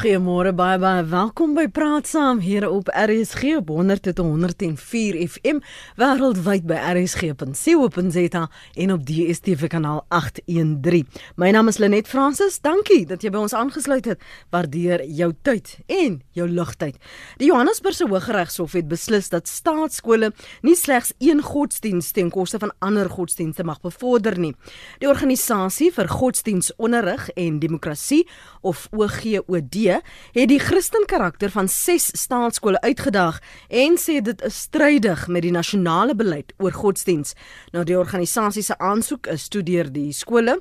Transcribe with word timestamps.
Goeiemôre 0.00 0.54
baie 0.56 0.78
baie 0.80 1.02
welkom 1.04 1.50
by 1.52 1.66
Praat 1.68 2.06
Saam 2.08 2.38
hier 2.40 2.64
op 2.64 2.88
RSG 2.88 3.58
op 3.58 3.68
100.104 3.68 5.18
FM 5.26 5.58
wêreldwyd 6.00 6.64
by 6.64 6.78
rsg.co.za 6.94 8.44
en 8.80 8.92
op 8.94 9.02
DStv 9.04 9.68
kanaal 9.68 10.00
813. 10.08 11.04
My 11.36 11.50
naam 11.52 11.68
is 11.68 11.76
Lenet 11.84 12.08
Fransis. 12.08 12.56
Dankie 12.64 13.02
dat 13.10 13.20
jy 13.20 13.32
by 13.34 13.42
ons 13.42 13.52
aangesluit 13.52 14.08
het. 14.08 14.24
Waardeer 14.48 15.04
jou 15.04 15.34
tyd 15.44 15.74
en 15.92 16.16
jou 16.32 16.48
ligtyd. 16.48 16.96
Die 17.36 17.50
Johannesburgse 17.50 18.08
Hooggeregshof 18.08 18.78
het 18.80 18.88
beslis 18.88 19.28
dat 19.28 19.52
staatskole 19.52 20.32
nie 20.64 20.78
slegs 20.80 21.12
een 21.20 21.44
godsdiens 21.44 22.08
ten 22.16 22.32
koste 22.32 22.62
van 22.64 22.72
ander 22.80 23.12
godsdienste 23.12 23.68
mag 23.68 23.84
bevorder 23.84 24.40
nie. 24.40 24.54
Die 25.04 25.12
organisasie 25.12 25.92
vir 25.92 26.08
godsdiensonderrig 26.08 27.28
en 27.36 27.60
demokrasie 27.60 28.24
of 28.64 28.88
OGOD 28.96 29.89
het 30.32 30.48
die 30.48 30.60
Christen 30.62 31.06
karakter 31.10 31.50
van 31.50 31.68
6 31.68 32.10
staatskole 32.22 32.80
uitgedaag 32.80 33.40
en 33.68 33.98
sê 33.98 34.20
dit 34.22 34.42
is 34.46 34.62
strydig 34.68 35.26
met 35.28 35.42
die 35.42 35.54
nasionale 35.54 36.14
beleid 36.14 36.54
oor 36.58 36.72
godsdiens. 36.72 37.34
Nou 37.74 37.84
die 37.84 37.98
organisasie 37.98 38.62
se 38.62 38.78
aansoek 38.78 39.26
is 39.26 39.48
toe 39.48 39.62
deur 39.66 39.90
die 39.92 40.12
skole 40.16 40.60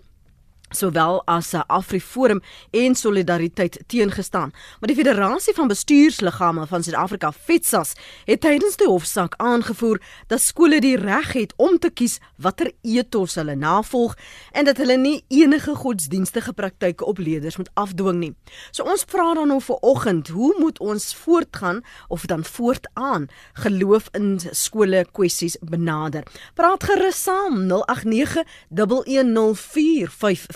sowel 0.69 1.21
as 1.25 1.53
Afriforum 1.53 2.41
en 2.71 2.95
Solidariteit 2.95 3.79
teengestaan. 3.87 4.51
Maar 4.79 4.87
die 4.87 4.95
Federasie 4.95 5.53
van 5.53 5.67
Bestuursliggame 5.67 6.67
van 6.67 6.83
Suid-Afrika, 6.83 7.31
FETSAS, 7.31 7.93
het 8.25 8.41
tydens 8.41 8.77
die 8.77 8.87
hofsaak 8.87 9.33
aangevoer 9.37 10.01
dat 10.27 10.41
skole 10.41 10.79
die 10.79 10.97
reg 10.97 11.33
het 11.33 11.53
om 11.57 11.79
te 11.79 11.89
kies 11.89 12.19
watter 12.35 12.71
ethos 12.81 13.35
hulle 13.35 13.55
navolg 13.55 14.15
en 14.51 14.65
dat 14.65 14.77
hulle 14.77 14.97
nie 14.97 15.23
enige 15.27 15.75
godsdienstige 15.75 16.53
praktyke 16.53 17.05
op 17.05 17.17
leerders 17.17 17.57
moet 17.57 17.69
afdwing 17.73 18.19
nie. 18.19 18.33
So 18.71 18.83
ons 18.83 19.05
vra 19.09 19.33
dan 19.33 19.51
nou 19.51 19.61
vanoggend, 19.61 20.27
hoe 20.27 20.53
moet 20.59 20.79
ons 20.79 21.15
voortgaan 21.15 21.81
of 22.07 22.25
dan 22.25 22.45
voortaan 22.45 23.27
geloof 23.53 24.09
in 24.11 24.39
skole 24.51 25.05
kwessies 25.11 25.57
benader? 25.61 26.23
Praat 26.53 26.83
gerus 26.83 27.23
saam 27.23 27.65
089 27.67 28.43
1104 28.69 30.09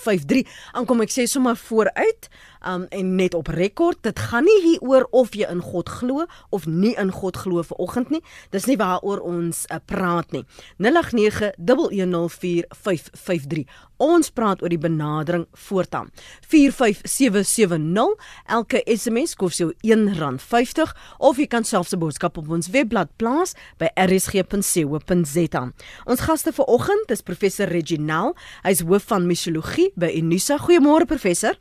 0853. 0.04 0.44
Aankom 0.78 1.04
ek 1.06 1.14
sê 1.16 1.28
sommer 1.30 1.56
vooruit 1.60 2.30
um 2.66 2.86
en 2.90 3.16
net 3.16 3.34
op 3.34 3.48
rekord. 3.48 4.04
Dit 4.04 4.20
gaan 4.20 4.44
nie 4.44 4.62
hier 4.64 4.82
oor 4.82 5.08
of 5.12 5.36
jy 5.36 5.52
in 5.52 5.62
God 5.62 5.90
glo 5.90 6.26
of 6.50 6.66
nie 6.66 6.96
in 7.00 7.12
God 7.12 7.38
glo 7.38 7.64
vir 7.64 7.78
oggend 7.78 8.10
nie. 8.10 8.22
Dis 8.52 8.66
nie 8.70 8.78
waaroor 8.78 9.20
ons 9.20 9.66
uh, 9.70 9.78
praat 9.86 10.32
nie. 10.32 10.46
0891104553. 10.84 13.64
Ons 14.04 14.34
praat 14.36 14.60
oor 14.62 14.72
die 14.72 14.82
benadering 14.82 15.46
voortaan. 15.68 16.10
45770. 16.50 18.16
Elke 18.52 18.82
SMS 18.90 19.36
kos 19.40 19.58
jou 19.62 19.70
R1.50 19.86 20.92
of 21.20 21.38
jy 21.40 21.48
kan 21.48 21.64
selfs 21.64 21.94
'n 21.94 22.00
boodskap 22.00 22.38
op 22.38 22.50
ons 22.50 22.70
webblad 22.70 23.10
plaas 23.18 23.54
by 23.78 23.88
rsg.co.za. 23.96 25.72
Ons 26.06 26.20
gaste 26.20 26.52
vir 26.52 26.66
oggend 26.66 27.12
is 27.12 27.22
professor 27.22 27.68
Reginald. 27.68 28.38
Hy's 28.64 28.82
hoof 28.82 29.04
van 29.04 29.28
misiologie 29.28 29.92
by 29.96 30.18
Unisa. 30.18 30.58
Goeiemôre 30.58 31.06
professor. 31.06 31.56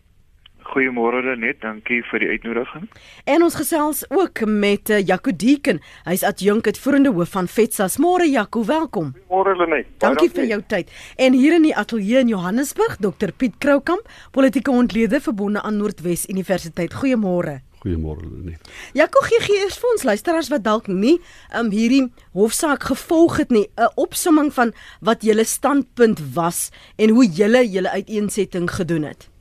Goeiemôre 0.72 1.20
Lenet, 1.20 1.58
dankie 1.60 1.98
vir 2.08 2.22
die 2.22 2.28
uitnodiging. 2.32 2.86
En 3.28 3.42
ons 3.44 3.56
gesels 3.60 4.06
ook 4.08 4.40
met 4.48 4.88
uh, 4.88 5.02
Jaco 5.04 5.34
Deeken. 5.36 5.82
Hy's 6.06 6.22
adjunk 6.24 6.70
uitvoerende 6.70 7.10
hoof 7.12 7.34
van 7.34 7.48
FETSAS. 7.48 7.98
Môre 8.00 8.24
Jaco, 8.30 8.62
welkom. 8.64 9.10
Môre 9.28 9.52
Lenet. 9.60 9.90
Dankie, 10.00 10.30
dankie 10.30 10.30
vir 10.38 10.46
jou 10.48 10.60
tyd. 10.70 10.94
En 11.20 11.36
hier 11.36 11.58
in 11.58 11.66
die 11.66 11.74
ateljee 11.76 12.22
in 12.24 12.30
Johannesburg, 12.32 12.96
Dr 13.04 13.34
Piet 13.36 13.58
Kroukamp, 13.60 14.08
politieke 14.32 14.72
ontleder 14.72 15.20
verbonde 15.20 15.60
aan 15.60 15.76
Noordwes 15.76 16.24
Universiteit. 16.32 16.96
Goeiemôre. 17.02 17.58
Goeiemôre 17.82 18.24
Lenet. 18.30 18.70
Jaco 18.96 19.20
gee 19.26 19.42
gee 19.44 19.64
eers 19.66 19.76
vir 19.82 19.90
ons 19.90 20.06
luisteraars 20.08 20.48
wat 20.54 20.64
dalk 20.64 20.88
nie 20.88 21.18
um, 21.52 21.68
hierdie 21.74 22.06
hofsaak 22.32 22.86
gevolg 22.88 23.42
het 23.42 23.52
nie, 23.52 23.66
'n 23.76 23.92
opsomming 24.00 24.48
van 24.56 24.72
wat 25.04 25.20
julle 25.20 25.44
standpunt 25.44 26.22
was 26.32 26.70
en 26.96 27.10
hoe 27.10 27.26
julle 27.26 27.60
julle 27.68 27.90
uiteensetting 27.90 28.70
gedoen 28.70 29.04
het. 29.10 29.31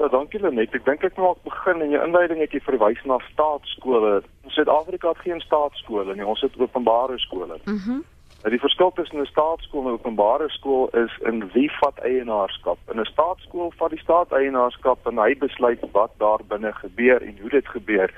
Ja, 0.00 0.08
dankie 0.08 0.40
Lenet. 0.40 0.72
Ek 0.72 0.84
dink 0.86 1.02
ek 1.04 1.18
moet 1.20 1.42
begin 1.44 1.82
in 1.84 1.90
jou 1.92 2.00
inleiding 2.00 2.38
het 2.40 2.54
jy 2.56 2.62
verwys 2.64 3.00
na 3.04 3.18
staatskole. 3.26 4.22
In 4.48 4.54
Suid-Afrika 4.54 5.10
het 5.12 5.20
geen 5.26 5.42
staatskole 5.44 6.14
nie. 6.16 6.24
Ons 6.24 6.40
het 6.40 6.56
openbare 6.56 7.18
skole. 7.26 7.60
Mhm. 7.66 7.76
Mm 7.76 8.00
die 8.48 8.58
verskil 8.58 8.88
tussen 8.96 9.20
'n 9.20 9.26
staatskool 9.28 9.82
en 9.84 9.90
'n 9.92 9.98
openbare 10.00 10.48
skool 10.48 10.88
is 10.96 11.12
in 11.28 11.50
wie 11.52 11.70
vat 11.80 11.98
eienaarskap. 11.98 12.78
In 12.92 13.00
'n 13.00 13.04
staatskool 13.04 13.72
vat 13.76 13.90
die 13.90 13.98
staat 13.98 14.32
eienaarskap 14.32 15.06
en 15.06 15.18
hy 15.18 15.36
besluit 15.38 15.84
wat 15.92 16.12
daar 16.16 16.40
binne 16.48 16.72
gebeur 16.72 17.22
en 17.22 17.36
hoe 17.40 17.50
dit 17.50 17.68
gebeur. 17.68 18.10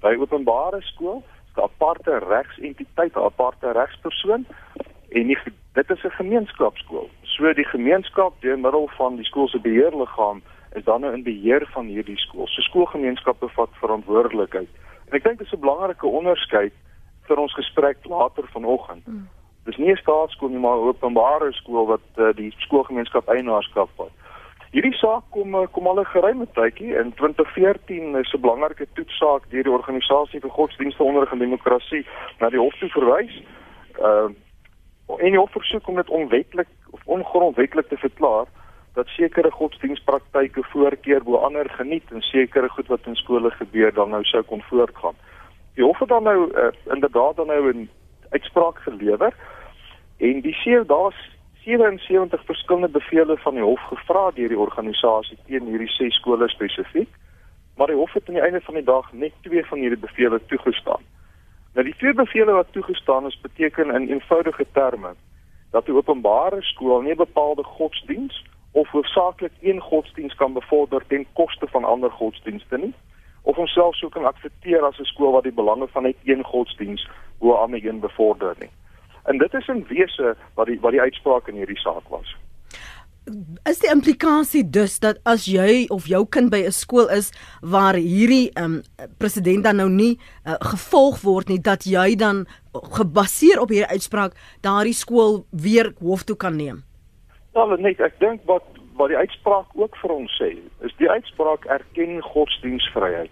By 0.00 0.14
openbare 0.20 0.80
skool 0.80 1.24
is 1.48 1.56
'n 1.56 1.60
aparte 1.60 2.18
regsentiteit, 2.18 3.16
'n 3.16 3.26
aparte 3.30 3.72
regspersoon 3.72 4.46
en 5.10 5.26
nie, 5.26 5.38
dit 5.72 5.90
is 5.90 6.04
'n 6.04 6.18
gemeenskapskool. 6.22 7.10
So 7.22 7.52
die 7.52 7.70
gemeenskap 7.74 8.32
deur 8.40 8.58
middel 8.58 8.88
van 8.96 9.16
die 9.16 9.24
skool 9.24 9.48
se 9.48 9.58
beheerliggaam 9.58 10.42
is 10.76 10.84
dan 10.84 11.00
nou 11.00 11.12
in 11.14 11.22
beheer 11.22 11.66
van 11.72 11.86
hierdie 11.86 12.18
skool. 12.18 12.46
So 12.46 12.60
skoolgemeenskappe 12.68 13.48
vat 13.48 13.78
verantwoordelikheid. 13.80 14.68
En 15.08 15.16
ek 15.16 15.24
dink 15.24 15.38
dit 15.38 15.46
is 15.46 15.52
'n 15.52 15.64
belangrike 15.64 16.06
onderskeid 16.06 16.74
vir 17.28 17.38
ons 17.38 17.54
gesprek 17.54 17.98
later 18.04 18.44
vanoggend. 18.52 19.06
Mm. 19.06 19.28
Dis 19.64 19.76
nie 19.76 19.90
'n 19.90 19.96
staatskool 19.96 20.48
nie, 20.48 20.58
maar 20.58 20.76
'n 20.76 20.88
openbare 20.92 21.52
skool 21.52 21.86
wat 21.86 22.06
uh, 22.16 22.32
die 22.34 22.52
skoolgemeenskap 22.58 23.28
eienaarskap 23.28 23.90
vat. 23.96 24.12
Hierdie 24.70 24.96
saak 24.98 25.22
kom 25.30 25.54
eh, 25.54 25.66
kom 25.72 25.86
al 25.86 26.00
'n 26.00 26.04
geruime 26.04 26.46
tydjie 26.52 26.96
in 27.00 27.12
2014 27.14 28.16
is 28.16 28.32
'n 28.34 28.40
belangrike 28.40 28.86
toetsaak 28.92 29.50
deur 29.50 29.62
die 29.62 29.72
organisasie 29.72 30.40
vir 30.40 30.50
godsdienste 30.50 31.02
onder 31.02 31.32
en 31.32 31.38
demokrasie 31.38 32.06
na 32.40 32.50
die 32.50 32.58
hof 32.58 32.74
toe 32.78 32.88
verwys. 32.88 33.42
Ehm 33.98 34.34
uh, 35.08 35.24
en 35.24 35.30
die 35.30 35.38
hof 35.38 35.52
versoek 35.52 35.88
om 35.88 35.94
dit 35.94 36.10
onwettig 36.10 36.68
of 36.90 37.00
ongrondwettig 37.04 37.86
te 37.86 37.96
verklaar 37.96 38.46
dat 38.96 39.06
sekere 39.12 39.50
godsdienstpraktyke 39.50 40.62
voorkeur 40.72 41.22
bo 41.22 41.36
ander 41.36 41.68
geniet 41.70 42.12
en 42.12 42.22
sekere 42.24 42.68
goed 42.68 42.86
wat 42.88 43.06
in 43.06 43.16
skole 43.16 43.50
gebeur 43.50 43.92
dan 43.94 44.10
nou 44.10 44.22
sou 44.24 44.42
kon 44.42 44.62
voortgaan. 44.62 45.16
Die 45.74 45.84
hof 45.84 45.98
het 45.98 46.08
dan 46.08 46.22
nou 46.22 46.38
uh, 46.48 46.70
inderdaad 46.94 47.36
dan 47.36 47.46
nou 47.46 47.72
'n 47.72 47.90
uitspraak 48.30 48.78
gelewer 48.78 49.34
en 50.18 50.40
die 50.40 50.56
seë 50.62 50.86
daar's 50.86 51.20
77 51.64 52.44
verskillende 52.44 52.88
bevele 52.88 53.36
van 53.36 53.54
die 53.54 53.62
hof 53.62 53.80
gevra 53.80 54.30
deur 54.30 54.48
die 54.48 54.64
organisasie 54.66 55.38
teen 55.46 55.66
hierdie 55.66 55.92
ses 55.98 56.14
skole 56.14 56.48
spesifiek. 56.48 57.12
Maar 57.76 57.86
die 57.86 57.96
hof 57.96 58.12
het 58.12 58.28
aan 58.28 58.34
die 58.34 58.42
einde 58.42 58.60
van 58.60 58.74
die 58.74 58.84
dag 58.84 59.12
net 59.12 59.32
twee 59.42 59.64
van 59.66 59.78
hierdie 59.78 60.04
bevele 60.08 60.40
toegestaan. 60.46 61.02
Nou 61.74 61.84
die 61.84 61.96
twee 61.96 62.14
bevele 62.14 62.52
wat 62.52 62.72
toegestaan 62.72 63.26
is 63.26 63.40
beteken 63.40 63.94
in 63.94 64.08
eenvoudige 64.08 64.66
terme 64.72 65.14
dat 65.70 65.84
die 65.84 65.94
openbare 65.94 66.62
skool 66.62 67.00
nie 67.00 67.14
bepaalde 67.14 67.62
godsdiens 67.62 68.44
of 68.76 68.88
hoofsaaklik 68.88 69.52
een 69.60 69.80
godsdiens 69.80 70.34
kan 70.34 70.52
bevorder 70.52 71.02
ten 71.06 71.26
koste 71.32 71.66
van 71.66 71.84
ander 71.84 72.10
godsdienste 72.10 72.78
nie 72.78 72.94
of 73.42 73.56
homself 73.56 73.94
sou 73.96 74.10
kan 74.10 74.26
aksenteer 74.26 74.82
as 74.84 74.98
'n 74.98 75.04
skool 75.12 75.32
wat 75.32 75.46
die 75.48 75.58
belange 75.60 75.86
van 75.88 76.02
net 76.02 76.16
een 76.24 76.44
godsdiens 76.44 77.08
bo 77.38 77.52
ander 77.52 77.86
een 77.86 78.00
bevorder 78.00 78.54
nie. 78.58 78.70
En 79.24 79.38
dit 79.38 79.54
is 79.54 79.68
in 79.68 79.86
wese 79.88 80.36
wat 80.54 80.66
die 80.66 80.80
wat 80.80 80.90
die 80.90 81.00
uitspraak 81.00 81.48
in 81.48 81.54
hierdie 81.54 81.78
saak 81.78 82.08
was. 82.08 82.36
Is 83.70 83.78
die 83.78 83.90
implikasie 83.90 84.70
dus 84.70 84.98
dat 84.98 85.18
as 85.22 85.44
jy 85.44 85.86
of 85.88 86.06
jou 86.06 86.26
kind 86.26 86.50
by 86.50 86.62
'n 86.66 86.72
skool 86.72 87.08
is 87.08 87.32
waar 87.60 87.94
hierdie 87.94 88.50
um, 88.54 88.82
president 89.18 89.64
dan 89.64 89.76
nou 89.76 89.88
nie 89.88 90.18
uh, 90.44 90.54
gevolg 90.58 91.20
word 91.20 91.48
nie 91.48 91.60
dat 91.60 91.84
jy 91.84 92.14
dan 92.14 92.46
gebaseer 92.72 93.60
op 93.60 93.68
hierdie 93.68 93.92
uitspraak 93.94 94.32
daardie 94.60 94.94
skool 94.94 95.46
weer 95.50 95.94
hof 95.98 96.22
toe 96.22 96.36
kan 96.36 96.56
neem? 96.56 96.84
Ja, 97.56 97.64
net 97.80 98.02
ek 98.04 98.18
dink 98.20 98.42
wat 98.44 98.66
wat 99.00 99.08
die 99.08 99.16
uitspraak 99.16 99.70
ook 99.80 99.94
vir 99.96 100.12
ons 100.12 100.32
sê, 100.36 100.50
is 100.84 100.92
die 101.00 101.08
uitspraak 101.08 101.64
erken 101.72 102.18
godsdienstvryheid. 102.24 103.30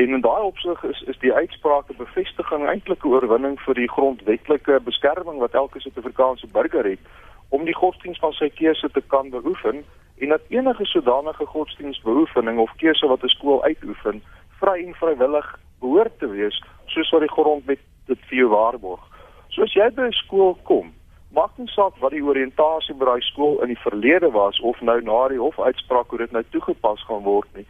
En 0.00 0.14
in 0.16 0.22
daai 0.24 0.44
opsig 0.46 0.80
is 0.88 1.00
is 1.12 1.18
die 1.20 1.32
uitspraak 1.32 1.90
'n 1.92 1.98
bevestiging 1.98 2.64
eintlik 2.72 3.04
'n 3.04 3.12
oorwinning 3.12 3.58
vir 3.60 3.74
die 3.74 3.88
grondwetlike 3.96 4.80
beskerming 4.84 5.38
wat 5.44 5.54
elke 5.54 5.80
Suid-Afrikaanse 5.80 6.46
burger 6.52 6.88
het 6.88 7.04
om 7.48 7.64
die 7.64 7.76
godsdiens 7.76 8.18
van 8.18 8.32
sy 8.32 8.48
keuse 8.48 8.88
te 8.90 9.02
kan 9.12 9.28
beoefen 9.30 9.84
en 10.18 10.28
dat 10.28 10.48
enige 10.48 10.84
sodanige 10.84 11.46
godsdiensbeoefening 11.46 12.58
of 12.58 12.72
keuse 12.76 13.06
wat 13.06 13.22
'n 13.22 13.34
skool 13.36 13.62
uitoefen 13.62 14.22
vry 14.60 14.86
en 14.86 14.94
vrywillig 14.94 15.58
behoort 15.80 16.18
te 16.18 16.28
wees 16.28 16.62
soos 16.86 17.10
wat 17.10 17.20
die 17.20 17.36
grondwet 17.36 17.84
dit 18.06 18.20
vir 18.28 18.38
jou 18.38 18.48
waarborg. 18.48 19.04
So 19.48 19.62
as 19.62 19.72
jy 19.72 19.90
by 19.90 20.08
'n 20.08 20.12
skool 20.24 20.56
kom 20.62 20.94
maak 21.34 21.56
nie 21.58 21.70
saak 21.70 21.98
wat 22.02 22.12
die 22.12 22.24
oriëntasie 22.24 22.96
by 22.98 23.06
daai 23.06 23.22
skool 23.22 23.60
in 23.62 23.72
die 23.72 23.82
verlede 23.84 24.30
was 24.34 24.58
of 24.60 24.80
nou 24.80 24.98
na 25.06 25.20
die 25.28 25.38
hofuitspraak 25.38 26.10
hoe 26.10 26.18
dit 26.18 26.32
nou 26.32 26.42
toegepas 26.50 27.04
gaan 27.06 27.22
word 27.22 27.48
nie. 27.54 27.66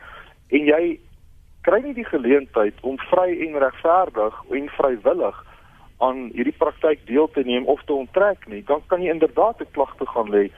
En 0.51 0.67
jy 0.67 0.83
kry 1.67 1.83
nie 1.85 1.95
die 1.95 2.09
geleentheid 2.09 2.81
om 2.81 2.97
vry 3.11 3.29
en 3.47 3.59
regverdig 3.61 4.37
en 4.57 4.73
vrywillig 4.79 5.45
aan 6.01 6.31
hierdie 6.33 6.57
praktyk 6.57 7.05
deel 7.07 7.29
te 7.35 7.45
neem 7.45 7.67
of 7.69 7.83
te 7.85 7.93
onttrek 7.93 8.47
nie, 8.49 8.63
dan 8.65 8.81
kan 8.89 9.03
jy 9.05 9.13
inderdaad 9.13 9.61
'n 9.61 9.73
klagte 9.77 10.07
gaan 10.07 10.31
lê 10.33 10.49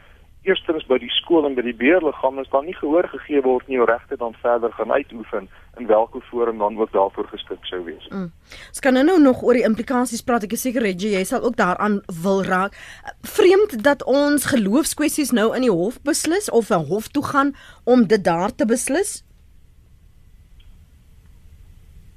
eerstens 0.42 0.86
by 0.90 0.98
die 0.98 1.10
skool 1.20 1.46
en 1.46 1.54
by 1.54 1.62
die 1.62 1.74
beheerliggaam 1.78 2.40
is 2.42 2.50
dan 2.50 2.66
nie 2.66 2.74
gehoor 2.74 3.06
gegee 3.12 3.42
word 3.44 3.68
nie 3.68 3.78
jou 3.78 3.86
regte 3.86 4.18
dan 4.18 4.34
verder 4.42 4.72
gaan 4.74 4.90
uitoefen 4.92 5.48
in 5.78 5.86
watter 5.86 6.24
forum 6.30 6.58
dan 6.58 6.78
ook 6.78 6.92
daarvoor 6.92 7.28
geskik 7.30 7.62
sou 7.70 7.84
wees. 7.86 8.08
Mm. 8.10 8.30
Ons 8.68 8.82
kan 8.82 8.98
nou 8.98 9.20
nog 9.22 9.42
oor 9.42 9.58
die 9.58 9.66
implikasies 9.66 10.24
praat. 10.26 10.48
Ek 10.48 10.56
is 10.58 10.64
seker 10.66 10.82
Reggie, 10.82 11.14
jy 11.14 11.22
sal 11.28 11.46
ook 11.46 11.56
daaraan 11.56 12.00
wil 12.22 12.42
raak. 12.44 12.74
Vreemd 13.22 13.78
dat 13.84 14.02
ons 14.04 14.50
geloofskwessies 14.50 15.30
nou 15.30 15.52
in 15.56 15.68
die 15.68 15.72
hof 15.72 16.00
beslis 16.02 16.50
of 16.50 16.70
'n 16.70 16.90
hof 16.90 17.08
toe 17.08 17.24
gaan 17.24 17.54
om 17.84 18.06
dit 18.06 18.24
daar 18.24 18.54
te 18.54 18.66
beslis. 18.66 19.22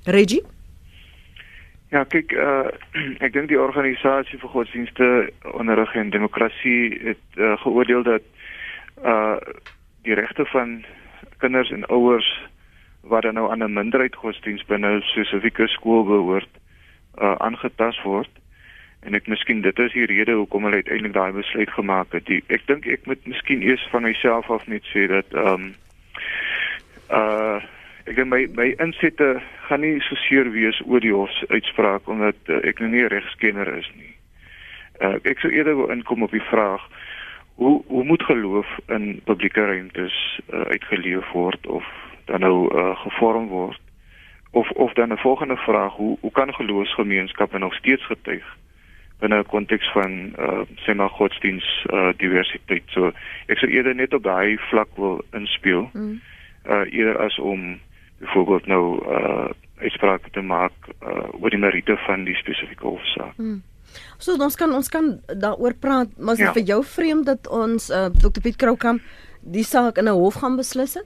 Reggie 0.06 0.44
Ja, 1.96 2.04
kyk, 2.04 2.34
uh, 2.36 2.68
ek 3.26 3.32
dink 3.32 3.48
die 3.48 3.60
organisasie 3.62 4.36
vir 4.42 4.52
godsdienste 4.52 5.06
onderrig 5.56 5.94
en 5.96 6.10
demokrasie 6.12 6.92
het 7.00 7.38
uh, 7.40 7.54
geoordeel 7.64 8.04
dat 8.04 8.26
uh 9.04 9.38
die 10.06 10.14
regte 10.14 10.46
van 10.46 10.84
kinders 11.42 11.72
en 11.72 11.86
ouers 11.90 12.28
wat 13.10 13.24
dan 13.26 13.34
nou 13.40 13.48
aan 13.52 13.64
'n 13.64 13.74
minderheid 13.74 14.16
godsdienst 14.16 14.68
binne 14.68 14.92
'n 14.98 15.02
spesifieke 15.02 15.68
skool 15.68 16.04
behoort, 16.04 16.52
uh 17.22 17.36
aangetast 17.48 18.04
word. 18.04 18.34
En 19.02 19.16
ek 19.16 19.28
miskien 19.28 19.62
dit 19.62 19.80
is 19.80 19.94
die 19.94 20.06
rede 20.06 20.36
hoekom 20.36 20.64
hulle 20.64 20.84
uiteindelik 20.84 21.14
daai 21.14 21.32
besluit 21.32 21.70
gemaak 21.70 22.12
het. 22.12 22.26
Die, 22.26 22.44
ek 22.48 22.68
dink 22.68 22.86
ek 22.86 23.06
moet 23.06 23.26
miskien 23.26 23.62
eers 23.62 23.88
van 23.92 24.04
myself 24.04 24.50
af 24.50 24.68
net 24.68 24.84
sê 24.92 25.08
dat 25.08 25.32
ehm 25.32 25.54
um, 25.54 25.76
uh 27.10 27.64
ek 28.06 28.16
dink 28.16 28.30
my 28.30 28.46
my 28.54 28.68
insette 28.84 29.42
gaan 29.68 29.82
nie 29.82 30.00
so 30.06 30.16
seer 30.16 30.52
wees 30.54 30.78
oor 30.86 31.02
die 31.02 31.14
hof 31.14 31.34
uitspraak 31.50 32.08
omdat 32.08 32.38
uh, 32.48 32.62
ek 32.70 32.80
nou 32.80 32.90
nie 32.90 33.04
'n 33.04 33.14
regskenner 33.14 33.68
is 33.78 33.90
nie. 33.96 34.14
Uh, 35.02 35.18
ek 35.24 35.40
sou 35.40 35.52
eerder 35.52 35.76
wil 35.76 35.90
inkom 35.90 36.24
op 36.24 36.32
die 36.32 36.48
vraag 36.52 36.82
hoe 37.56 37.84
hoe 37.88 38.04
moet 38.04 38.24
geloof 38.24 38.68
in 38.88 39.22
publieke 39.26 39.66
ruimtes 39.66 40.40
uh, 40.54 40.62
uitgeleef 40.62 41.32
word 41.32 41.68
of 41.68 41.86
dan 42.26 42.40
nou 42.40 42.70
uh, 42.70 42.96
gevorm 43.04 43.48
word 43.48 43.82
of 44.52 44.70
of 44.72 44.94
dan 44.94 45.12
'n 45.12 45.18
volgende 45.18 45.58
vraag 45.58 45.94
hoe 45.94 46.18
hoe 46.22 46.32
kan 46.32 46.54
geloofsgemeenskappe 46.54 47.58
nog 47.58 47.74
steeds 47.74 48.06
getuig 48.06 48.46
binne 49.20 49.40
'n 49.40 49.46
konteks 49.46 49.92
van 49.92 50.34
uh, 50.40 50.62
sê 50.84 50.96
maar 50.96 51.10
godsdiens 51.10 51.86
uh, 51.94 52.10
diversiteit 52.18 52.84
so 52.86 53.12
ek 53.48 53.58
sou 53.58 53.72
eerder 53.72 53.96
net 53.96 54.14
op 54.14 54.24
daai 54.24 54.58
vlak 54.58 54.90
wil 54.96 55.24
inspel 55.32 55.90
mm. 55.94 56.22
uh, 56.70 56.86
eerder 56.92 57.18
as 57.18 57.40
om 57.40 57.80
byvoorbeeld 58.24 58.68
nou 58.68 58.84
uh 59.06 59.52
uitsprake 59.76 60.32
te 60.32 60.42
maak 60.42 60.92
uh 61.04 61.42
oor 61.42 61.50
die 61.52 61.60
meriete 61.60 61.98
van 62.08 62.24
die 62.24 62.36
spesifieke 62.36 62.88
hofsaak. 62.88 63.36
Hmm. 63.36 63.62
So 64.18 64.36
ons 64.40 64.56
kan 64.56 64.72
ons 64.74 64.90
kan 64.90 65.20
daaroor 65.28 65.76
praat, 65.80 66.14
maar 66.18 66.40
is 66.40 66.46
ja. 66.46 66.54
vir 66.56 66.64
jou 66.64 66.82
vreemd 66.84 67.26
dat 67.26 67.48
ons 67.48 67.90
uh 67.90 68.08
Dr 68.16 68.42
Piet 68.42 68.56
Kroukamp 68.56 69.02
die 69.42 69.64
saak 69.64 69.98
in 69.98 70.08
'n 70.10 70.18
hof 70.18 70.40
gaan 70.42 70.56
beslis 70.56 70.96
het? 70.96 71.06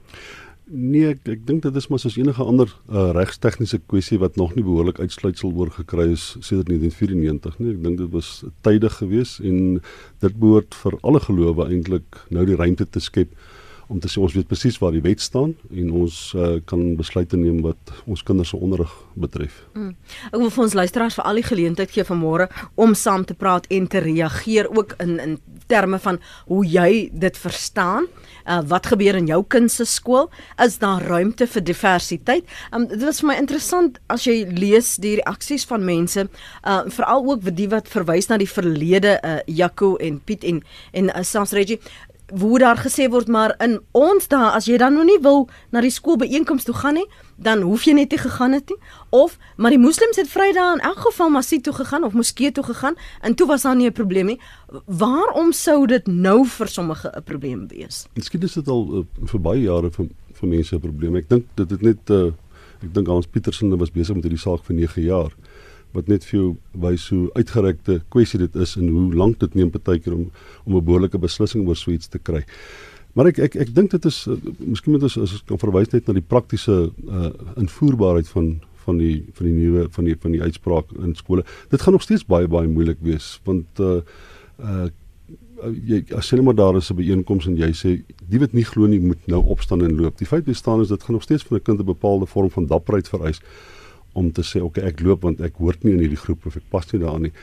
Nee, 0.70 1.08
ek 1.10 1.26
ek 1.26 1.46
dink 1.48 1.64
dit 1.66 1.76
is 1.76 1.88
maar 1.90 2.00
soos 2.00 2.18
enige 2.18 2.44
ander 2.44 2.70
uh 2.94 3.10
regstegniese 3.18 3.80
kwessie 3.90 4.20
wat 4.22 4.36
nog 4.38 4.54
nie 4.56 4.64
behoorlik 4.64 5.00
uitsluitsel 5.00 5.54
oor 5.58 5.72
gekry 5.74 6.12
is 6.14 6.38
sedert 6.46 6.70
1994 6.70 7.60
nie. 7.60 7.74
Ek 7.74 7.84
dink 7.84 7.98
dit 7.98 8.12
was 8.14 8.44
tydig 8.62 8.94
geweest 9.02 9.40
en 9.40 9.82
dit 10.22 10.36
behoort 10.38 10.76
vir 10.84 11.00
alle 11.02 11.20
gelowe 11.20 11.66
eintlik 11.66 12.22
nou 12.30 12.46
die 12.46 12.56
ruimte 12.56 12.86
te 12.86 13.02
skep 13.02 13.34
om 13.90 14.00
te 14.00 14.10
sê 14.12 14.22
ons 14.22 14.34
weet 14.38 14.48
presies 14.48 14.78
waar 14.82 14.94
die 14.94 15.04
wet 15.04 15.22
staan 15.22 15.56
en 15.74 15.92
ons 16.04 16.18
uh, 16.38 16.60
kan 16.70 16.82
besluite 17.00 17.38
neem 17.40 17.64
wat 17.66 17.94
ons 18.06 18.22
kinders 18.26 18.54
se 18.54 18.58
onderrig 18.58 18.92
betref. 19.20 19.64
Mm. 19.74 19.96
Ek 20.30 20.38
wil 20.38 20.52
vir 20.54 20.66
ons 20.68 20.78
luisteraars 20.78 21.18
vir 21.18 21.30
al 21.30 21.42
die 21.42 21.48
geleentheid 21.48 21.94
gee 21.96 22.06
vanmôre 22.06 22.50
om 22.80 22.94
saam 22.98 23.26
te 23.26 23.38
praat 23.38 23.66
en 23.74 23.90
te 23.90 24.04
reageer 24.06 24.70
ook 24.70 24.94
in 25.04 25.18
in 25.20 25.40
terme 25.70 26.00
van 26.02 26.18
hoe 26.50 26.64
jy 26.66 27.10
dit 27.14 27.38
verstaan. 27.38 28.08
Uh, 28.50 28.64
wat 28.66 28.88
gebeur 28.90 29.20
in 29.20 29.28
jou 29.30 29.44
kind 29.46 29.70
se 29.70 29.86
skool? 29.86 30.30
Is 30.64 30.80
daar 30.82 31.04
ruimte 31.06 31.46
vir 31.46 31.62
diversiteit? 31.62 32.48
Um, 32.74 32.88
dit 32.90 33.04
was 33.06 33.20
vir 33.22 33.30
my 33.30 33.36
interessant 33.38 34.00
as 34.10 34.26
jy 34.26 34.40
lees 34.58 34.96
die 35.02 35.20
reaksies 35.20 35.68
van 35.70 35.86
mense, 35.86 36.26
uh, 36.26 36.80
veral 36.90 37.28
ook 37.30 37.46
die 37.54 37.68
wat 37.70 37.92
verwys 37.92 38.30
na 38.32 38.40
die 38.42 38.50
verlede, 38.50 39.20
uh, 39.22 39.38
Jaco 39.46 39.96
en 40.02 40.18
Piet 40.26 40.48
en 40.50 40.64
en 40.98 41.12
uh, 41.14 41.22
Sans 41.22 41.54
Reggie 41.54 41.78
hoe 42.40 42.60
daar 42.60 42.78
gesê 42.78 43.10
word 43.10 43.28
maar 43.28 43.56
in 43.64 43.80
ons 43.92 44.28
daar 44.28 44.54
as 44.58 44.68
jy 44.70 44.78
dan 44.78 44.94
nog 44.94 45.06
nie 45.06 45.20
wil 45.22 45.48
na 45.72 45.82
die 45.82 45.94
skoolbeeenkoms 45.94 46.64
toe 46.64 46.76
gaan 46.76 47.00
nie, 47.00 47.06
dan 47.38 47.62
hoef 47.62 47.86
jy 47.88 47.94
net 47.98 48.12
nie 48.12 48.20
gegaan 48.20 48.54
het 48.54 48.70
nie. 48.70 48.78
Of 49.10 49.38
maar 49.58 49.74
die 49.74 49.80
moslems 49.82 50.20
het 50.20 50.30
Vrydag 50.30 50.78
in 50.78 50.84
elk 50.90 51.00
geval 51.08 51.30
masjid 51.34 51.64
toe 51.64 51.74
gegaan 51.74 52.04
of 52.04 52.14
moskee 52.14 52.52
toe 52.52 52.64
gegaan 52.64 52.98
en 53.22 53.36
toe 53.36 53.48
was 53.48 53.62
daar 53.62 53.76
nie 53.76 53.88
'n 53.88 53.94
probleem 53.94 54.26
nie. 54.26 54.40
Waarom 54.86 55.52
sou 55.52 55.88
dit 55.88 56.08
nou 56.08 56.46
vir 56.46 56.68
sommige 56.68 57.12
'n 57.16 57.24
probleem 57.24 57.68
wees? 57.68 58.08
Miskien 58.16 58.42
is 58.42 58.54
dit 58.54 58.68
al 58.68 58.88
uh, 58.92 59.04
vir 59.26 59.40
baie 59.40 59.62
jare 59.62 59.92
vir 59.92 60.08
vir 60.34 60.50
mense 60.50 60.76
'n 60.76 60.80
probleem. 60.80 61.16
Ek 61.16 61.30
dink 61.30 61.46
dit 61.56 61.70
het 61.70 61.82
net 61.82 62.10
uh, 62.10 62.32
ek 62.84 62.94
dink 62.94 63.08
Hans 63.08 63.28
Pietersen 63.28 63.78
was 63.78 63.92
besig 63.92 64.16
met 64.16 64.24
hierdie 64.24 64.40
saak 64.40 64.64
vir 64.64 64.76
9 64.76 65.04
jaar 65.04 65.32
wat 65.94 66.08
net 66.08 66.26
vir 66.26 66.40
jou 66.40 66.50
wys 66.74 67.10
hoe 67.10 67.30
uitgerekte 67.34 68.02
kwessie 68.10 68.40
dit 68.40 68.56
is 68.56 68.76
en 68.76 68.88
hoe 68.88 69.14
lank 69.14 69.40
dit 69.40 69.56
neem 69.56 69.72
partykeer 69.74 70.14
om 70.14 70.32
om 70.66 70.76
'n 70.76 70.86
behoorlike 70.86 71.18
beslissing 71.18 71.68
oor 71.68 71.76
so 71.76 71.92
iets 71.92 72.08
te 72.08 72.20
kry. 72.20 72.44
Maar 73.14 73.28
ek 73.28 73.40
ek 73.40 73.56
ek 73.56 73.76
dink 73.76 73.92
dit 73.92 74.06
is 74.06 74.28
uh, 74.28 74.38
miskien 74.60 74.94
moet 74.94 75.04
ons 75.04 75.18
as 75.18 75.34
ons 75.34 75.44
kan 75.46 75.58
verwys 75.58 75.92
net 75.94 76.08
na 76.08 76.14
die 76.14 76.30
praktiese 76.36 76.92
uh, 76.92 77.32
invoerbaarheid 77.58 78.28
van 78.28 78.60
van 78.86 78.98
die 78.98 79.26
van 79.34 79.46
die 79.46 79.56
nuwe 79.56 79.88
van 79.90 80.06
die 80.06 80.16
van 80.20 80.32
die 80.32 80.42
uitspraak 80.42 80.94
in 81.02 81.16
skole. 81.16 81.44
Dit 81.70 81.82
gaan 81.82 81.94
nog 81.94 82.06
steeds 82.06 82.26
baie 82.26 82.48
baie 82.48 82.68
moeilik 82.68 83.02
wees 83.02 83.40
want 83.44 83.80
uh 83.80 84.02
uh 84.60 84.90
jy 85.60 86.00
as 86.16 86.30
jy 86.32 86.40
maar 86.42 86.56
daar 86.56 86.78
is 86.78 86.90
'n 86.92 86.96
byeenkoms 86.96 87.48
en 87.48 87.58
jy 87.58 87.72
sê 87.74 87.90
die 88.30 88.40
wat 88.40 88.54
nie 88.54 88.64
glo 88.64 88.88
nie 88.88 89.00
moet 89.00 89.28
nou 89.28 89.44
opstaan 89.46 89.84
en 89.84 89.96
loop. 89.96 90.18
Die 90.18 90.28
feit 90.28 90.46
bestaan 90.46 90.82
is 90.82 90.88
dit 90.88 91.04
gaan 91.04 91.14
nog 91.14 91.24
steeds 91.24 91.44
van 91.44 91.58
'n 91.58 91.62
kind 91.64 91.80
'n 91.80 91.86
bepaalde 91.86 92.26
vorm 92.26 92.50
van 92.50 92.66
dapperheid 92.66 93.08
vereis 93.08 93.42
om 94.14 94.32
te 94.32 94.42
sê 94.42 94.62
okay 94.62 94.84
ek 94.90 95.02
loop 95.06 95.22
want 95.28 95.42
ek 95.42 95.60
hoort 95.62 95.84
nie 95.84 95.94
in 95.94 96.00
hierdie 96.00 96.24
groep 96.24 96.46
of 96.46 96.56
ek 96.56 96.70
pas 96.70 96.88
nie 96.94 97.02
daarin 97.02 97.30
nie. 97.30 97.34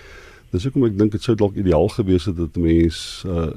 Dis 0.53 0.65
hoekom 0.65 0.85
ek 0.87 0.99
dink 0.99 1.13
dit 1.13 1.23
sou 1.23 1.35
dalk 1.35 1.57
ideaal 1.59 1.89
gewees 1.93 2.29
het 2.31 2.37
dat 2.39 2.57
mense 2.57 3.27
uh, 3.29 3.51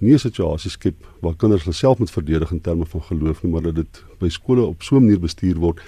nie 0.00 0.14
'n 0.14 0.18
situasie 0.18 0.70
skep 0.70 0.96
waar 1.20 1.34
kinders 1.34 1.64
hulle 1.64 1.74
self 1.74 1.98
moet 1.98 2.10
verdedig 2.10 2.52
in 2.52 2.60
terme 2.60 2.86
van 2.86 3.02
geloof 3.02 3.42
nie, 3.42 3.52
maar 3.52 3.62
dat 3.62 3.74
dit 3.74 4.04
by 4.20 4.28
skole 4.28 4.62
op 4.62 4.82
so 4.82 4.96
'n 4.96 5.04
manier 5.04 5.20
bestuur 5.20 5.56
word 5.56 5.80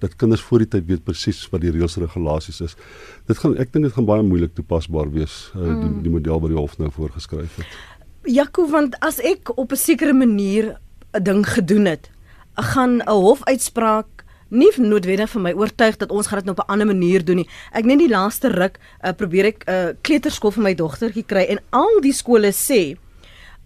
dat 0.00 0.16
kinders 0.16 0.42
voor 0.42 0.58
die 0.58 0.68
tyd 0.68 0.86
weet 0.86 1.04
presies 1.04 1.48
wat 1.50 1.60
die 1.60 1.70
reëls 1.70 1.96
en 1.96 2.04
regulasies 2.04 2.60
is. 2.60 2.76
Dit 3.26 3.38
gaan 3.38 3.56
ek 3.56 3.72
dink 3.72 3.84
dit 3.84 3.94
gaan 3.96 4.08
baie 4.08 4.22
moeilik 4.22 4.54
toepasbaar 4.54 5.10
wees 5.14 5.50
uh, 5.54 5.62
die 5.62 5.90
mm. 5.90 6.02
die 6.02 6.14
model 6.14 6.40
wat 6.40 6.50
die 6.50 6.58
hof 6.58 6.78
nou 6.78 6.90
voorgeskryf 6.90 7.56
het. 7.56 7.78
Jaco 8.24 8.66
want 8.68 8.98
as 9.00 9.20
ek 9.20 9.56
op 9.56 9.72
'n 9.72 9.76
sekere 9.76 10.12
manier 10.12 10.76
'n 11.14 11.22
ding 11.22 11.46
gedoen 11.46 11.86
het, 11.86 12.10
gaan 12.54 13.00
'n 13.00 13.08
hofuitspraak 13.08 14.13
nie 14.54 14.70
noodwendig 14.78 15.30
vir 15.30 15.42
my 15.42 15.52
oortuig 15.52 15.98
dat 16.00 16.10
ons 16.14 16.26
gaan 16.30 16.38
dit 16.42 16.46
nou 16.48 16.56
op 16.56 16.64
'n 16.64 16.72
ander 16.72 16.86
manier 16.86 17.24
doen 17.24 17.36
nie. 17.42 17.48
Ek 17.72 17.84
net 17.84 17.98
die 17.98 18.08
laaste 18.08 18.48
ruk 18.48 18.78
uh, 18.78 19.12
probeer 19.12 19.44
ek 19.44 19.64
'n 19.66 19.70
uh, 19.70 19.92
kleuterskool 20.02 20.52
vir 20.52 20.62
my 20.62 20.74
dogtertjie 20.74 21.26
kry 21.26 21.44
en 21.48 21.58
al 21.70 22.00
die 22.00 22.12
skole 22.12 22.52
sê 22.52 22.96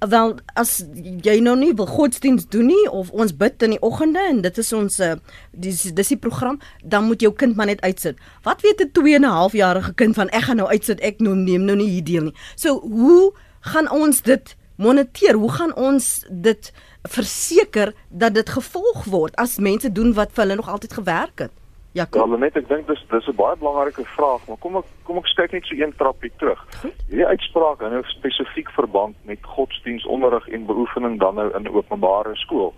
wel 0.07 0.37
as 0.55 0.85
jy 1.25 1.41
nou 1.43 1.57
nie 1.59 1.73
wil 1.75 1.89
godsdiens 1.91 2.47
doen 2.49 2.67
nie 2.71 2.91
of 2.91 3.11
ons 3.11 3.35
bid 3.35 3.63
in 3.63 3.75
die 3.75 3.83
oggende 3.83 4.23
en 4.31 4.43
dit 4.43 4.59
is 4.59 4.73
ons 4.73 5.01
uh, 5.01 5.17
dis 5.51 5.83
dis 5.83 6.13
die 6.15 6.21
program 6.21 6.61
dan 6.85 7.09
moet 7.09 7.21
jou 7.21 7.33
kind 7.33 7.57
maar 7.57 7.67
net 7.67 7.83
uitsit. 7.83 8.17
Wat 8.43 8.63
weet 8.63 8.81
'n 8.81 8.91
2 8.93 9.15
en 9.15 9.23
'n 9.23 9.35
half 9.41 9.53
jarige 9.53 9.95
kind 9.95 10.15
van 10.15 10.29
ek 10.29 10.43
gaan 10.43 10.57
nou 10.57 10.69
uitsit 10.69 11.01
ek 11.01 11.21
nou 11.21 11.35
neem 11.35 11.65
nou 11.65 11.77
nie 11.77 11.89
hier 11.89 12.05
deel 12.05 12.23
nie. 12.23 12.35
So 12.55 12.81
hoe 12.81 13.33
gaan 13.61 13.91
ons 13.91 14.23
dit 14.23 14.57
moniteer? 14.77 15.35
Hoe 15.35 15.51
gaan 15.51 15.75
ons 15.75 16.25
dit 16.31 16.73
verseker 17.03 17.93
dat 18.09 18.35
dit 18.35 18.49
gevolg 18.49 19.05
word 19.05 19.37
as 19.37 19.59
mense 19.59 19.93
doen 19.93 20.13
wat 20.15 20.33
vir 20.33 20.45
hulle 20.45 20.57
nog 20.61 20.69
altyd 20.69 20.93
gewerk 20.93 21.39
het? 21.39 21.53
Ja, 21.93 22.05
kom. 22.05 22.31
Ja, 22.31 22.39
net 22.39 22.57
ek 22.57 22.69
dink 22.69 22.87
dis 22.87 23.05
dis 23.11 23.29
'n 23.29 23.37
baie 23.37 23.57
belangrike 23.57 24.05
vraag, 24.05 24.47
maar 24.47 24.57
kom 24.57 24.77
ek 24.77 24.85
kom 25.03 25.17
ek 25.17 25.25
kyk 25.37 25.53
net 25.53 25.65
so 25.67 25.75
een 25.75 25.97
trappie 25.97 26.33
terug. 26.37 26.61
Hierdie 27.09 27.27
uitspraak 27.27 27.81
hou 27.81 28.03
spesifiek 28.05 28.71
verband 28.71 29.17
met 29.25 29.39
godsdienstonderrig 29.43 30.49
en 30.49 30.67
beoefening 30.67 31.19
dan 31.19 31.35
nou 31.35 31.51
in 31.57 31.69
openbare 31.69 32.37
skool. 32.37 32.75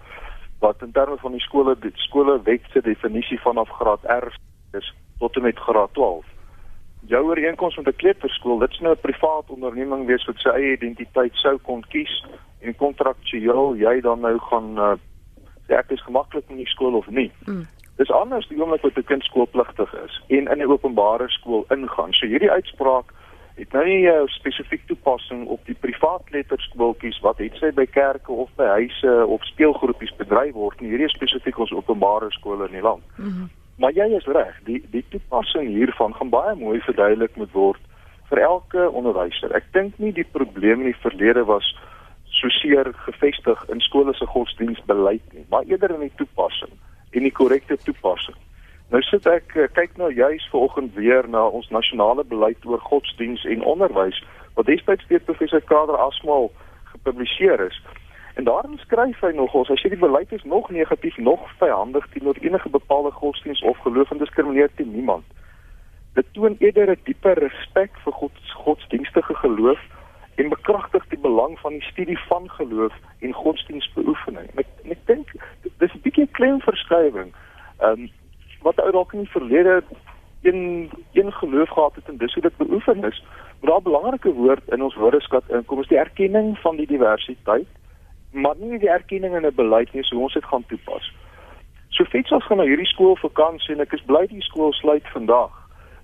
Wat 0.60 0.82
in 0.82 0.92
terme 0.92 1.16
van 1.16 1.32
die 1.32 1.40
skole 1.40 1.76
die 1.80 1.92
skole 1.94 2.42
wet 2.42 2.62
se 2.72 2.80
definisie 2.80 3.40
vanaf 3.40 3.68
graad 3.68 4.04
R 4.04 4.32
is 4.72 4.94
tot 5.18 5.36
en 5.36 5.42
met 5.42 5.58
graad 5.58 5.92
12 5.92 6.24
jou 7.10 7.22
ooreenkoms 7.26 7.76
met 7.76 7.86
'n 7.86 7.96
kleuterskool, 7.96 8.58
dit's 8.58 8.80
nou 8.80 8.94
'n 8.94 9.00
privaat 9.00 9.46
onderneming 9.50 10.06
wees 10.06 10.24
wat 10.24 10.38
sy 10.38 10.48
eie 10.48 10.72
identiteit 10.72 11.34
sou 11.34 11.58
kon 11.58 11.84
kies 11.88 12.24
en 12.60 12.76
kontraktueel 12.76 13.76
jy 13.76 14.00
dan 14.00 14.20
nou 14.20 14.38
gaan 14.38 14.78
uh, 14.78 14.94
sê 15.66 15.74
ek 15.78 15.90
is 15.90 16.02
gemaklik 16.02 16.44
in 16.48 16.56
die 16.56 16.66
skool 16.74 16.94
of 16.94 17.08
nie. 17.08 17.30
Mm. 17.46 17.66
Dis 17.96 18.10
anders 18.10 18.48
die 18.48 18.60
oomblik 18.60 18.82
wat 18.82 18.96
'n 18.96 19.04
kind 19.04 19.22
skoolpligtig 19.22 19.94
is 20.04 20.20
en 20.28 20.46
in 20.52 20.58
'n 20.62 20.70
openbare 20.70 21.28
skool 21.28 21.64
ingaan. 21.68 22.12
So 22.12 22.26
hierdie 22.26 22.50
uitspraak 22.50 23.12
het 23.56 23.72
nou 23.72 23.84
nie 23.84 24.06
'n 24.06 24.22
uh, 24.22 24.26
spesifiek 24.26 24.86
toepassing 24.86 25.46
op 25.46 25.60
die 25.66 25.74
privaat 25.74 26.22
kleuterskooltjies 26.24 27.20
wat 27.20 27.38
het 27.38 27.54
sy 27.54 27.70
by 27.72 27.86
kerke 27.86 28.32
of 28.32 28.50
by 28.56 28.66
huise 28.66 29.26
of 29.26 29.44
speelgroepies 29.44 30.16
bedryf 30.16 30.52
word 30.52 30.80
nie. 30.80 30.88
Hierdie 30.88 31.06
is 31.06 31.18
spesifiek 31.18 31.58
ons 31.58 31.72
openbare 31.72 32.30
skole 32.30 32.66
in 32.66 32.72
die 32.72 32.88
land. 32.88 33.02
Mm 33.16 33.24
-hmm. 33.24 33.59
Maar 33.80 33.94
jy 33.96 34.10
is 34.12 34.26
reg, 34.28 34.56
die 34.68 34.82
die 34.92 35.04
toepassing 35.08 35.70
hiervan 35.72 36.12
gaan 36.14 36.28
baie 36.32 36.52
mooi 36.60 36.80
verduidelik 36.84 37.36
moet 37.40 37.52
word 37.56 37.80
vir 38.28 38.42
elke 38.44 38.90
onderwyser. 38.90 39.54
Ek 39.56 39.70
dink 39.72 39.96
nie 39.98 40.12
die 40.12 40.26
probleem 40.36 40.84
in 40.84 40.90
die 40.90 41.00
verlede 41.00 41.46
was 41.48 41.64
so 42.40 42.52
seer 42.60 42.92
gevestig 43.06 43.62
in 43.72 43.80
skole 43.80 44.12
se 44.14 44.28
godsdienstbeleid 44.28 45.24
nie, 45.32 45.46
maar 45.48 45.64
eerder 45.64 45.94
in 45.96 46.04
die 46.06 46.16
toepassing 46.20 46.76
en 47.16 47.26
die 47.26 47.32
korrekte 47.34 47.78
toepassing. 47.86 48.36
Nou 48.92 49.00
sit 49.06 49.26
ek 49.30 49.56
eh, 49.56 49.70
kyk 49.72 49.96
nou 49.96 50.10
juis 50.12 50.44
vanoggend 50.52 50.94
weer 50.98 51.26
na 51.28 51.46
ons 51.48 51.72
nasionale 51.72 52.24
beleid 52.26 52.68
oor 52.68 52.84
godsdiens 52.84 53.46
en 53.48 53.64
onderwys 53.64 54.20
wat 54.58 54.68
destyds 54.68 55.08
deur 55.08 55.24
professor 55.24 55.64
Kader 55.72 55.96
Asmal 56.04 56.50
gepubliseer 56.92 57.64
is. 57.70 57.80
En 58.40 58.46
daarin 58.46 58.78
skryf 58.78 59.20
hy 59.20 59.32
nog 59.36 59.52
ons, 59.52 59.68
hy 59.68 59.74
sê 59.76 59.88
die 59.92 60.00
beleid 60.00 60.30
is 60.32 60.44
nog 60.48 60.70
negatief, 60.72 61.16
nog 61.20 61.42
vyandig 61.60 62.06
teenoor 62.12 62.38
enige 62.40 62.70
bepaalde 62.72 63.10
godsdiens 63.12 63.60
of 63.68 63.78
geloof 63.84 64.10
en 64.10 64.20
diskrimineer 64.22 64.70
teen 64.74 64.94
niemand. 64.94 65.26
Dit 66.16 66.30
toon 66.32 66.56
eerder 66.58 66.88
'n 66.90 67.02
dieper 67.04 67.36
respek 67.38 67.98
vir 68.04 68.12
God 68.12 68.32
godsdienstige 68.64 69.34
geloof 69.34 69.80
en 70.34 70.48
bekragtig 70.48 71.04
die 71.08 71.18
belang 71.18 71.58
van 71.58 71.72
die 71.72 71.88
studie 71.90 72.18
van 72.18 72.48
geloof 72.50 72.94
en 73.20 73.32
godsdienstbeoefening. 73.32 74.48
Ek 74.56 74.70
ek 74.88 75.02
dink 75.06 75.34
dis 75.78 75.94
'n 75.94 76.00
bietjie 76.06 76.28
klein 76.38 76.60
verskywing. 76.60 77.34
Ehm 77.80 78.00
um, 78.00 78.08
wat 78.62 78.80
ou 78.80 78.90
dalk 78.90 79.12
in 79.12 79.26
die 79.28 79.36
verlede 79.36 79.82
een 80.42 80.90
een 81.12 81.32
geloof 81.32 81.68
gehad 81.68 81.94
het 81.94 82.08
en 82.08 82.16
dis 82.16 82.34
hoe 82.34 82.42
dit 82.42 82.56
beoefen 82.56 83.04
is. 83.04 83.22
Maar 83.60 83.76
'n 83.76 83.82
belangrike 83.82 84.32
woord 84.32 84.64
in 84.68 84.82
ons 84.82 84.94
woordeskat 84.94 85.44
inkom 85.48 85.80
is 85.80 85.88
die 85.88 86.04
erkenning 86.06 86.58
van 86.58 86.76
die 86.76 86.86
diversiteit, 86.86 87.68
maar 88.32 88.56
nie 88.58 88.78
die 88.78 88.88
erkenning 88.88 89.34
in 89.36 89.46
'n 89.46 89.54
beleid 89.54 89.92
nie, 89.92 90.04
so 90.04 90.18
ons 90.18 90.32
dit 90.32 90.44
gaan 90.44 90.66
toepas. 90.66 91.12
So 91.88 92.04
fets 92.04 92.30
ons 92.30 92.44
gaan 92.44 92.56
na 92.56 92.64
hierdie 92.64 92.86
skool 92.86 93.16
vakansie 93.16 93.74
en 93.74 93.80
ek 93.80 93.92
is 93.92 94.06
bly 94.06 94.26
die 94.26 94.42
skool 94.42 94.72
sluit 94.72 95.08
vandag 95.12 95.50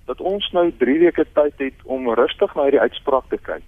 dat 0.05 0.21
ons 0.21 0.51
nou 0.51 0.71
3 0.77 0.99
weke 0.99 1.25
tyd 1.33 1.53
het 1.57 1.79
om 1.83 2.13
rustig 2.13 2.55
na 2.55 2.63
hierdie 2.63 2.85
uitspraak 2.85 3.29
te 3.29 3.37
kyk 3.37 3.63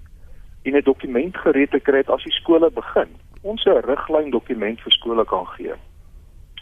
en 0.64 0.76
'n 0.76 0.84
dokument 0.84 1.38
gereed 1.38 1.72
te 1.72 1.80
kry 1.80 2.04
as 2.06 2.24
die 2.24 2.34
skole 2.42 2.70
begin. 2.72 3.10
Ons 3.42 3.66
'n 3.66 3.82
riglyn 3.92 4.30
dokument 4.30 4.82
vir 4.82 4.92
skole 4.92 5.26
kan 5.26 5.48
gee. 5.48 5.74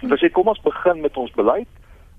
Ons 0.01 0.22
sê 0.22 0.30
kom 0.32 0.48
ons 0.48 0.62
begin 0.62 1.01
met 1.01 1.18
ons 1.18 1.32
beleid. 1.32 1.68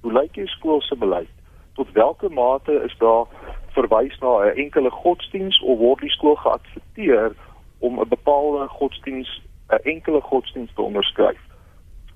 Hoe 0.03 0.13
lyk 0.13 0.35
jou 0.35 0.47
skool 0.47 0.81
se 0.81 0.97
beleid? 0.97 1.31
Tot 1.75 1.93
watter 1.93 2.31
mate 2.31 2.73
is 2.85 2.95
daar 2.99 3.27
verwys 3.75 4.19
na 4.21 4.31
'n 4.45 4.57
enkele 4.57 4.91
godsdiens 4.91 5.63
of 5.63 5.79
word 5.79 6.01
die 6.01 6.11
skool 6.11 6.35
geadverteer 6.35 7.33
om 7.79 8.01
'n 8.01 8.09
bepaalde 8.09 8.69
godsdiens 8.69 9.43
'n 9.69 9.83
enkele 9.83 10.21
godsdiens 10.21 10.73
te 10.75 10.83
onderskryf? 10.83 11.41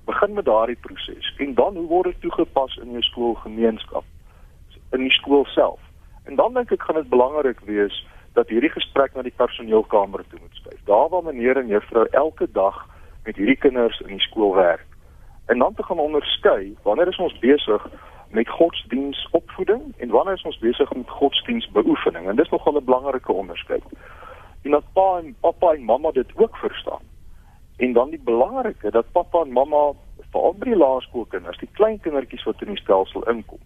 Begin 0.05 0.33
met 0.33 0.45
daardie 0.45 0.75
proses 0.81 1.33
en 1.37 1.53
dan 1.53 1.75
hoe 1.75 1.87
word 1.87 2.05
dit 2.05 2.21
toegepas 2.21 2.77
in 2.77 2.91
jou 2.91 3.01
skoolgemeenskap 3.01 4.03
in 4.91 4.99
die 4.99 5.11
skool 5.11 5.45
self? 5.45 5.79
En 6.23 6.35
dan 6.35 6.53
dink 6.53 6.71
ek 6.71 6.83
gaan 6.83 6.95
dit 6.95 7.09
belangrik 7.09 7.59
wees 7.59 8.05
dat 8.33 8.49
hierdie 8.49 8.69
gesprek 8.69 9.13
na 9.13 9.21
die 9.21 9.35
personeelkamer 9.35 10.23
toe 10.27 10.39
moet 10.39 10.55
skuif. 10.55 10.79
Daar 10.83 11.09
waar 11.09 11.23
meneer 11.23 11.57
en 11.57 11.67
juffrou 11.67 12.07
elke 12.11 12.47
dag 12.51 12.87
met 13.23 13.35
hierdie 13.35 13.57
kinders 13.57 13.99
in 13.99 14.07
die 14.07 14.19
skool 14.19 14.55
werk. 14.55 14.85
En 15.45 15.59
dan 15.59 15.73
te 15.73 15.83
gaan 15.83 15.99
onderskei 15.99 16.75
wanneer 16.81 17.07
is 17.07 17.17
ons 17.17 17.39
besig 17.39 17.87
met 18.29 18.49
godsdienstopvoeding 18.49 19.81
en 19.97 20.09
wanneer 20.09 20.33
is 20.33 20.43
ons 20.43 20.57
besig 20.57 20.93
met 20.93 21.09
godsdienstbeoefening 21.09 22.27
en 22.27 22.35
dis 22.35 22.49
nogal 22.49 22.77
'n 22.77 22.85
belangrike 22.85 23.31
onderskeid. 23.31 23.83
En 24.63 24.71
dat 24.71 24.83
pa 24.93 25.17
en 25.17 25.35
pappa 25.39 25.73
en 25.73 25.83
mamma 25.83 26.11
dit 26.11 26.31
ook 26.35 26.57
verstaan. 26.57 27.01
En 27.77 27.93
dan 27.93 28.09
die 28.09 28.21
belangrike 28.23 28.91
dat 28.91 29.11
pappa 29.11 29.41
en 29.41 29.51
mamma 29.51 29.91
veral 30.31 30.55
by 30.57 30.65
die 30.65 30.77
laerskoolkinders, 30.77 31.57
die 31.57 31.69
klein 31.71 31.99
kindertjies 31.99 32.43
wat 32.43 32.61
in 32.61 32.73
die 32.73 32.81
stelsel 32.81 33.25
inkom, 33.29 33.61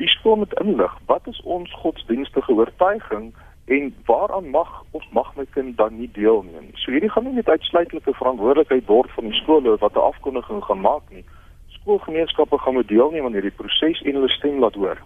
die 0.00 0.08
skool 0.08 0.36
moet 0.36 0.54
inlig 0.62 0.92
wat 1.06 1.26
is 1.28 1.40
ons 1.44 1.72
godsdienstige 1.82 2.52
oortuiging 2.52 3.32
en 3.70 3.94
waaraan 4.06 4.50
mag 4.50 4.70
of 4.90 5.04
mag 5.12 5.34
my 5.36 5.44
kind 5.50 5.76
dan 5.76 5.98
nie 5.98 6.10
deelneem. 6.12 6.70
So 6.74 6.90
hierdie 6.90 7.10
gaan 7.10 7.24
nie 7.28 7.36
net 7.36 7.48
uitsluitlike 7.48 8.14
verantwoordelikheid 8.18 8.86
word 8.86 9.12
van 9.16 9.28
die 9.28 9.38
skole 9.42 9.76
wat 9.84 9.94
'n 9.94 10.08
afkondiging 10.10 10.64
gaan 10.64 10.80
maak 10.80 11.04
nie. 11.10 11.24
Skoolgemeenskappe 11.68 12.58
gaan 12.58 12.74
moet 12.74 12.88
deelneem 12.88 13.24
aan 13.24 13.36
hierdie 13.38 13.58
proses 13.60 14.02
en 14.02 14.14
hulle 14.14 14.28
stem 14.28 14.58
laat 14.58 14.74
hoor. 14.74 14.98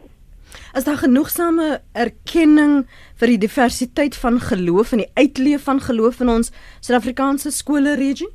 Is 0.75 0.85
daar 0.85 1.01
genoegsame 1.03 1.81
erkenning 1.93 2.87
vir 3.21 3.35
die 3.35 3.39
diversiteit 3.39 4.17
van 4.17 4.41
geloof 4.41 4.93
en 4.93 5.05
die 5.05 5.13
uitleef 5.15 5.65
van 5.65 5.81
geloof 5.81 6.21
in 6.21 6.29
ons 6.29 6.53
Suid-Afrikaanse 6.81 7.51
skole 7.51 7.95
regie? 7.97 8.31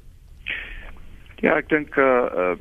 Ja, 1.40 1.56
ek 1.56 1.70
dink 1.70 1.96
uh, 1.98 2.08
uh 2.34 2.56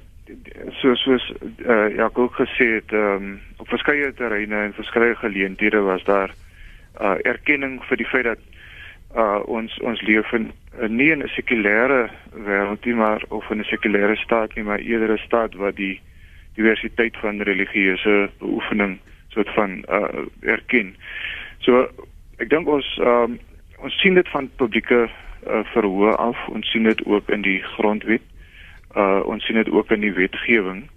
so 0.77 0.93
soos 1.01 1.25
uh, 1.65 1.89
ja, 1.97 2.11
ook 2.13 2.35
gesê 2.37 2.67
het, 2.75 2.93
um, 2.93 3.39
op 3.57 3.69
verskeie 3.73 4.13
terreine 4.13 4.59
en 4.67 4.75
verskeie 4.77 5.15
geleenthede 5.17 5.81
was 5.81 6.05
daar 6.05 6.35
uh 7.01 7.17
erkenning 7.23 7.79
vir 7.89 7.97
die 7.97 8.07
feit 8.07 8.25
dat 8.25 8.43
uh 9.17 9.41
ons 9.47 9.79
ons 9.81 10.03
leef 10.03 10.33
in 10.37 10.51
uh, 10.77 10.89
nie 10.89 11.11
in 11.15 11.23
'n 11.23 11.33
sekulêre 11.33 12.11
wêreld 12.35 12.85
nie 12.85 12.95
maar 12.95 13.25
of 13.29 13.51
in 13.51 13.61
'n 13.61 13.71
sekulêre 13.71 14.17
staat 14.17 14.55
nie 14.55 14.65
maar 14.65 14.79
eerder 14.79 15.13
'n 15.17 15.25
staat 15.27 15.55
wat 15.55 15.77
die 15.77 16.01
diversiteit 16.55 17.17
van 17.17 17.41
religieuse 17.41 18.31
beoefening 18.39 18.99
soort 19.39 19.55
van 19.55 19.85
uh 19.89 20.27
erken. 20.41 20.97
So 21.59 21.87
ek 22.43 22.51
dink 22.51 22.69
ons 22.69 22.87
um 22.99 23.39
ons 23.79 23.95
sien 24.03 24.19
dit 24.19 24.29
van 24.35 24.51
publieke 24.59 25.07
uh, 25.07 25.63
verhoor 25.73 26.17
af 26.17 26.39
ons 26.51 26.71
sien 26.71 26.83
dit 26.83 27.05
ook 27.07 27.31
in 27.31 27.45
die 27.47 27.61
grondwet. 27.79 28.23
Uh 28.97 29.23
ons 29.25 29.45
sien 29.47 29.55
dit 29.61 29.71
ook 29.71 29.91
in 29.95 30.03
die 30.03 30.13
wetgewing. 30.13 30.89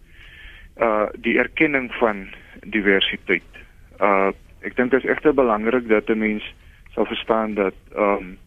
Uh 0.77 1.09
die 1.21 1.37
erkenning 1.37 1.91
van 1.99 2.27
diversiteit. 2.73 3.61
Uh 3.99 4.31
ek 4.61 4.75
dink 4.77 4.91
dit 4.91 5.03
is 5.03 5.09
egter 5.09 5.33
belangrik 5.33 5.87
dat 5.89 6.09
'n 6.09 6.17
mens 6.17 6.45
sal 6.93 7.05
verstaan 7.05 7.53
dat 7.53 7.77
ehm 7.95 8.17
um, 8.17 8.37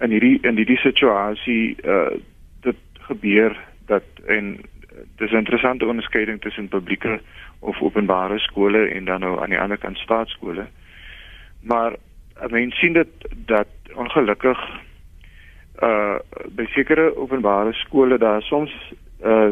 in 0.00 0.10
hierdie 0.10 0.38
in 0.42 0.56
hierdie 0.56 0.80
situasie 0.80 1.76
uh 1.84 2.16
dit 2.60 2.80
gebeur 3.08 3.56
dat 3.86 4.04
en 4.26 4.58
dis 5.16 5.30
'n 5.30 5.42
interessante 5.44 5.86
onderskeiding 5.86 6.40
tussen 6.40 6.68
publieke 6.68 7.20
of 7.58 7.80
openbare 7.80 8.38
skole 8.38 8.88
en 8.88 9.04
dan 9.04 9.20
nou 9.20 9.40
aan 9.40 9.50
die 9.50 9.60
ander 9.60 9.78
kant 9.78 9.96
staatskole. 9.96 10.66
Maar 11.60 11.96
'n 12.42 12.50
mens 12.50 12.78
sien 12.78 12.92
dit 12.92 13.08
dat 13.46 13.68
ongelukkig 13.94 14.58
uh 15.82 16.18
by 16.50 16.64
sekere 16.66 17.16
openbare 17.16 17.72
skole 17.72 18.18
daar 18.18 18.42
soms 18.42 18.92
uh 19.24 19.50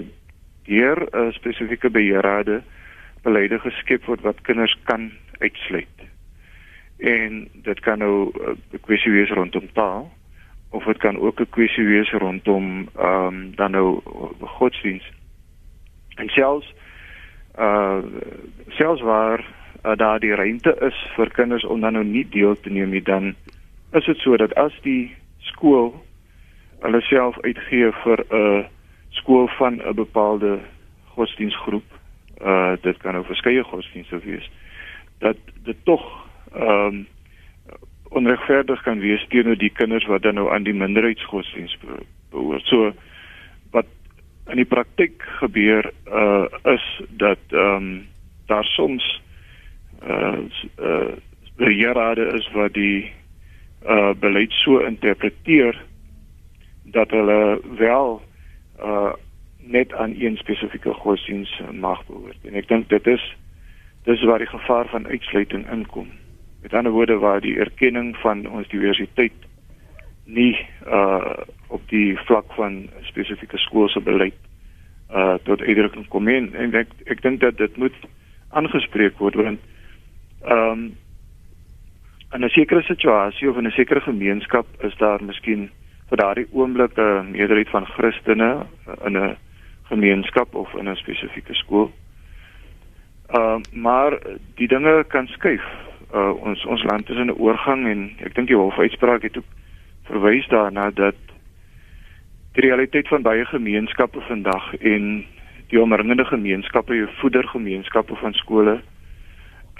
hier 0.64 0.96
'n 1.00 1.16
uh, 1.16 1.32
spesifieke 1.32 1.90
beheerrade 1.90 2.62
beleide 3.22 3.58
geskep 3.58 4.04
word 4.04 4.20
wat 4.20 4.40
kinders 4.40 4.76
kan 4.84 5.10
uitsluit. 5.38 5.98
En 6.98 7.48
dit 7.52 7.80
kan 7.80 7.98
nou 7.98 8.30
eh, 8.34 8.54
'n 8.72 8.80
kwessie 8.80 9.12
wees 9.12 9.30
rondom 9.30 9.68
taal 9.72 10.12
of 10.70 10.84
dit 10.84 10.96
kan 10.96 11.18
ook 11.18 11.40
'n 11.40 11.50
kwessie 11.50 11.86
wees 11.86 12.10
rondom 12.10 12.88
ehm 12.96 13.26
um, 13.26 13.54
dan 13.54 13.70
nou 13.70 14.00
godsdienst. 14.40 15.12
En 16.14 16.28
selfs 16.28 16.74
uh 17.58 18.02
selfs 18.68 19.02
waar 19.02 19.44
uh, 19.84 19.96
daar 19.96 20.20
die 20.20 20.34
ruimte 20.34 20.76
is 20.80 20.96
vir 21.16 21.30
kinders 21.30 21.64
om 21.64 21.80
dan 21.80 21.92
nou 21.92 22.04
nie 22.04 22.26
deel 22.28 22.60
te 22.60 22.70
neem 22.70 22.90
nie, 22.90 23.02
dan 23.02 23.34
is 23.92 24.04
dit 24.04 24.18
so 24.18 24.36
dat 24.36 24.54
as 24.54 24.74
die 24.82 25.14
skool 25.38 25.94
hulle 26.84 27.00
self 27.00 27.38
uitgee 27.40 27.92
vir 28.04 28.24
'n 28.30 28.66
skool 29.10 29.48
van 29.58 29.80
'n 29.80 29.94
bepaalde 29.94 30.58
godsdienstgroep, 31.14 31.88
uh 32.44 32.76
dit 32.82 32.96
kan 32.96 33.12
nou 33.12 33.24
verskeie 33.24 33.64
godsdienste 33.64 34.18
wees 34.18 34.50
dat 35.18 35.36
dit 35.64 35.76
tog 35.84 36.02
ehm 36.52 36.86
um, 36.86 37.06
onregverdig 38.08 38.82
kan 38.82 38.98
wees 38.98 39.26
teenoor 39.28 39.56
die 39.58 39.72
kinders 39.72 40.06
wat 40.06 40.22
dan 40.22 40.34
nou 40.34 40.52
aan 40.52 40.62
die 40.62 40.74
minderheidsgodsdienst 40.74 41.78
behoort. 42.30 42.64
So 42.64 42.92
in 44.50 44.60
die 44.60 44.68
praktyk 44.68 45.22
gebeur 45.40 45.90
uh 46.06 46.46
is 46.72 46.84
dat 47.08 47.38
ehm 47.50 47.76
um, 47.76 48.06
daar 48.46 48.64
soms 48.64 49.22
uh 50.08 50.38
uh 50.78 51.12
beheerrade 51.56 52.26
is 52.38 52.50
wat 52.52 52.74
die 52.74 53.12
uh 53.88 54.14
beleid 54.20 54.52
so 54.52 54.78
interpreteer 54.78 55.82
dat 56.82 57.10
hulle 57.10 57.60
wel 57.78 58.22
uh 58.82 59.12
net 59.66 59.92
aan 59.92 60.14
een 60.18 60.36
spesifieke 60.36 60.92
godsdienst 60.92 61.60
mag 61.72 62.06
behoort. 62.06 62.38
En 62.44 62.54
ek 62.54 62.68
dink 62.68 62.88
dit 62.88 63.06
is 63.06 63.24
dis 64.06 64.22
waar 64.22 64.38
die 64.38 64.46
gevaar 64.46 64.86
van 64.88 65.06
uitsluiting 65.06 65.66
inkom. 65.70 66.06
Met 66.62 66.74
ander 66.74 66.92
woorde 66.92 67.18
waar 67.18 67.40
die 67.40 67.58
erkenning 67.58 68.14
van 68.22 68.46
ons 68.46 68.68
diversiteit 68.68 69.34
nie 70.24 70.54
uh 70.86 71.34
op 71.68 71.88
die 71.88 72.18
vlak 72.26 72.52
van 72.54 72.88
spesifieke 73.02 73.58
skoolse 73.58 74.00
beleid 74.00 74.34
uh 75.10 75.34
tot 75.42 75.60
uitdrukking 75.60 76.08
kom 76.08 76.28
en, 76.28 76.54
en 76.54 76.74
ek 76.74 76.88
ek 77.06 77.22
dink 77.22 77.40
dat 77.40 77.56
dit 77.56 77.76
moet 77.76 77.94
aangespreek 78.50 79.18
word 79.18 79.34
want 79.34 79.60
ehm 80.42 80.70
um, 80.70 80.86
in 82.34 82.44
'n 82.44 82.48
sekere 82.48 82.82
situasie 82.82 83.50
of 83.50 83.56
in 83.56 83.66
'n 83.66 83.78
sekere 83.78 84.00
gemeenskap 84.00 84.66
is 84.82 84.96
daar 84.96 85.22
miskien 85.24 85.70
vir 86.08 86.18
daardie 86.18 86.46
oomblik 86.52 86.98
'n 86.98 87.30
meerderheid 87.30 87.68
van 87.68 87.86
Christene 87.86 88.66
in 89.04 89.16
'n 89.16 89.36
gemeenskap 89.88 90.54
of 90.54 90.74
in 90.74 90.88
'n 90.88 90.96
spesifieke 90.96 91.54
skool. 91.54 91.92
Ehm 93.28 93.40
uh, 93.40 93.62
maar 93.72 94.18
die 94.54 94.68
dinge 94.68 95.04
kan 95.08 95.26
skuif. 95.26 95.64
Uh 96.14 96.34
ons 96.42 96.64
ons 96.64 96.82
land 96.82 97.10
is 97.10 97.16
in 97.16 97.30
'n 97.30 97.38
oorgang 97.38 97.86
en 97.86 98.10
ek 98.18 98.34
dink 98.34 98.48
die 98.48 98.56
hofuitspraak 98.56 99.22
het 99.22 99.36
ook 99.36 99.50
verwys 100.04 100.46
daarna 100.48 100.90
dat 100.90 101.14
die 102.56 102.64
realiteit 102.64 103.08
van 103.08 103.22
baie 103.22 103.44
gemeenskappe 103.44 104.20
vandag 104.28 104.74
en 104.80 105.24
die 105.68 105.80
omringende 105.80 106.24
gemeenskappe, 106.24 106.96
jou 106.96 107.08
voedergemeenskappe 107.20 108.16
van 108.16 108.32
skole 108.32 108.78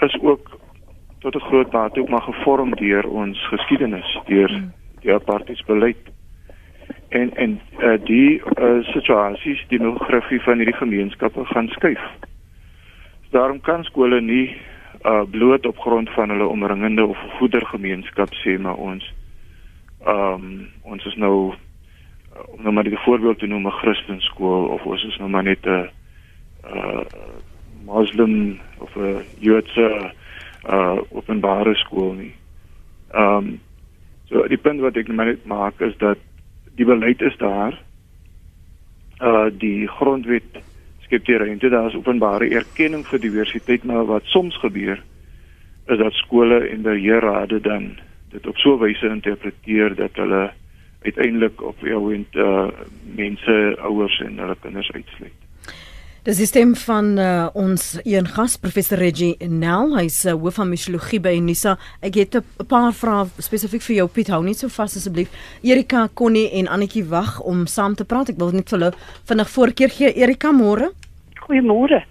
is 0.05 0.17
ook 0.21 0.59
tot 1.19 1.35
'n 1.35 1.47
groot 1.49 1.71
mate 1.71 1.99
ook 1.99 2.09
maar 2.09 2.21
gevorm 2.21 2.75
deur 2.75 3.07
ons 3.07 3.47
geskiedenis, 3.47 4.19
deur 4.25 4.51
die 5.01 5.13
apartheidsbeleid. 5.13 5.97
En 7.09 7.35
en 7.35 7.59
uh, 7.79 7.97
die 8.03 8.41
uh, 8.59 8.83
situasies, 8.83 9.65
die 9.67 9.77
demografie 9.77 10.41
van 10.41 10.55
hierdie 10.55 10.77
gemeenskappe 10.77 11.45
gaan 11.45 11.67
skuif. 11.67 12.01
Daarom 13.31 13.61
kan 13.61 13.83
skole 13.83 14.21
nie 14.21 14.55
uh 15.05 15.23
bloot 15.29 15.65
op 15.65 15.77
grond 15.77 16.09
van 16.09 16.29
hulle 16.29 16.45
omringende 16.45 17.05
of 17.05 17.17
voedergemeenskap 17.37 18.33
sê 18.33 18.59
maar 18.59 18.75
ons 18.75 19.13
ehm 20.05 20.33
um, 20.33 20.67
ons 20.81 21.05
is 21.05 21.15
nou 21.15 21.53
om 22.45 22.61
nou 22.61 22.73
maar 22.73 22.85
'n 22.85 22.97
voorbeeld 22.97 23.39
te 23.39 23.47
noem 23.47 23.67
'n 23.67 23.79
Christenskool 23.81 24.65
of 24.65 24.85
ons 24.85 25.03
is 25.03 25.17
nou 25.17 25.29
maar 25.29 25.43
net 25.43 25.65
'n 25.65 25.89
uh 26.65 27.05
moslim 27.85 28.59
of 28.77 28.95
'n 28.95 29.23
Joodse 29.39 30.11
uh 30.69 30.97
openbare 31.09 31.75
skool 31.75 32.13
nie. 32.13 32.35
Ehm 33.11 33.37
um, 33.37 33.59
so 34.25 34.47
die 34.47 34.57
punt 34.57 34.79
wat 34.79 34.95
ek 34.95 35.07
net 35.07 35.45
maak 35.45 35.79
is 35.81 35.97
dat 35.97 36.17
die 36.75 36.85
beleid 36.85 37.21
is 37.21 37.37
daar. 37.37 37.81
Uh 39.21 39.49
die 39.51 39.87
grondwet 39.87 40.43
skep 41.07 41.25
die 41.25 41.37
ruimte 41.37 41.69
daar 41.69 41.87
is 41.87 41.95
openbare 41.95 42.49
erkenning 42.49 43.05
vir 43.07 43.19
diversiteit 43.19 43.83
maar 43.83 44.05
wat 44.05 44.23
soms 44.25 44.57
gebeur 44.59 44.99
is 45.87 45.97
dat 45.97 46.13
skole 46.13 46.59
en 46.67 46.81
beheerrade 46.81 47.61
dan 47.61 47.95
dit 48.31 48.47
op 48.47 48.57
so 48.57 48.75
'n 48.75 48.79
wyse 48.79 49.07
interpreteer 49.07 49.95
dat 49.95 50.15
hulle 50.15 50.51
uiteindelik 51.03 51.61
op 51.61 51.79
jou 51.79 52.13
end 52.13 52.35
uh, 52.35 52.67
mense 53.15 53.77
ouers 53.81 54.19
en 54.25 54.39
hulle 54.39 54.55
kinders 54.61 54.91
uitsluit. 54.91 55.33
Dis 56.27 56.41
die 56.41 56.45
stem 56.49 56.73
van 56.75 57.13
uh, 57.23 57.45
ons 57.55 57.83
een 58.03 58.25
gas 58.27 58.57
professor 58.59 58.99
Reggie 58.99 59.37
Nel, 59.47 59.93
hy's 59.95 60.25
uh, 60.27 60.33
hoof 60.35 60.57
van 60.59 60.67
misiologie 60.67 61.21
by 61.23 61.31
Unisa. 61.39 61.77
Ek 62.03 62.19
het 62.19 62.35
'n 62.35 62.65
paar 62.67 62.91
vrae 62.91 63.29
spesifiek 63.39 63.81
vir 63.81 63.95
jou 63.95 64.07
Piet, 64.11 64.27
hou 64.27 64.43
net 64.43 64.59
so 64.59 64.67
vas 64.67 64.97
asseblief. 64.97 65.31
Erika, 65.63 66.09
Connie 66.13 66.51
en 66.51 66.67
Annetjie 66.67 67.05
wag 67.07 67.39
om 67.39 67.65
saam 67.65 67.95
te 67.95 68.03
praat. 68.03 68.29
Ek 68.29 68.37
wil 68.37 68.51
net 68.51 68.67
vir 68.69 68.79
hulle 68.79 68.91
vinnig 69.23 69.49
voorkeer 69.49 69.89
gee. 69.89 70.11
Erika, 70.19 70.51
môre. 70.51 70.91
Goeiemôre. 71.47 72.03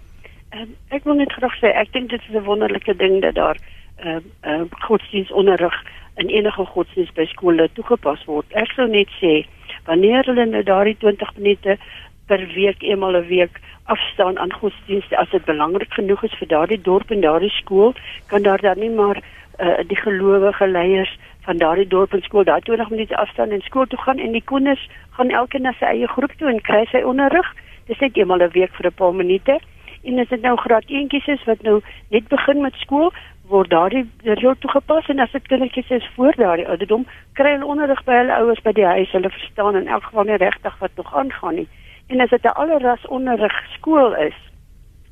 Um, 0.57 0.73
ek 0.89 1.05
wil 1.05 1.21
net 1.21 1.33
graag 1.33 1.53
sê 1.61 1.69
ek 1.77 1.93
dink 1.93 2.09
dit 2.09 2.21
is 2.21 2.35
'n 2.35 2.45
wonderlike 2.45 2.97
ding 2.97 3.21
dat 3.21 3.35
daar 3.35 3.59
ehm 4.01 4.25
uh, 4.45 4.61
uh, 4.61 4.65
godsdienstonderrig 4.89 5.77
in 6.17 6.29
enige 6.29 6.65
godsdienst 6.65 7.15
by 7.15 7.27
skole 7.27 7.69
toegepas 7.73 8.25
word. 8.25 8.47
Ek 8.53 8.73
sou 8.77 8.89
net 8.89 9.09
sê 9.21 9.45
wanneer 9.87 10.27
hulle 10.27 10.47
nou 10.47 10.63
daardie 10.63 10.97
20 10.99 11.37
minute 11.37 11.79
per 12.27 12.43
week 12.55 12.83
eenmal 12.83 13.17
'n 13.17 13.29
week 13.29 13.61
afstaan 13.85 14.39
aan 14.39 14.53
godsdienste 14.53 15.17
as 15.17 15.31
dit 15.31 15.45
belangrik 15.45 15.93
genoeg 15.93 16.23
is 16.25 16.35
vir 16.39 16.49
daardie 16.49 16.81
dorp 16.81 17.11
en 17.11 17.21
daardie 17.21 17.53
skool, 17.61 17.95
kan 18.27 18.43
daar 18.43 18.61
dan 18.61 18.79
nie 18.79 18.91
maar 18.91 19.17
uh, 19.61 19.79
die 19.87 19.97
gelowige 19.97 20.67
leiers 20.67 21.19
van 21.47 21.57
daardie 21.57 21.87
dorp 21.87 22.13
en 22.13 22.23
skool 22.23 22.45
daai 22.45 22.61
20 22.61 22.91
minute 22.91 23.17
afstaan 23.17 23.51
en 23.51 23.61
skool 23.61 23.87
toe 23.87 23.99
gaan 23.99 24.19
en 24.19 24.33
die 24.33 24.45
kinders 24.45 24.89
gaan 25.11 25.31
elkeen 25.31 25.63
na 25.63 25.73
sy 25.79 25.85
eie 25.85 26.09
groep 26.09 26.35
toe 26.39 26.51
en 26.51 26.61
kry 26.61 26.85
sy 26.91 27.03
onderrig. 27.13 27.55
Dis 27.87 27.99
net 27.99 28.17
eenmal 28.17 28.43
'n 28.43 28.55
week 28.59 28.75
vir 28.75 28.87
'n 28.87 28.99
paar 29.01 29.15
minute. 29.15 29.59
En 30.03 30.19
as 30.19 30.29
dit 30.29 30.43
nou 30.43 30.57
graad 30.57 30.85
1tjies 30.89 31.29
is 31.29 31.45
wat 31.45 31.63
nou 31.63 31.81
net 32.11 32.29
begin 32.29 32.61
met 32.61 32.75
skool, 32.75 33.13
word 33.49 33.71
daardie 33.71 34.05
reël 34.23 34.55
toegepas 34.59 35.09
en 35.13 35.23
as 35.23 35.33
dit 35.33 35.47
kindertjies 35.51 35.91
is 35.91 36.09
voor 36.15 36.35
daardie 36.37 36.67
ouderdom, 36.69 37.07
kry 37.39 37.53
hulle 37.55 37.67
onderrig 37.67 38.03
by 38.05 38.19
hulle 38.21 38.35
ouers 38.41 38.63
by 38.65 38.73
die 38.75 38.87
huis. 38.87 39.13
Hulle 39.15 39.31
verstaan 39.31 39.79
in 39.79 39.87
elk 39.87 40.09
geval 40.09 40.29
nie 40.29 40.39
regtig 40.43 40.79
wat 40.83 40.97
nog 40.97 41.15
aangaan 41.15 41.61
nie. 41.61 41.69
En 42.09 42.21
as 42.21 42.31
dit 42.31 42.45
'n 42.45 42.59
alleras 42.63 43.07
onderrig 43.07 43.57
skool 43.75 44.15
is, 44.17 44.39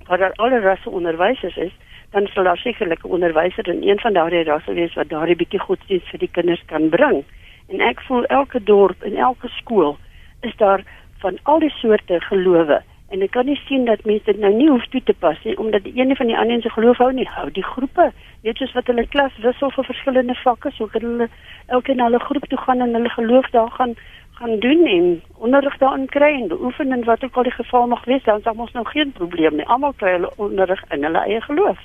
waar 0.06 0.18
daar 0.18 0.36
alle 0.36 0.60
rasse 0.60 0.90
onderwysers 0.90 1.56
is, 1.56 1.72
dan 2.10 2.26
sal 2.26 2.44
daar 2.44 2.56
sekerlik 2.56 3.04
'n 3.04 3.14
onderwyser 3.16 3.68
in 3.68 3.88
een 3.88 4.00
van 4.00 4.12
daardie 4.12 4.44
rasse 4.44 4.72
wees 4.72 4.94
wat 4.94 5.08
daardie 5.08 5.36
bietjie 5.36 5.60
godsdienst 5.60 6.08
vir 6.08 6.18
die 6.18 6.30
kinders 6.32 6.64
kan 6.66 6.88
bring. 6.88 7.24
En 7.68 7.80
ek 7.80 8.00
voel 8.00 8.24
elke 8.24 8.62
dorp 8.62 9.02
en 9.02 9.16
elke 9.16 9.48
skool 9.48 9.96
is 10.40 10.56
daar 10.56 10.82
van 11.18 11.38
al 11.42 11.58
die 11.58 11.70
soorte 11.70 12.20
gelowe 12.20 12.82
en 13.12 13.22
ek 13.22 13.30
kan 13.36 13.46
nie 13.46 13.58
sien 13.68 13.84
dat 13.84 14.04
mense 14.08 14.24
dit 14.24 14.40
nou 14.40 14.52
nie 14.54 14.70
hoef 14.70 14.86
toe 14.92 15.02
te 15.04 15.14
pas 15.20 15.38
nie 15.44 15.56
omdat 15.60 15.84
die 15.84 15.92
een 15.98 16.16
van 16.16 16.30
die 16.30 16.38
ander 16.38 16.62
se 16.62 16.70
geloof 16.70 16.98
hou 16.98 17.12
nie. 17.12 17.28
Hou 17.28 17.50
die 17.50 17.64
groepe. 17.64 18.10
Weet 18.42 18.58
soos 18.58 18.72
wat 18.74 18.88
hulle 18.90 19.06
klas 19.12 19.36
wissel 19.44 19.70
vir 19.76 19.88
verskillende 19.90 20.34
vakke 20.42 20.72
so 20.74 20.86
kan 20.92 21.04
hulle 21.06 21.28
elke 21.66 21.94
na 21.94 22.08
hulle 22.08 22.20
groep 22.24 22.48
toe 22.48 22.58
gaan 22.66 22.80
en 22.80 22.94
hulle 22.96 23.12
geloof 23.16 23.50
daar 23.52 23.70
gaan 23.78 23.94
gaan 24.34 24.58
doen 24.58 24.86
en 24.86 25.22
onderrig 25.46 25.76
daarin 25.78 26.06
kry 26.10 26.32
en 26.40 26.48
beoefen 26.48 26.92
en 26.92 27.04
wat 27.04 27.24
ook 27.24 27.36
al 27.36 27.46
die 27.46 27.54
geval 27.54 27.86
mag 27.86 28.04
wees 28.04 28.24
dan 28.24 28.42
sal 28.42 28.58
ons 28.58 28.72
nou 28.72 28.84
geen 28.86 29.12
probleem 29.12 29.56
nie. 29.56 29.66
Almal 29.66 29.94
kry 30.00 30.16
hulle 30.16 30.32
onderrig 30.36 30.82
in 30.90 31.06
hulle 31.06 31.22
eie 31.28 31.40
geloof. 31.40 31.78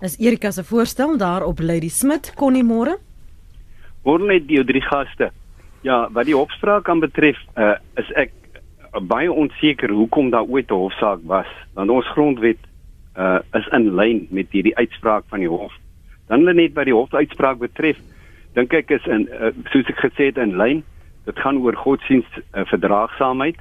Dis 0.00 0.16
Erika 0.18 0.50
se 0.50 0.64
voorstel 0.64 1.18
daar 1.18 1.44
op 1.44 1.60
Lady 1.60 1.88
Smit 1.88 2.32
kon 2.34 2.56
nie 2.56 2.64
môre? 2.64 2.96
Word 4.02 4.24
net 4.30 4.48
die 4.48 4.64
drie 4.64 4.80
gaste. 4.80 5.28
Ja, 5.84 6.06
wat 6.12 6.28
die 6.28 6.36
opspraak 6.36 6.84
kan 6.84 7.00
betref, 7.00 7.36
uh, 7.56 7.76
is 8.00 8.08
ek 8.16 8.32
baie 8.98 9.32
onseker 9.32 9.90
hoekom 9.90 10.30
daar 10.30 10.48
ooit 10.48 10.70
'n 10.70 10.74
hofsaak 10.74 11.20
was, 11.22 11.46
want 11.74 11.90
ons 11.90 12.06
grondwet 12.06 12.58
uh 13.16 13.38
is 13.52 13.66
in 13.72 13.94
lyn 13.94 14.26
met 14.30 14.50
hierdie 14.50 14.76
uitspraak 14.76 15.24
van 15.28 15.38
die 15.38 15.48
hof. 15.48 15.72
Dan 16.26 16.44
net 16.44 16.72
wat 16.74 16.84
die 16.84 16.94
hofuitspraak 16.94 17.58
betref, 17.58 17.98
dink 18.54 18.72
ek 18.72 18.90
is 18.90 19.06
in 19.06 19.28
uh, 19.28 19.50
soos 19.70 19.88
ek 19.90 19.98
gesê 19.98 20.30
het 20.30 20.38
in 20.38 20.56
lyn. 20.56 20.82
Dit 21.26 21.38
gaan 21.38 21.58
oor 21.58 21.76
godsdienst 21.76 22.38
uh, 22.38 22.64
verdraagsaamheid. 22.64 23.58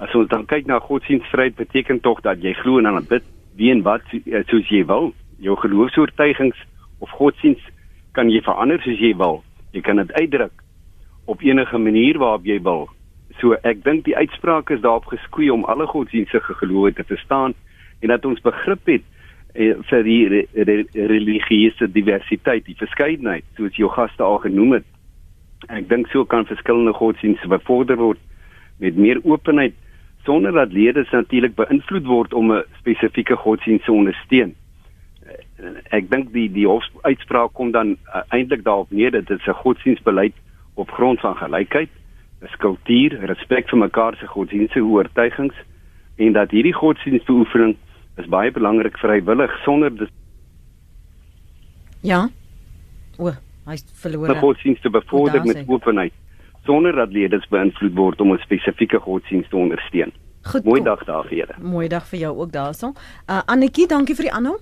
As 0.00 0.14
ons 0.14 0.28
dan 0.28 0.46
kyk 0.46 0.66
na 0.66 0.78
godsdienstvryheid, 0.78 1.56
beteken 1.56 2.00
tog 2.00 2.20
dat 2.20 2.42
jy 2.42 2.52
glo 2.52 2.78
en 2.78 2.86
aan 2.86 3.04
bid 3.08 3.24
wie 3.56 3.70
en 3.72 3.82
wat 3.82 4.04
uh, 4.12 4.44
soos 4.48 4.68
jy 4.68 4.84
wil. 4.86 5.12
Jou 5.40 5.56
geloofsoortuigings 5.56 6.56
of 7.00 7.10
godsdienst 7.10 7.66
kan 8.12 8.30
jy 8.30 8.40
verander 8.44 8.80
soos 8.84 9.00
jy 9.00 9.14
wil. 9.16 9.42
Jy 9.72 9.80
kan 9.80 9.96
dit 9.96 10.12
uitdruk 10.12 10.64
op 11.24 11.42
enige 11.42 11.78
manier 11.78 12.18
waarop 12.18 12.44
jy 12.44 12.60
wil. 12.62 12.88
So 13.38 13.54
ek 13.62 13.84
dink 13.84 14.04
die 14.04 14.16
uitspraak 14.16 14.70
is 14.70 14.80
daarop 14.80 15.06
geskoei 15.12 15.50
om 15.50 15.64
alle 15.64 15.86
godsdienstige 15.86 16.54
gelowe 16.54 16.92
te 16.92 17.04
verstaan 17.04 17.54
en 18.00 18.08
dat 18.08 18.24
ons 18.24 18.40
begrip 18.40 18.86
het 18.90 19.04
eh, 19.54 19.74
vir 19.90 20.02
die 20.02 20.22
re, 20.28 20.40
re, 20.54 20.84
religieuse 20.94 21.90
diversiteit, 21.92 22.64
die 22.66 22.78
verskeidenheid, 22.78 23.44
soos 23.56 23.76
jou 23.76 23.90
gaste 23.92 24.22
al 24.22 24.40
genoem 24.42 24.80
het. 24.80 24.88
Ek 25.68 25.88
dink 25.88 26.08
so 26.10 26.24
kan 26.24 26.48
verskillende 26.48 26.92
godsdienste 26.96 27.48
bevorder 27.48 28.00
word 28.00 28.18
met 28.80 28.96
meer 28.96 29.20
openheid 29.22 29.76
sonder 30.24 30.52
dat 30.52 30.72
lede 30.72 31.06
natuurlik 31.10 31.54
beïnvloed 31.54 32.06
word 32.06 32.34
om 32.34 32.52
'n 32.52 32.64
spesifieke 32.78 33.36
godsdienst 33.36 33.84
te 33.84 33.92
ondersteun. 33.92 34.54
Eh, 35.26 35.96
ek 35.96 36.10
dink 36.10 36.32
die 36.32 36.48
die 36.52 36.68
uitspraak 37.02 37.52
kom 37.52 37.70
dan 37.70 37.96
uh, 38.14 38.22
eintlik 38.28 38.64
daarop 38.64 38.90
neer 38.90 39.10
dat 39.10 39.26
dit 39.26 39.46
'n 39.46 39.62
godsdienstbeleid 39.62 40.34
op 40.74 40.90
grond 40.90 41.20
van 41.20 41.36
gelykheid 41.36 41.88
is 42.42 42.56
kultuur, 42.62 43.18
respek 43.28 43.68
vir 43.68 43.78
mekaar 43.78 44.16
se 44.16 44.26
godsdienstige 44.26 44.84
oortuigings 44.84 45.56
en 46.16 46.32
dat 46.32 46.50
hierdie 46.50 46.74
godsdienstbeoefening 46.76 47.76
is 48.20 48.28
baie 48.28 48.50
belangrik 48.52 48.96
vrywillig 48.98 49.52
sonder 49.64 50.08
Ja. 52.02 52.28
O, 53.18 53.32
hy 53.68 53.76
verloor. 54.02 54.32
Die 54.32 54.40
godsdienste 54.40 54.90
bevorder 54.90 55.44
met 55.44 55.68
openheid 55.68 56.12
sonder 56.64 56.96
dat 56.96 57.12
lede 57.12 57.40
beïnvloed 57.50 57.94
word 57.96 58.20
om 58.20 58.32
'n 58.32 58.38
spesifieke 58.38 58.98
godsdienst 58.98 59.50
te 59.50 59.56
ondersteun. 59.56 60.12
Goed, 60.42 60.64
Mooi 60.64 60.82
dag 60.82 61.04
daar 61.04 61.24
vir 61.24 61.38
julle. 61.38 61.54
Mooi 61.60 61.88
dag 61.88 62.06
vir 62.08 62.18
jou 62.18 62.36
ook 62.36 62.52
daarson. 62.52 62.94
Uh 63.28 63.40
Annetjie, 63.46 63.86
dankie 63.86 64.14
vir 64.14 64.24
die 64.24 64.32
aanhou. 64.32 64.56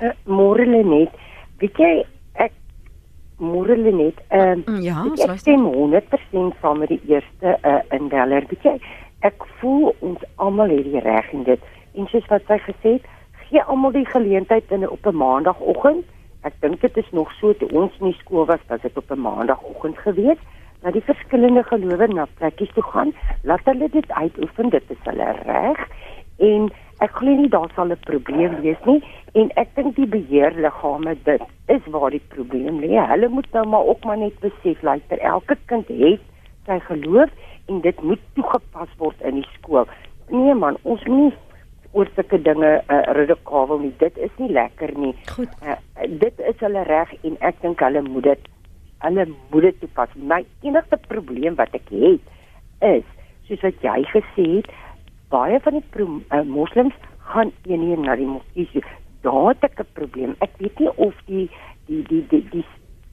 Uh 0.00 0.12
môre 0.26 0.66
net. 0.66 1.10
Weet 1.58 1.76
jy 1.76 2.04
môre 3.38 3.76
net. 3.76 4.20
Ehm 4.30 4.62
uh, 4.66 4.82
ja, 4.82 5.04
ek 5.26 5.38
stem 5.38 5.66
100% 5.66 6.60
saam 6.60 6.78
met 6.78 6.88
die 6.88 7.00
eerste 7.08 7.58
uh, 7.62 7.80
indeller. 7.90 8.46
Weet 8.48 8.62
jy, 8.62 8.78
ek 9.20 9.46
voel 9.60 9.94
ons 10.00 10.22
almal 10.36 10.70
het 10.70 10.84
die 10.84 11.00
reg 11.00 11.32
in 11.32 11.44
dit. 11.44 11.60
En 11.94 12.06
soos 12.10 12.26
wat 12.28 12.42
sy 12.46 12.58
gesê 12.58 12.96
het, 12.98 13.06
gee 13.48 13.62
almal 13.62 13.92
die 13.92 14.06
geleentheid 14.06 14.70
in 14.70 14.88
op 14.88 15.06
'n 15.06 15.16
maandagooggend. 15.16 16.04
Ek 16.42 16.54
dink 16.60 16.80
dit 16.80 16.96
is 16.96 17.10
nog 17.10 17.32
so 17.40 17.52
toe 17.52 17.68
ons 17.72 17.92
in 18.00 18.12
skool 18.12 18.44
was, 18.46 18.60
dat 18.66 18.82
dit 18.82 18.96
op 18.96 19.10
'n 19.10 19.20
maandagooggend 19.20 19.98
gewees 19.98 20.40
dat 20.84 20.92
die 20.92 21.04
verskillende 21.04 21.62
gelowe 21.64 22.06
na 22.12 22.26
plekkies 22.38 22.72
toe 22.76 22.82
gaan, 22.82 23.12
laat 23.42 23.64
hulle 23.64 23.88
dit 23.90 24.10
uitoefen, 24.10 24.68
dit 24.68 24.90
is 24.92 25.06
hulle 25.08 25.30
reg. 25.46 25.80
En 26.36 26.68
ek 27.00 27.16
glo 27.18 27.34
nie 27.34 27.48
daar 27.48 27.70
sal 27.74 27.90
'n 27.90 27.98
probleem 28.06 28.60
wees 28.60 28.80
nie 28.86 29.02
en 29.34 29.50
ek 29.56 29.74
dink 29.74 29.96
die 29.96 30.06
beheerliggame 30.06 31.16
dit 31.24 31.42
is 31.68 31.82
waar 31.86 32.10
die 32.10 32.22
probleem 32.28 32.80
lê. 32.80 32.94
Hulle 32.94 33.28
moet 33.28 33.52
nou 33.52 33.66
maar 33.66 33.84
ook 33.84 34.04
maar 34.04 34.18
net 34.18 34.38
besef 34.40 34.82
luister, 34.82 35.18
elke 35.18 35.56
kind 35.66 35.88
het 35.88 36.20
sy 36.66 36.78
geloof 36.80 37.30
en 37.68 37.80
dit 37.80 38.02
moet 38.02 38.20
toegepas 38.34 38.88
word 38.98 39.20
in 39.22 39.34
die 39.34 39.48
skool. 39.58 39.86
Nee 40.28 40.54
man, 40.54 40.76
ons 40.82 41.04
moet 41.04 41.34
oor 41.92 42.08
sulke 42.14 42.42
dinge 42.42 42.70
uh, 42.90 43.02
radikaal 43.16 43.78
nie. 43.78 43.92
Dit 43.98 44.18
is 44.18 44.30
nie 44.36 44.50
lekker 44.52 44.98
nie. 44.98 45.14
Goed. 45.36 45.52
Uh, 45.62 45.78
dit 46.08 46.40
is 46.50 46.58
hulle 46.58 46.82
reg 46.88 47.12
en 47.22 47.36
ek 47.40 47.60
dink 47.62 47.80
hulle 47.80 48.02
moet 48.02 48.30
dit 48.32 48.50
hulle 49.04 49.26
moet 49.52 49.66
dit 49.68 49.80
toepas. 49.80 50.14
My 50.16 50.40
enigste 50.64 50.98
probleem 51.08 51.58
wat 51.60 51.74
ek 51.76 51.90
het 51.92 52.32
is 52.80 53.04
soos 53.48 53.60
wat 53.60 53.82
jy 53.84 53.98
gesê 54.08 54.46
het, 54.56 54.70
baie 55.34 55.60
van 55.66 55.78
die 55.78 55.84
pro, 55.90 56.06
uh, 56.06 56.42
moslems 56.46 56.94
gaan 57.32 57.52
eenheen 57.66 58.06
na 58.06 58.16
die 58.20 58.28
moskee. 58.28 58.68
toe. 58.72 58.82
Daar 59.26 59.54
het 59.60 59.78
'n 59.80 59.92
probleem. 59.92 60.34
Ek 60.38 60.52
weet 60.58 60.78
nie 60.78 60.92
of 60.96 61.14
die 61.26 61.50
die 61.86 62.02
die 62.08 62.24
die 62.28 62.44
die 62.50 62.64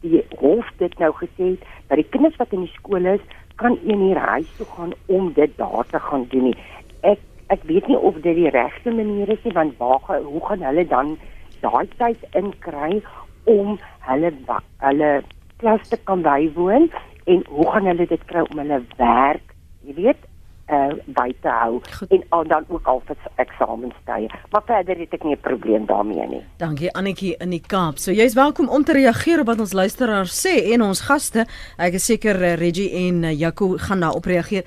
die 0.01 0.23
hof 0.39 0.67
dit 0.77 0.97
nou 0.99 1.11
gesê 1.13 1.45
het 1.53 1.63
dat 1.87 1.97
die 1.97 2.09
kinders 2.09 2.37
wat 2.37 2.53
in 2.53 2.65
die 2.65 2.75
skool 2.77 3.05
is 3.05 3.23
kan 3.55 3.77
eenheen 3.85 4.17
huis 4.17 4.55
toe 4.57 4.65
gaan 4.65 4.93
om 5.05 5.33
dit 5.33 5.57
daar 5.57 5.85
te 5.87 5.99
gaan 5.99 6.25
doen 6.29 6.43
nie. 6.43 6.57
Ek 7.01 7.19
ek 7.47 7.63
weet 7.63 7.87
nie 7.87 7.97
of 7.97 8.15
dit 8.23 8.35
die 8.35 8.49
regte 8.49 8.91
manier 8.91 9.29
is 9.29 9.43
nie 9.43 9.53
want 9.53 9.77
waar 9.77 10.21
hoe 10.23 10.45
gaan 10.45 10.63
hulle 10.63 10.87
dan 10.87 11.17
daai 11.61 11.87
tyd 11.97 12.17
inkry 12.31 13.01
om 13.43 13.77
hulle 14.07 14.31
hulle 14.77 15.11
klas 15.57 15.89
te 15.89 15.97
kan 16.09 16.21
bywoon 16.21 16.89
en 17.25 17.43
hoe 17.49 17.67
gaan 17.71 17.85
hulle 17.91 18.07
dit 18.07 18.23
kry 18.25 18.41
om 18.49 18.61
hulle 18.63 18.81
werk, 18.97 19.53
jy 19.85 19.93
weet, 19.99 20.23
uh 20.71 20.93
by 21.05 21.33
te 21.41 21.49
hou 21.49 21.79
Goed. 21.97 22.09
en 22.09 22.23
al 22.29 22.47
dan 22.47 22.65
ook 22.67 22.85
al 22.87 23.01
vir 23.05 23.17
eksamenstye. 23.35 24.29
Maar 24.51 24.63
verder 24.65 24.97
het 24.97 25.13
ek 25.13 25.23
nie 25.23 25.35
'n 25.35 25.39
probleem 25.41 25.85
daarmee 25.85 26.27
nie. 26.27 26.41
Dankie 26.57 26.91
Annetjie 26.93 27.35
in 27.37 27.49
die 27.49 27.61
Kaap. 27.67 27.97
So 27.97 28.11
jy's 28.11 28.33
welkom 28.33 28.69
om 28.69 28.83
te 28.83 28.93
reageer 28.93 29.39
op 29.39 29.45
wat 29.45 29.59
ons 29.59 29.73
luisteraars 29.73 30.45
sê 30.47 30.71
en 30.73 30.81
ons 30.81 31.01
gaste. 31.01 31.45
Ek 31.77 31.93
is 31.93 32.05
seker 32.05 32.41
eh, 32.41 32.53
Reggie 32.55 32.91
en 33.07 33.23
eh, 33.23 33.39
Jaco 33.39 33.77
gaan 33.77 33.99
daarop 33.99 34.25
reageer. 34.25 34.63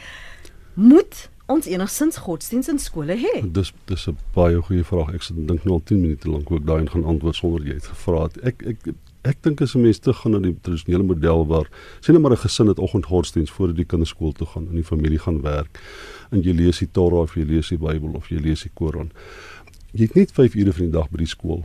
Moet 0.74 1.30
ons 1.46 1.66
enigstens 1.66 2.16
godsdienst 2.16 2.68
in 2.68 2.78
skole 2.78 3.16
hê? 3.16 3.42
Dis 3.52 3.72
dis 3.84 4.06
'n 4.08 4.16
baie 4.34 4.62
goeie 4.62 4.84
vraag. 4.84 5.14
Ek 5.14 5.22
sit 5.22 5.36
en 5.36 5.46
dink 5.46 5.64
nou 5.64 5.74
al 5.74 5.82
10 5.84 6.00
minute 6.00 6.30
lank 6.30 6.50
ek 6.50 6.66
daai 6.66 6.86
gaan 6.86 7.04
antwoord 7.04 7.34
sonder 7.34 7.66
jy 7.66 7.74
het 7.74 7.86
gevra 7.86 8.22
het. 8.22 8.36
Ek 8.44 8.62
ek 8.66 8.78
ek 9.24 9.40
dink 9.42 9.60
as 9.64 9.74
'n 9.74 9.82
mens 9.82 9.98
te 9.98 10.12
gaan 10.12 10.32
na 10.32 10.38
die 10.38 10.56
tradisionele 10.60 11.04
model 11.04 11.46
waar 11.46 11.68
sien 12.00 12.14
nou 12.14 12.22
maar 12.22 12.36
'n 12.36 12.44
gesin 12.44 12.68
het 12.68 12.78
oggendgodsdienst 12.78 13.52
voor 13.52 13.74
die 13.74 13.84
kinders 13.84 14.10
skool 14.10 14.32
toe 14.32 14.46
gaan 14.46 14.68
en 14.68 14.74
die 14.74 14.84
familie 14.84 15.18
gaan 15.18 15.40
werk 15.42 15.80
en 16.30 16.42
jy 16.42 16.52
lees 16.52 16.78
die 16.78 16.90
Torah 16.90 17.20
of 17.20 17.34
jy 17.34 17.44
lees 17.44 17.68
die 17.68 17.78
Bybel 17.78 18.14
of 18.14 18.28
jy 18.28 18.38
lees 18.38 18.62
die 18.62 18.70
Koran. 18.74 19.10
Jy 19.92 20.02
het 20.02 20.14
net 20.14 20.32
5 20.32 20.54
ure 20.54 20.72
van 20.72 20.84
die 20.84 20.92
dag 20.92 21.10
by 21.10 21.18
die 21.18 21.30
skool. 21.30 21.64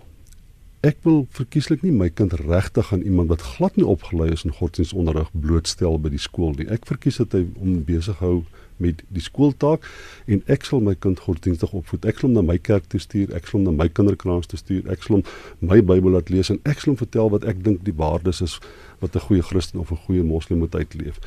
Ek 0.81 0.97
wil 1.03 1.25
verkieslik 1.35 1.81
nie 1.83 1.91
my 1.91 2.09
kind 2.09 2.33
regtig 2.33 2.93
aan 2.93 3.01
iemand 3.01 3.29
wat 3.29 3.41
glad 3.41 3.75
nie 3.75 3.85
opgelei 3.85 4.29
is 4.31 4.45
in 4.45 4.53
godsdienstonderrig 4.55 5.31
blootstel 5.33 5.99
by 5.99 6.09
die 6.09 6.21
skool 6.21 6.53
nie. 6.55 6.69
Ek 6.71 6.85
verkies 6.85 7.17
dat 7.17 7.33
hy 7.35 7.47
hom 7.57 7.83
besig 7.83 8.21
hou 8.23 8.45
met 8.79 9.03
die 9.13 9.23
skooltaak 9.23 9.85
en 10.27 10.41
ek 10.47 10.65
sal 10.67 10.83
my 10.83 10.95
kind 10.95 11.19
godsdienstig 11.19 11.73
opvoed. 11.75 12.07
Ek 12.09 12.19
sal 12.19 12.29
hom 12.29 12.37
na 12.39 12.45
my 12.45 12.57
kerk 12.57 12.87
toe 12.91 13.01
stuur, 13.03 13.33
ek 13.35 13.47
sal 13.47 13.59
hom 13.59 13.67
na 13.69 13.75
my 13.75 13.89
kinderkraans 13.91 14.49
toe 14.49 14.59
stuur, 14.59 14.87
ek 14.91 15.05
sal 15.05 15.19
hom 15.19 15.25
my 15.71 15.81
Bybel 15.81 16.15
laat 16.15 16.31
lees 16.33 16.51
en 16.53 16.59
ek 16.63 16.81
sal 16.81 16.93
hom 16.93 17.01
vertel 17.03 17.31
wat 17.35 17.47
ek 17.49 17.63
dink 17.65 17.85
die 17.87 17.95
waardes 17.95 18.41
is 18.45 18.59
wat 19.03 19.15
'n 19.15 19.25
goeie 19.27 19.43
Christen 19.43 19.79
of 19.79 19.91
'n 19.91 20.03
goeie 20.07 20.23
moslim 20.23 20.59
moet 20.59 20.75
uitleef. 20.75 21.19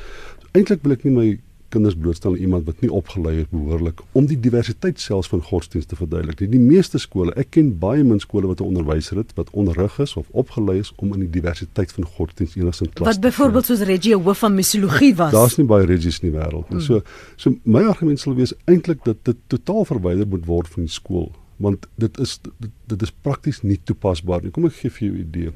Eintlik 0.53 0.83
wil 0.83 0.93
ek 0.93 1.03
nie 1.03 1.13
my 1.13 1.29
kinders 1.73 1.95
blootstel 1.97 2.35
aan 2.35 2.43
iemand 2.45 2.67
wat 2.69 2.81
nie 2.83 2.91
opgelei 2.93 3.35
het 3.39 3.49
behoorlik 3.53 4.01
om 4.19 4.27
die 4.29 4.37
diversiteit 4.39 5.01
selfs 5.01 5.29
van 5.31 5.41
godsdienst 5.43 5.89
te 5.89 5.97
verduidelik. 5.97 6.39
nie. 6.39 6.49
Die 6.53 6.61
meeste 6.61 7.01
skole, 7.01 7.33
ek 7.39 7.53
ken 7.57 7.71
baie 7.81 8.03
min 8.05 8.21
skole 8.21 8.49
wat 8.51 8.61
'n 8.61 8.69
onderwyser 8.69 9.17
het 9.17 9.33
wat 9.39 9.49
onderrig 9.51 9.99
is 9.99 10.15
of 10.19 10.29
opgelei 10.31 10.79
is 10.79 10.93
om 10.95 11.13
in 11.13 11.25
die 11.25 11.29
diversiteit 11.39 11.91
van 11.91 12.05
godsdienst 12.05 12.55
enigstens 12.55 12.93
klas 12.93 13.07
Wat 13.07 13.21
te 13.21 13.27
byvoorbeeld 13.27 13.65
soos 13.65 13.81
Reggie 13.81 14.15
hoof 14.15 14.39
van 14.39 14.55
misiologie 14.55 15.15
was. 15.15 15.31
Daar's 15.31 15.57
nie 15.57 15.67
baie 15.67 15.85
regies 15.85 16.19
in 16.19 16.31
die 16.31 16.39
wêreld 16.39 16.69
nie. 16.69 16.81
So 16.81 17.01
so 17.35 17.55
my 17.63 17.83
argument 17.83 18.19
sal 18.19 18.35
wees 18.35 18.53
eintlik 18.65 19.03
dat 19.03 19.17
dit 19.23 19.37
totaal 19.47 19.85
verwyder 19.85 20.27
moet 20.27 20.45
word 20.45 20.67
van 20.67 20.83
die 20.83 20.91
skool 20.91 21.31
want 21.57 21.87
dit 21.95 22.19
is 22.19 22.39
dit, 22.59 22.71
dit 22.85 23.01
is 23.01 23.11
prakties 23.11 23.61
nie 23.61 23.79
toepasbaar 23.83 24.41
nie. 24.43 24.51
Kom 24.51 24.65
ek 24.65 24.73
gee 24.81 24.89
vir 24.89 25.07
jou 25.07 25.15
'n 25.15 25.21
idee. 25.27 25.51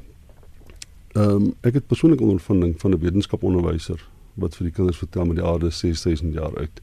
Ehm 1.14 1.30
um, 1.30 1.54
ek 1.60 1.74
het 1.74 1.86
persoonlik 1.86 2.20
ondervinding 2.20 2.74
van 2.80 2.90
'n 2.90 3.00
wetenskaponderwyser 3.00 4.00
wat 4.42 4.56
vir 4.58 4.68
die 4.68 4.74
kinders 4.74 5.00
vertel 5.00 5.26
met 5.28 5.40
die 5.40 5.46
aarde 5.46 5.70
6000 5.70 6.34
jaar 6.34 6.54
uit. 6.56 6.82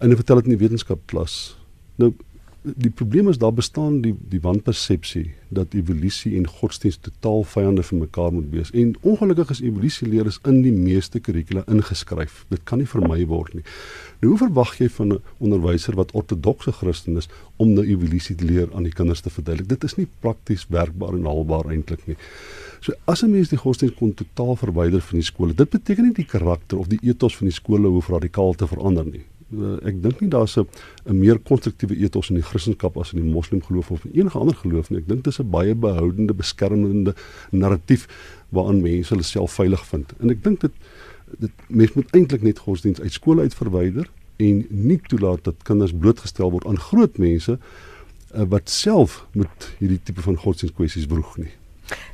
En 0.00 0.12
hy 0.12 0.18
vertel 0.18 0.40
dit 0.40 0.50
in 0.50 0.56
die 0.56 0.62
wetenskapklas. 0.64 1.56
Nou 2.00 2.12
die 2.74 2.90
probleem 2.90 3.28
is 3.28 3.38
daar 3.38 3.54
bestaan 3.54 4.00
die 4.02 4.14
die 4.30 4.40
wanpersepsie 4.42 5.34
dat 5.54 5.74
evolusie 5.78 6.32
en 6.36 6.48
godsdienst 6.50 7.02
totaal 7.06 7.44
vyande 7.46 7.82
van 7.86 7.98
mekaar 7.98 8.32
moet 8.32 8.48
wees. 8.50 8.70
En 8.70 8.94
ongelukkig 9.00 9.50
is 9.50 9.60
evolusieleer 9.60 10.26
is 10.26 10.38
in 10.44 10.62
die 10.64 10.72
meeste 10.72 11.20
kurrikula 11.20 11.62
ingeskryf. 11.70 12.44
Dit 12.48 12.64
kan 12.64 12.82
nie 12.82 12.88
vermy 12.90 13.20
word 13.30 13.54
nie. 13.54 13.62
Nou 14.20 14.32
hoe 14.32 14.40
verwag 14.40 14.74
jy 14.80 14.88
van 14.98 15.12
'n 15.12 15.20
onderwyser 15.38 15.94
wat 15.94 16.12
ortodokse 16.12 16.72
Christen 16.72 17.16
is 17.16 17.28
om 17.56 17.72
nou 17.72 17.86
evolusie 17.86 18.36
te 18.36 18.44
leer 18.44 18.68
aan 18.74 18.82
die 18.82 18.92
kinders 18.92 19.20
te 19.20 19.30
verduidelik? 19.30 19.68
Dit 19.68 19.84
is 19.84 19.96
nie 19.96 20.08
prakties 20.20 20.66
werkbaar 20.68 21.14
en 21.14 21.24
haalbaar 21.24 21.70
eintlik 21.70 22.06
nie. 22.06 22.16
So 22.80 22.92
as 23.04 23.22
'n 23.22 23.30
mens 23.30 23.48
die 23.48 23.58
godsdienst 23.58 23.96
kon 23.96 24.14
totaal 24.14 24.56
verwyder 24.56 25.00
van 25.00 25.18
die 25.18 25.26
skole, 25.26 25.54
dit 25.54 25.70
beteken 25.70 26.04
nie 26.04 26.14
die 26.14 26.26
karakter 26.26 26.78
of 26.78 26.88
die 26.88 26.98
ethos 27.02 27.36
van 27.36 27.46
die 27.46 27.54
skole 27.54 27.88
hoef 27.88 28.08
radikaal 28.08 28.54
te 28.54 28.66
verander 28.66 29.04
nie. 29.04 29.24
Uh, 29.54 29.76
ek 29.86 30.00
dink 30.02 30.20
nie 30.20 30.28
daar's 30.28 30.56
'n 30.58 30.66
meer 31.06 31.38
konstruktiewe 31.38 31.94
ethos 31.96 32.30
in 32.30 32.34
die 32.34 32.42
Christendom 32.42 32.98
as 33.00 33.12
in 33.12 33.22
die 33.22 33.32
Moslem 33.32 33.62
geloof 33.62 33.90
of 33.90 34.04
enige 34.12 34.38
ander 34.38 34.56
geloof 34.56 34.90
nie. 34.90 34.98
Ek 34.98 35.08
dink 35.08 35.24
dis 35.24 35.38
'n 35.38 35.50
baie 35.50 35.74
behoudende, 35.74 36.34
beskermende 36.34 37.14
narratief 37.52 38.08
waaraan 38.50 38.82
mense 38.82 39.14
hulle 39.14 39.22
self 39.22 39.52
veilig 39.52 39.86
vind. 39.86 40.12
En 40.20 40.30
ek 40.30 40.42
dink 40.42 40.60
dit 40.60 40.72
dit 41.38 41.50
mens 41.68 41.92
moet 41.92 42.10
eintlik 42.14 42.42
net 42.42 42.58
godsdienst 42.58 43.00
uit 43.00 43.12
skole 43.12 43.40
uit 43.40 43.54
verwyder 43.54 44.08
en 44.36 44.66
nie 44.70 45.00
toelaat 45.08 45.44
dat 45.44 45.62
kinders 45.62 45.92
blootgestel 45.92 46.50
word 46.50 46.66
aan 46.66 46.78
groot 46.78 47.18
mense 47.18 47.58
uh, 48.34 48.42
wat 48.48 48.70
self 48.70 49.26
met 49.32 49.70
hierdie 49.78 50.00
tipe 50.02 50.20
van 50.20 50.36
godsdienstkwessies 50.36 51.06
broeg 51.06 51.36
nie. 51.36 51.52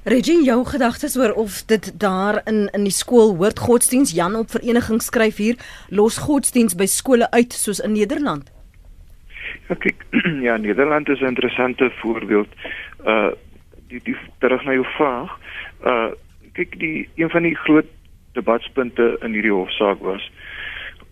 Reggie, 0.04 0.44
jou 0.44 0.64
gedagtes 0.66 1.16
oor 1.16 1.32
of 1.32 1.62
dit 1.66 2.00
daar 2.00 2.40
in 2.44 2.68
in 2.72 2.84
die 2.84 2.92
skool 2.92 3.36
hoort 3.36 3.58
godsdienst 3.58 4.14
Jan 4.14 4.34
op 4.34 4.50
vereniging 4.50 5.02
skryf 5.02 5.36
hier 5.36 5.56
los 5.88 6.18
godsdienst 6.18 6.76
by 6.76 6.86
skole 6.86 7.30
uit 7.30 7.52
soos 7.52 7.80
in 7.80 7.92
Nederland. 7.92 8.50
Ja, 9.68 9.74
kyk, 9.74 10.04
ja, 10.48 10.56
Nederland 10.56 11.08
is 11.08 11.20
'n 11.20 11.32
interessante 11.34 11.90
voorbeeld. 12.00 12.48
Uh 13.06 13.30
die 13.88 14.00
die 14.04 14.16
terug 14.38 14.64
na 14.64 14.72
jou 14.72 14.86
vraag. 14.96 15.38
Uh 15.84 16.10
kyk, 16.52 16.78
die 16.78 17.08
een 17.14 17.30
van 17.30 17.42
die 17.42 17.56
groot 17.56 17.86
debatspunte 18.32 19.16
in 19.20 19.32
hierdie 19.32 19.52
hofsaak 19.52 20.00
was 20.00 20.30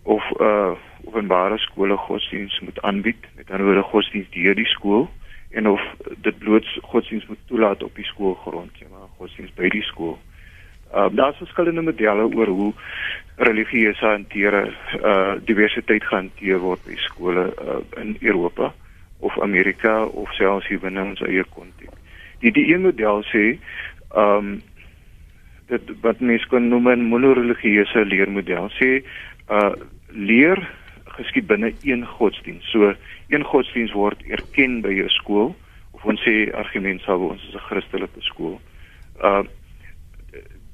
of 0.02 0.24
uh 0.40 0.72
openbare 1.04 1.58
skole 1.58 1.96
godsdienst 1.96 2.60
moet 2.60 2.82
aanbied, 2.82 3.24
met 3.36 3.50
ander 3.50 3.66
woorde 3.66 3.82
godsdienst 3.82 4.32
deur 4.32 4.54
die 4.54 4.66
skool 4.66 5.08
en 5.50 5.68
of 5.68 5.80
dit 6.22 6.38
bloot 6.38 6.66
godsdienst 6.82 7.28
moet 7.28 7.46
toelaat 7.46 7.82
op 7.82 7.94
die 7.94 8.04
skoolgrond, 8.04 8.78
ja, 8.78 8.86
maar 8.90 9.08
godsdienst 9.16 9.54
by 9.54 9.68
die 9.68 9.82
skool. 9.82 10.18
Uh 10.94 11.06
daar's 11.10 11.38
verskillende 11.38 11.82
modelle 11.82 12.26
oor 12.34 12.46
hoe 12.46 12.72
religieuse 13.36 14.06
hanteer 14.06 14.54
uh 15.02 15.34
diversiteit 15.44 16.04
gehanteer 16.04 16.58
word 16.58 16.82
by 16.86 16.96
skole 16.96 17.46
uh, 17.62 17.78
in 18.02 18.16
Europa 18.20 18.72
of 19.18 19.40
Amerika 19.40 20.04
of 20.04 20.32
selfs 20.34 20.66
hier 20.68 20.80
binne 20.82 21.02
ons 21.02 21.22
eie 21.26 21.44
konteks. 21.54 21.94
Die 22.40 22.52
die 22.52 22.66
een 22.72 22.82
model 22.88 23.22
sê 23.30 23.46
ehm 23.54 24.36
um, 24.36 24.58
dit 25.70 25.90
wat 26.02 26.20
mense 26.20 26.48
kan 26.50 26.68
noem 26.68 26.88
'n 26.90 27.08
monoreligieuse 27.12 28.04
leermodel 28.04 28.70
sê 28.78 28.90
uh 29.50 29.72
leer 30.08 30.58
geskied 31.20 31.46
binne 31.46 31.72
een 31.82 32.04
godsdienst. 32.06 32.70
So 32.72 32.94
een 33.28 33.44
godsdienst 33.44 33.96
word 33.96 34.22
erken 34.28 34.80
by 34.84 34.92
jou 34.96 35.08
skool 35.20 35.54
of 35.96 36.04
ons 36.04 36.22
sê 36.24 36.48
argument 36.56 37.02
sal 37.04 37.20
ons 37.30 37.42
is 37.48 37.54
'n 37.54 37.66
Christelike 37.68 38.22
skool. 38.32 38.60
Uh 39.22 39.44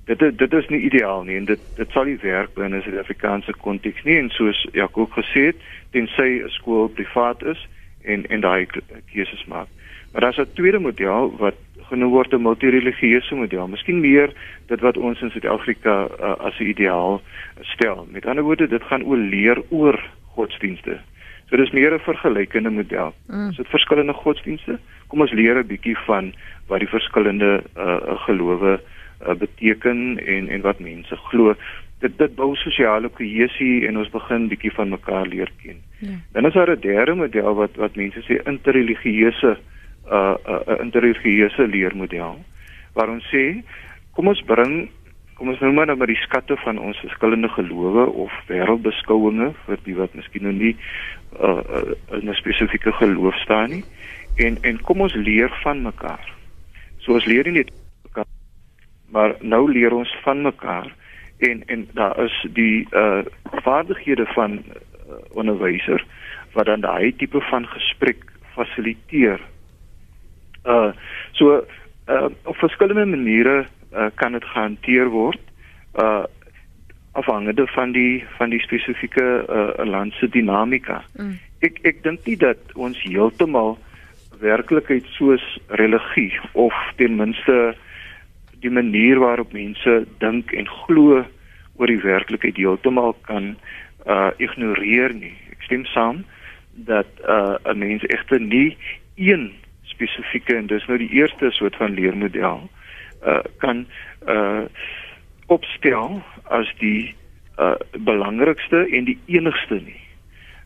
dit 0.06 0.38
dit 0.38 0.52
is 0.52 0.68
nie 0.70 0.80
ideaal 0.86 1.24
nie 1.26 1.36
en 1.36 1.44
dit 1.44 1.62
dit 1.76 1.90
sal 1.90 2.04
nie 2.04 2.18
werk 2.22 2.54
binne 2.54 2.78
'n 2.78 2.82
Suid-Afrikaanse 2.82 3.52
konteks 3.52 4.04
nie 4.04 4.18
en 4.18 4.30
soos 4.30 4.66
ook 4.92 5.12
gesê 5.18 5.50
het, 5.50 5.56
tensy 5.90 6.42
'n 6.44 6.48
skool 6.58 6.88
privaat 6.88 7.42
is 7.42 7.68
en 8.04 8.26
en 8.26 8.40
daai 8.40 8.66
keuses 9.12 9.44
maak. 9.46 9.68
Maar 10.12 10.20
daar's 10.20 10.38
'n 10.38 10.54
tweede 10.54 10.78
model 10.78 11.36
wat 11.36 11.54
genoem 11.88 12.10
word 12.10 12.32
'n 12.32 12.42
multireligieuse 12.42 13.34
model. 13.34 13.68
Miskien 13.68 14.00
meer 14.00 14.32
dit 14.66 14.80
wat 14.80 14.96
ons 14.96 15.20
in 15.20 15.30
Suid-Afrika 15.30 16.08
uh, 16.20 16.34
as 16.38 16.58
'n 16.58 16.68
ideaal 16.68 17.22
stel. 17.60 18.06
Met 18.10 18.26
ander 18.26 18.44
woorde, 18.44 18.68
dit 18.68 18.82
gaan 18.82 19.04
oor 19.04 19.16
leer 19.16 19.62
oor 19.68 20.10
godsdienste. 20.36 21.00
So 21.48 21.56
dis 21.56 21.70
meer 21.70 21.94
'n 21.94 22.00
vergelykende 22.00 22.70
model. 22.70 23.14
Mm. 23.26 23.52
So 23.52 23.62
dit 23.62 23.70
verskillende 23.70 24.12
godsdienste. 24.12 24.78
Kom 25.08 25.20
ons 25.20 25.32
leer 25.32 25.58
'n 25.58 25.66
bietjie 25.66 25.96
van 26.06 26.34
wat 26.66 26.78
die 26.78 26.88
verskillende 26.88 27.62
uh, 27.76 27.98
gelowe 28.26 28.80
uh, 29.26 29.34
beteken 29.34 30.18
en 30.26 30.48
en 30.48 30.60
wat 30.60 30.78
mense 30.78 31.16
glo. 31.30 31.54
Dit 32.00 32.18
dit 32.18 32.34
bou 32.34 32.54
sosiale 32.56 33.08
kohesie 33.08 33.86
en 33.86 33.98
ons 33.98 34.10
begin 34.10 34.48
bietjie 34.48 34.72
van 34.72 34.88
mekaar 34.88 35.26
leer 35.26 35.50
ken. 35.62 35.78
Ja. 35.98 36.18
Dan 36.32 36.46
is 36.46 36.52
daar 36.52 36.70
'n 36.70 36.80
derde 36.80 37.14
model 37.14 37.54
wat 37.54 37.76
wat 37.76 37.96
mense 37.96 38.20
sê 38.20 38.42
interreligieuse 38.44 39.56
uh 40.10 40.34
'n 40.34 40.50
uh, 40.50 40.60
uh, 40.68 40.80
interreligieuse 40.80 41.66
leermodel. 41.66 42.44
Waar 42.92 43.08
ons 43.08 43.26
sê 43.34 43.62
kom 44.12 44.28
ons 44.28 44.42
bring 44.42 44.90
kom 45.36 45.52
ons 45.52 45.60
nou 45.60 45.72
maar 45.76 45.90
na 45.90 46.08
die 46.08 46.16
skatte 46.24 46.56
van 46.64 46.78
ons 46.80 47.00
verskillende 47.04 47.48
gelowe 47.52 48.06
of 48.24 48.32
wêreldbeskouinge 48.48 49.52
vir 49.66 49.82
die 49.84 49.96
wat 49.98 50.14
miskien 50.16 50.46
nog 50.48 50.56
nie 50.56 50.74
uh, 51.40 51.60
uh, 51.60 51.82
in 52.16 52.30
'n 52.30 52.38
spesifieke 52.40 52.92
geloof 52.92 53.36
staan 53.44 53.70
nie 53.70 53.84
en 54.36 54.56
en 54.62 54.80
kom 54.80 55.00
ons 55.00 55.14
leer 55.14 55.52
van 55.62 55.82
mekaar. 55.82 56.24
So 56.98 57.12
ons 57.12 57.24
leer 57.24 57.44
nie 57.44 57.60
net 57.60 57.72
mekaar 58.04 58.28
maar 59.12 59.36
nou 59.40 59.68
leer 59.72 59.92
ons 59.92 60.16
van 60.24 60.42
mekaar 60.42 60.88
en 61.38 61.62
en 61.66 61.88
daar 61.92 62.24
is 62.24 62.36
die 62.52 62.88
uh 62.92 63.24
vaardighede 63.62 64.26
van 64.32 64.64
onderwyser 65.32 66.04
wat 66.52 66.66
dan 66.66 66.80
daai 66.80 67.12
tipe 67.16 67.40
van 67.40 67.66
gesprek 67.66 68.24
fasiliteer. 68.54 69.40
Uh 70.64 70.92
so 71.32 71.64
uh 72.08 72.28
op 72.44 72.56
verskillende 72.56 73.06
maniere 73.16 73.66
uh, 73.96 74.10
kan 74.14 74.32
dit 74.32 74.44
gehanteer 74.44 75.08
word. 75.08 75.40
Uh 75.94 76.24
afhangende 77.16 77.66
van 77.66 77.92
die 77.92 78.24
van 78.36 78.50
die 78.52 78.60
spesifieke 78.60 79.24
uh, 79.48 79.84
land 79.88 80.12
se 80.12 80.28
dinamika. 80.28 81.00
Mm. 81.16 81.38
Ek 81.64 81.78
ek 81.88 82.02
dink 82.04 82.26
nie 82.28 82.36
dat 82.36 82.60
ons 82.74 83.00
heeltemal 83.00 83.78
werklikheid 84.40 85.08
soos 85.16 85.44
religie 85.80 86.36
of 86.52 86.76
ten 87.00 87.16
minste 87.16 87.72
die 88.60 88.70
manier 88.70 89.20
waarop 89.22 89.56
mense 89.56 89.94
dink 90.20 90.52
en 90.52 90.68
glo 90.84 91.24
oor 91.76 91.88
die 91.88 92.02
werklikheid 92.04 92.60
heeltemal 92.60 93.16
kan 93.28 93.54
uh 94.06 94.30
ignoreer 94.36 95.16
nie. 95.16 95.34
Ek 95.56 95.64
stem 95.64 95.88
saam 95.92 96.24
dat 96.88 97.08
uh 97.24 97.56
'n 97.64 97.78
mens 97.78 98.04
egter 98.12 98.40
nie 98.40 98.76
een 99.16 99.52
spesifieke 99.82 100.56
en 100.56 100.66
dis 100.66 100.86
nou 100.86 100.98
die 100.98 101.12
eerste 101.16 101.50
soort 101.50 101.76
van 101.76 101.96
leermodel 101.96 102.68
uh 103.26 103.42
kan 103.62 103.86
uh 104.26 104.64
opstel 105.46 106.22
as 106.50 106.70
die 106.80 107.14
uh 107.58 107.74
belangrikste 107.98 108.86
en 108.92 109.10
die 109.10 109.18
enigste 109.26 109.82
nie. 109.82 110.02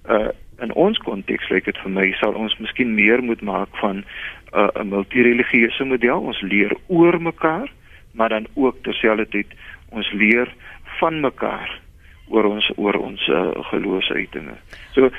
Uh 0.08 0.30
in 0.60 0.72
ons 0.76 0.98
konteks 1.00 1.48
lyk 1.48 1.64
dit 1.64 1.78
vir 1.80 1.92
my 1.92 2.06
sal 2.20 2.34
ons 2.36 2.52
miskien 2.60 2.90
meer 2.94 3.22
moet 3.24 3.40
maak 3.40 3.72
van 3.80 4.04
'n 4.04 4.04
uh, 4.52 4.84
multireligieuse 4.84 5.84
model. 5.84 6.20
Ons 6.20 6.40
leer 6.40 6.76
oor 6.86 7.20
mekaar, 7.20 7.72
maar 8.12 8.28
dan 8.28 8.46
ook 8.54 8.82
terselfdertyd 8.84 9.46
ons 9.88 10.12
leer 10.12 10.52
van 10.98 11.20
mekaar 11.20 11.80
oor 12.28 12.44
ons 12.44 12.70
oor 12.76 12.94
ons 12.94 13.28
uh, 13.28 13.50
geloofsuitinge. 13.72 14.56
So 14.92 15.10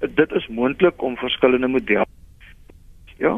dit 0.00 0.32
is 0.32 0.46
moontlik 0.48 1.02
om 1.02 1.16
verskillende 1.16 1.68
modelle 1.68 2.06
ja 3.18 3.36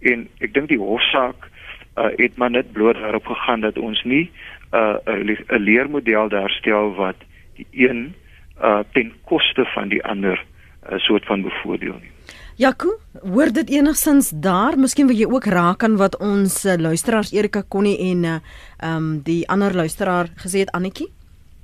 en 0.00 0.26
ek 0.44 0.52
dink 0.54 0.68
die 0.68 0.80
hofsaak 0.80 1.48
uh, 1.96 2.08
het 2.16 2.36
maar 2.36 2.50
net 2.50 2.72
bloot 2.72 2.94
daarop 2.94 3.26
gegaan 3.26 3.60
dat 3.60 3.78
ons 3.78 4.02
nie 4.04 4.30
'n 4.70 5.00
uh, 5.04 5.58
leermodel 5.58 6.28
daarstel 6.28 6.94
wat 6.94 7.16
die 7.56 7.66
een 7.70 8.14
uh, 8.62 8.78
ten 8.92 9.12
koste 9.24 9.64
van 9.64 9.88
die 9.88 10.04
ander 10.04 10.44
'n 10.90 10.98
soort 10.98 11.24
van 11.26 11.42
bevoordeel 11.42 11.98
nie. 12.00 12.10
Jaco, 12.56 12.98
hoor 13.32 13.52
dit 13.52 13.70
enigstens 13.70 14.30
daar? 14.30 14.78
Miskien 14.78 15.06
wil 15.06 15.16
jy 15.16 15.26
ook 15.26 15.44
raak 15.44 15.82
aan 15.82 15.96
wat 15.96 16.18
ons 16.20 16.64
uh, 16.64 16.74
luisteraars 16.76 17.32
Erika 17.32 17.62
Connie 17.68 17.98
en 17.98 18.24
uh 18.24 18.38
um 18.84 19.22
die 19.22 19.48
ander 19.48 19.74
luisteraar 19.74 20.26
gesê 20.36 20.58
het 20.58 20.70
Annetjie? 20.70 21.08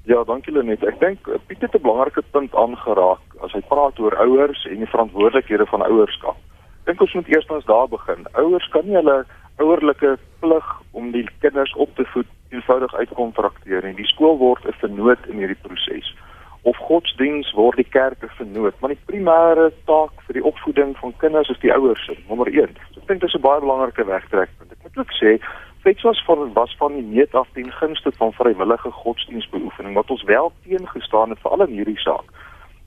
Ja, 0.08 0.24
dankie 0.24 0.52
Lenet. 0.52 0.84
Ek 0.88 1.00
dink 1.00 1.28
eh, 1.28 1.36
Piet 1.46 1.60
het 1.60 1.74
'n 1.74 1.82
belangrike 1.82 2.22
punt 2.30 2.54
aangeraak 2.54 3.20
as 3.44 3.52
hy 3.52 3.60
praat 3.60 3.98
oor 3.98 4.16
ouers 4.16 4.64
en 4.64 4.78
die 4.78 4.92
verantwoordelikhede 4.94 5.66
van 5.66 5.82
ouerskap. 5.82 6.36
Ek 6.80 6.86
dink 6.86 7.00
ons 7.00 7.14
moet 7.14 7.28
eerstens 7.28 7.64
daar 7.64 7.88
begin. 7.88 8.24
Ouers 8.32 8.68
kan 8.68 8.86
nie 8.86 8.96
hulle 8.96 9.26
ouerlike 9.58 10.16
plig 10.40 10.68
om 10.92 11.10
die 11.12 11.26
kinders 11.40 11.74
op 11.74 11.94
te 11.96 12.04
voed 12.14 12.26
eenvoudig 12.50 12.94
uitkontrakteer 12.94 13.84
nie. 13.84 13.94
Die 13.94 14.10
skool 14.12 14.38
word 14.38 14.64
'n 14.64 14.80
vernoot 14.80 15.26
in 15.26 15.38
hierdie 15.38 15.62
proses 15.62 16.14
of 16.62 16.76
godsdiens 16.76 17.52
word 17.52 17.76
die 17.76 17.88
kerke 17.88 18.28
vernoot, 18.36 18.74
maar 18.80 18.92
die 18.92 19.04
primêre 19.06 19.70
taak 19.86 20.12
vir 20.26 20.34
die 20.38 20.44
opvoeding 20.44 20.96
van 20.98 21.14
kinders 21.22 21.48
is 21.48 21.60
die 21.62 21.72
ouers 21.72 22.04
se, 22.04 22.16
nommer 22.28 22.50
1. 22.50 22.74
So, 22.92 23.00
ek 23.00 23.06
dink 23.06 23.20
dit 23.20 23.28
is 23.28 23.34
'n 23.34 23.46
baie 23.46 23.60
belangrike 23.60 24.04
wegtrekpunt. 24.04 24.72
Ek 24.72 24.82
moet 24.82 24.98
ook 24.98 25.12
sê, 25.22 25.38
Fets 25.82 26.02
was 26.02 26.24
van 26.24 26.52
was 26.52 26.74
van 26.76 26.92
die 26.92 27.02
meet 27.02 27.34
af 27.34 27.48
ten 27.52 27.72
gunste 27.72 28.10
van 28.12 28.32
vrywillige 28.32 28.90
godsdienstbeoefening 28.90 29.94
wat 29.94 30.10
ons 30.10 30.22
wel 30.22 30.52
teengestaan 30.64 31.30
het 31.30 31.40
veral 31.40 31.66
in 31.66 31.74
hierdie 31.78 31.98
saak. 31.98 32.26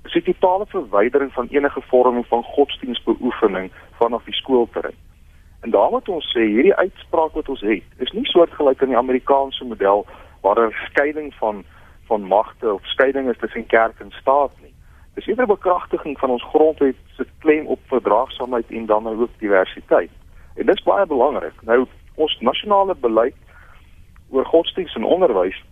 Dis 0.03 0.13
die 0.13 0.33
totale 0.33 0.65
verwydering 0.67 1.31
van 1.33 1.47
enige 1.51 1.81
vorm 1.81 2.23
van 2.23 2.43
godsdienstbeoefening 2.43 3.71
vanaf 3.97 4.23
die 4.23 4.33
skoolterrein. 4.33 4.97
En 5.61 5.69
daarom 5.69 5.91
moet 5.91 6.09
ons 6.09 6.31
sê 6.35 6.45
hierdie 6.45 6.75
uitspraak 6.75 7.33
wat 7.37 7.49
ons 7.49 7.61
het, 7.61 7.83
is 7.97 8.11
nie 8.11 8.25
soortgelyk 8.25 8.81
aan 8.81 8.93
die 8.93 8.97
Amerikaanse 8.97 9.65
model 9.65 10.05
waar 10.41 10.59
'n 10.59 10.73
skeiding 10.89 11.33
van 11.33 11.63
van 12.07 12.23
magte 12.23 12.73
of 12.73 12.85
skeiding 12.85 13.29
is 13.29 13.37
tussen 13.37 13.65
kerk 13.65 13.99
en 13.99 14.11
staat 14.11 14.51
nie. 14.61 14.73
Dis 15.13 15.27
eerder 15.27 15.45
'n 15.45 15.55
bekragtiging 15.57 16.19
van 16.19 16.29
ons 16.29 16.43
grondwet 16.43 16.95
se 17.15 17.25
klem 17.39 17.65
op 17.65 17.79
verdraagsaamheid 17.85 18.69
en 18.69 18.85
dan 18.85 19.07
ook 19.07 19.29
diversiteit. 19.37 20.11
En 20.55 20.65
dit 20.65 20.75
is 20.75 20.83
baie 20.83 21.05
belangrik. 21.05 21.53
Nou 21.61 21.85
ons 22.15 22.39
nasionale 22.39 22.95
beleid 22.95 23.35
oor 24.29 24.45
godsdienst 24.45 24.95
en 24.95 25.03
onderwys 25.03 25.63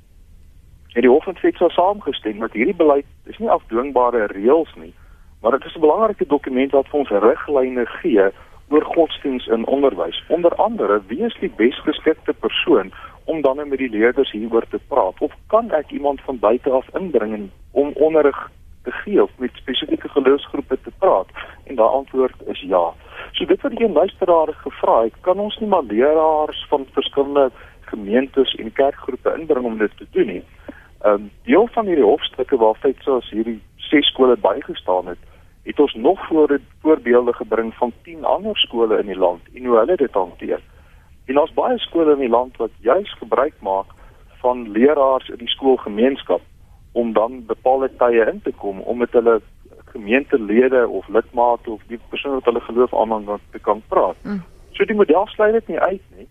het 0.94 1.02
die 1.02 1.12
hof 1.12 1.26
het 1.26 1.40
fik 1.40 1.58
so 1.58 1.70
saamgestem 1.70 2.40
dat 2.40 2.54
hierdie 2.54 2.76
beleid 2.76 3.06
is 3.26 3.38
nie 3.38 3.50
afdwingbare 3.50 4.26
reëls 4.26 4.72
nie, 4.76 4.94
maar 5.42 5.52
dit 5.52 5.66
is 5.66 5.76
'n 5.76 5.80
belangrike 5.80 6.28
dokument 6.28 6.72
wat 6.72 6.88
vir 6.88 7.00
ons 7.00 7.10
riglyne 7.10 7.86
gee 7.86 8.32
oor 8.70 8.86
godsdienst 8.86 9.48
en 9.48 9.66
onderwys. 9.68 10.24
Onder 10.28 10.56
andere, 10.56 11.02
wie 11.08 11.26
is 11.26 11.38
die 11.40 11.52
besgeskikte 11.56 12.34
persoon 12.34 12.92
om 13.24 13.42
dan 13.42 13.68
met 13.70 13.78
die 13.78 13.90
leerders 13.90 14.32
hieroor 14.32 14.66
te 14.70 14.80
praat 14.88 15.20
of 15.20 15.34
kan 15.48 15.72
ek 15.72 15.92
iemand 15.92 16.22
van 16.22 16.40
buite 16.40 16.70
af 16.70 16.88
indring 16.98 17.50
om 17.72 17.92
onderrig 17.94 18.50
te 18.84 18.92
gee 18.92 19.24
of 19.24 19.32
met 19.38 19.52
spesifieke 19.54 20.10
geloofsgroepe 20.10 20.78
te 20.82 20.92
praat 20.98 21.28
en 21.64 21.76
daai 21.76 21.90
antwoord 21.90 22.36
is 22.46 22.62
ja. 22.62 22.86
So 23.32 23.46
dit 23.46 23.62
wat 23.62 23.76
die 23.76 23.90
luisteraar 23.90 24.54
gevra 24.64 25.02
het, 25.04 25.18
kan 25.22 25.40
ons 25.40 25.58
nie 25.60 25.70
maar 25.70 25.84
leraars 25.84 26.66
van 26.70 26.88
verskillende 26.94 27.52
gemeentes 27.92 28.56
en 28.56 28.74
kerkgroepe 28.74 29.34
inbring 29.38 29.66
om 29.66 29.78
dit 29.78 29.98
te 29.98 30.08
doen 30.12 30.28
nie. 30.28 30.44
'n 30.44 31.08
um, 31.08 31.14
ehm, 31.14 31.28
Deel 31.44 31.68
van 31.72 31.86
hierdie 31.86 32.06
hofstukke 32.06 32.58
waar 32.58 32.76
feit 32.76 32.98
soos 33.00 33.30
hierdie 33.30 33.62
ses 33.78 34.08
skole 34.08 34.38
bygestaan 34.38 35.08
het, 35.08 35.22
het 35.64 35.80
ons 35.80 35.94
nog 35.94 36.28
voor 36.28 36.60
voorbeelde 36.82 37.34
gebring 37.34 37.74
van 37.74 37.94
10 38.04 38.26
ander 38.26 38.58
skole 38.58 39.00
in 39.00 39.06
die 39.06 39.18
land 39.18 39.42
en 39.54 39.66
hoe 39.66 39.78
hulle 39.78 39.96
dit 39.96 40.14
hanteer. 40.14 40.62
En 41.26 41.40
ons 41.40 41.54
baie 41.54 41.78
skole 41.78 42.14
in 42.14 42.24
die 42.26 42.30
land 42.30 42.58
wat 42.58 42.72
juis 42.82 43.12
gebruik 43.18 43.54
maak 43.60 43.86
van 44.42 44.72
leraars 44.72 45.30
in 45.30 45.38
die 45.38 45.48
skoolgemeenskap 45.48 46.42
om 46.92 47.14
dan 47.14 47.46
bepaalde 47.46 47.90
tye 47.98 48.26
in 48.32 48.42
te 48.42 48.52
kom 48.52 48.80
om 48.80 48.98
met 48.98 49.12
hulle 49.12 49.42
gemeentelede 49.92 50.88
of 50.88 51.08
lidmate 51.08 51.72
of 51.72 51.82
die 51.88 52.00
persone 52.10 52.34
wat 52.34 52.46
hulle 52.46 52.62
geloof 52.62 52.94
aanhang 52.94 53.40
te 53.52 53.60
kan 53.60 53.82
praat. 53.88 54.16
Mm. 54.24 54.44
So 54.72 54.86
die 54.86 54.96
model 54.96 55.28
sluit 55.28 55.54
dit 55.54 55.68
nie 55.68 55.80
uit 55.80 56.02
nie. 56.18 56.28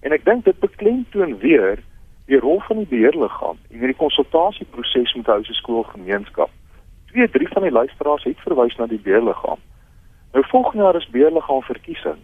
En 0.00 0.12
ek 0.16 0.24
dink 0.24 0.44
dit 0.44 0.58
beklemtoon 0.60 1.38
weer 1.42 1.82
die 2.30 2.38
rol 2.38 2.60
van 2.68 2.80
die 2.82 2.88
beheerliggaam 2.88 3.58
in 3.68 3.82
hierdie 3.82 3.98
konsultasieproses 3.98 5.14
met 5.18 5.26
huise 5.26 5.56
skoolgemeenskap. 5.58 6.50
Twee, 7.10 7.30
drie 7.30 7.48
van 7.48 7.62
die 7.62 7.70
luisteraars 7.70 8.24
het 8.24 8.40
verwys 8.40 8.76
na 8.76 8.86
die 8.86 9.00
beheerliggaam. 9.00 9.58
Nou 10.32 10.44
volgende 10.46 10.82
jaar 10.82 10.96
is 10.96 11.08
beheerliggaam 11.10 11.62
verkiesing 11.62 12.18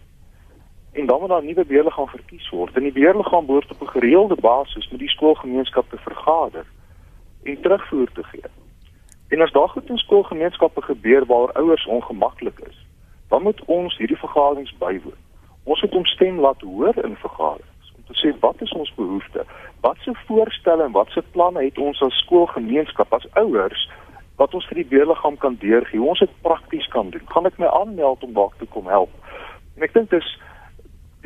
en 0.93 1.07
dan 1.07 1.21
moet 1.21 1.29
daar 1.29 1.43
'n 1.43 1.47
nuwe 1.47 1.65
beheerliggaam 1.65 2.09
verkies 2.09 2.49
word. 2.49 2.77
En 2.77 2.83
die 2.83 2.93
beheerliggaam 2.93 3.47
behoort 3.47 3.71
op 3.71 3.81
'n 3.83 3.95
gereelde 3.97 4.37
basis 4.41 4.89
met 4.89 4.99
die 4.99 5.09
skoolgemeenskap 5.09 5.91
te 5.91 5.97
vergader 5.97 6.67
en 7.43 7.61
terugvoer 7.61 8.13
te 8.13 8.23
gee. 8.23 8.51
En 9.29 9.41
as 9.41 9.53
daar 9.53 9.69
goed 9.69 9.89
in 9.89 9.99
skoolgemeenskappe 9.99 10.83
gebeur 10.83 11.27
waar 11.27 11.53
ouers 11.53 11.87
ongemaklik 11.87 12.59
is, 12.59 12.87
dan 13.29 13.43
moet 13.43 13.65
ons 13.65 13.97
hierdie 13.97 14.19
vergaderings 14.19 14.77
bywoon. 14.79 15.21
Ons 15.63 15.83
moet 15.83 15.95
ons 15.95 16.11
stem 16.11 16.41
laat 16.41 16.61
hoor 16.61 17.05
in 17.05 17.17
vergaderings 17.17 17.93
om 17.97 18.03
te 18.07 18.27
sê 18.27 18.39
wat 18.41 18.61
is 18.61 18.73
ons 18.73 18.95
behoeftes? 18.95 19.47
Wat 19.81 19.97
se 19.99 20.15
voorstelle 20.27 20.83
en 20.83 20.93
wat 20.93 21.09
se 21.11 21.23
planne 21.31 21.65
het 21.65 21.79
ons 21.79 22.03
as 22.03 22.19
skoolgemeenskap 22.19 23.13
as 23.13 23.33
ouers 23.33 23.91
wat 24.37 24.55
ons 24.55 24.67
vir 24.69 24.83
die 24.83 24.89
beheerliggaam 24.91 25.37
kan 25.41 25.57
deurgee? 25.61 26.01
Hoe 26.01 26.13
ons 26.13 26.25
dit 26.25 26.41
prakties 26.45 26.89
kan 26.93 27.11
doen? 27.11 27.25
Gaan 27.33 27.49
ek 27.49 27.59
my 27.59 27.71
aanmeld 27.73 28.23
om 28.23 28.35
daar 28.37 28.53
te 28.59 28.69
kom 28.73 28.89
help? 28.93 29.13
En 29.77 29.87
ek 29.87 29.95
dink 29.97 30.11
dis 30.13 30.29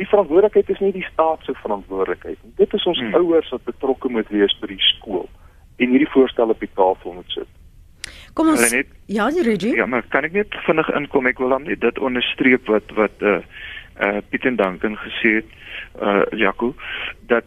die 0.01 0.09
verantwoordelikheid 0.09 0.71
is 0.73 0.81
nie 0.81 0.93
die 0.95 1.07
staat 1.11 1.45
se 1.45 1.55
verantwoordelikheid 1.61 2.39
nie. 2.43 2.53
Dit 2.57 2.75
is 2.75 2.87
ons 2.89 3.01
hmm. 3.03 3.15
ouers 3.19 3.51
wat 3.55 3.67
betrokke 3.69 4.09
moet 4.13 4.29
wees 4.33 4.55
by 4.61 4.71
die 4.73 4.85
skool 4.95 5.29
en 5.81 5.95
hierdie 5.95 6.13
voorstelle 6.13 6.55
op 6.55 6.63
die 6.63 6.73
tafel 6.77 7.17
moet 7.17 7.37
sit. 7.37 7.51
Kom 8.37 8.53
ons 8.53 8.71
net, 8.73 8.91
Ja, 9.11 9.27
die 9.35 9.43
regie. 9.43 9.75
Ja, 9.77 9.87
maar 9.91 10.05
kan 10.13 10.25
ek 10.25 10.37
net 10.37 10.55
vinnig 10.67 10.89
inkom? 10.95 11.27
Ek 11.27 11.41
wil 11.43 11.55
dan 11.57 11.67
net 11.69 11.81
dit 11.83 11.99
onderstreep 11.99 12.69
wat 12.71 12.93
wat 12.99 13.25
eh 13.25 13.41
uh, 13.41 13.41
eh 14.01 14.11
uh, 14.17 14.21
Piet 14.31 14.47
en 14.49 14.57
Duncan 14.57 14.97
gesê 14.97 15.41
het, 15.41 15.49
eh 15.99 16.07
uh, 16.09 16.39
Jaco, 16.39 16.75
dat 17.27 17.45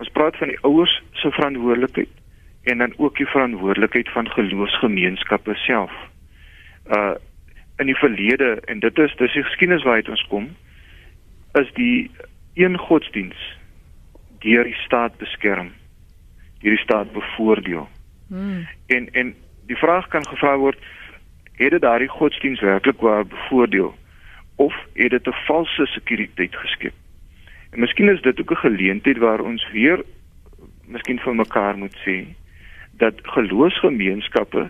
ons 0.00 0.08
praat 0.16 0.36
van 0.36 0.48
die 0.48 0.58
ouers 0.62 1.02
se 1.12 1.30
verantwoordelikheid 1.30 2.19
en 2.62 2.78
dan 2.78 2.94
ook 2.96 3.16
die 3.16 3.26
verantwoordelikheid 3.26 4.08
van 4.08 4.30
geloofsgemeenskappe 4.30 5.54
self. 5.54 5.92
Uh 6.86 7.14
in 7.80 7.86
die 7.86 7.96
verlede 7.96 8.60
en 8.64 8.80
dit 8.80 8.98
is 8.98 9.14
dis 9.16 9.32
die 9.32 9.42
geskiedenis 9.42 9.82
waaruit 9.82 10.08
ons 10.08 10.26
kom 10.28 10.50
is 11.52 11.70
die 11.72 12.10
een 12.54 12.78
godsdiens 12.78 13.56
deur 14.38 14.64
die 14.64 14.76
staat 14.84 15.16
beskerm 15.16 15.70
deur 16.60 16.76
die 16.76 16.82
staat 16.82 17.12
bevoordeel. 17.12 17.88
Hmm. 18.28 18.68
En 18.86 19.08
en 19.12 19.34
die 19.66 19.76
vraag 19.76 20.08
kan 20.08 20.26
gevra 20.26 20.56
word 20.56 20.78
het 21.52 21.70
dit 21.70 21.80
daardie 21.80 22.08
godsdiens 22.08 22.60
werklik 22.60 23.00
waar 23.00 23.26
bevoordeel 23.26 23.94
of 24.56 24.76
het 24.92 25.10
dit 25.10 25.26
'n 25.26 25.40
valse 25.46 25.86
sekuriteit 25.86 26.56
geskep? 26.56 26.94
En 27.70 27.80
miskien 27.80 28.08
is 28.08 28.20
dit 28.22 28.40
ook 28.40 28.50
'n 28.50 28.66
geleentheid 28.66 29.18
waar 29.18 29.40
ons 29.40 29.70
weer 29.72 30.04
miskien 30.84 31.18
vir 31.18 31.34
mekaar 31.34 31.76
moet 31.78 31.96
sê 32.04 32.26
dat 33.00 33.14
geloofsgemeenskappe 33.22 34.68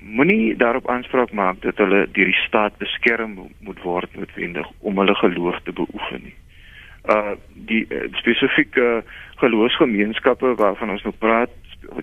moenie 0.00 0.56
daarop 0.56 0.88
aanspraak 0.90 1.32
maak 1.32 1.62
dat 1.62 1.76
hulle 1.76 2.08
deur 2.12 2.30
die 2.32 2.42
staat 2.46 2.76
beskerm 2.78 3.38
moet 3.60 3.82
word 3.82 4.16
noodwendig 4.16 4.68
om 4.78 4.98
hulle 4.98 5.14
geloof 5.14 5.60
te 5.64 5.72
beoefen 5.72 6.22
nie. 6.22 6.36
Uh 7.04 7.36
die 7.70 7.86
uh, 7.88 8.02
spesifieke 8.12 9.04
geloofsgemeenskappe 9.40 10.54
waarvan 10.54 10.90
ons 10.90 11.02
nou 11.02 11.14
praat, 11.18 11.52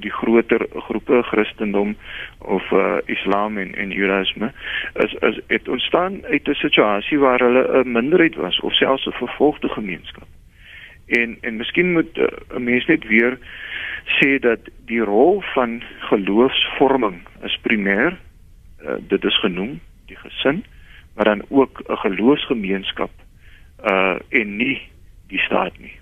die 0.02 0.12
groter 0.12 0.66
groepe 0.88 1.22
Christendom 1.24 1.96
of 2.40 2.72
uh 2.72 2.98
Islam 3.06 3.58
en 3.58 3.76
en 3.76 3.94
Judaïsme 3.94 4.52
is 5.06 5.14
is 5.30 5.40
het 5.48 5.68
ontstaan 5.68 6.26
uit 6.26 6.48
'n 6.48 6.54
situasie 6.64 7.20
waar 7.20 7.40
hulle 7.40 7.84
'n 7.84 7.92
minderheid 7.92 8.36
was 8.36 8.60
of 8.60 8.74
selfs 8.74 9.06
'n 9.06 9.12
vervolgde 9.12 9.70
gemeenskap. 9.70 10.27
En 11.08 11.38
en 11.42 11.56
miskien 11.56 11.92
moet 11.92 12.18
uh, 12.18 12.26
'n 12.26 12.56
uh, 12.56 12.60
mens 12.60 12.86
net 12.86 13.04
weer 13.08 13.38
sê 14.20 14.40
dat 14.40 14.60
die 14.86 15.02
rol 15.02 15.42
van 15.54 15.84
geloofsvorming 16.00 17.22
is 17.44 17.60
primêr 17.62 18.18
uh, 18.84 18.96
dit 19.08 19.24
is 19.24 19.40
genoem 19.40 19.80
die 20.06 20.18
gesin 20.18 20.64
maar 21.16 21.26
dan 21.26 21.46
ook 21.50 21.82
'n 21.88 21.96
geloofsgemeenskap 21.96 23.12
uh 23.84 24.16
en 24.30 24.56
nie 24.56 24.82
die 25.28 25.40
staat 25.40 25.80
nie. 25.80 25.96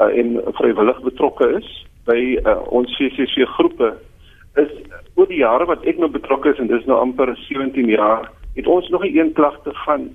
uh, 0.00 0.18
en 0.18 0.40
vrywillig 0.56 1.00
betrokke 1.00 1.48
is 1.58 1.68
by 2.04 2.18
uh, 2.40 2.56
ons 2.72 2.96
CCC 2.96 3.44
groepe 3.56 3.92
is 4.64 4.72
oor 5.14 5.28
die 5.28 5.42
jare 5.44 5.68
wat 5.68 5.84
ek 5.84 6.00
nou 6.00 6.08
betrokke 6.12 6.52
is 6.52 6.60
en 6.60 6.72
dis 6.72 6.88
nou 6.88 6.98
amper 7.00 7.36
17 7.44 7.92
jaar 7.92 8.30
het 8.56 8.66
ons 8.66 8.88
nog 8.88 9.04
nie 9.04 9.14
een 9.18 9.32
klagte 9.36 9.76
van 9.84 10.08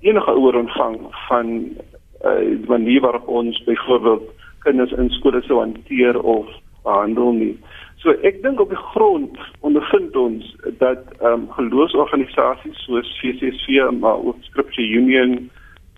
enige 0.00 0.30
ouer 0.30 0.62
ontvang 0.62 0.98
van 1.26 1.52
uh, 1.58 2.38
die 2.38 2.70
manier 2.70 3.02
waarop 3.02 3.28
ons 3.28 3.64
byvoorbeeld 3.66 4.30
kinders 4.62 4.94
in 4.94 5.10
skole 5.18 5.42
sou 5.42 5.58
hanteer 5.58 6.20
of 6.20 6.46
behandel 6.82 7.32
nie. 7.32 7.54
So 8.02 8.10
ek 8.26 8.40
dink 8.42 8.58
op 8.58 8.72
die 8.72 8.84
grond 8.92 9.36
ondervind 9.62 10.16
ons 10.18 10.46
dat 10.80 11.04
ehm 11.20 11.44
um, 11.44 11.50
geloofsorganisasies 11.54 12.80
soos 12.82 13.10
CCSV 13.20 13.92
maar 14.00 14.18
ook 14.26 14.40
Scripture 14.48 14.88
Union, 14.88 15.50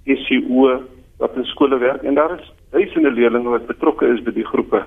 SCO 0.04 0.82
wat 1.22 1.36
in 1.40 1.48
skole 1.48 1.78
werk 1.80 2.02
en 2.02 2.18
daar 2.18 2.34
is 2.36 2.50
duisende 2.76 3.10
leerders 3.10 3.48
wat 3.48 3.66
betrokke 3.66 4.10
is 4.12 4.20
by 4.26 4.34
die 4.36 4.44
groepe. 4.44 4.82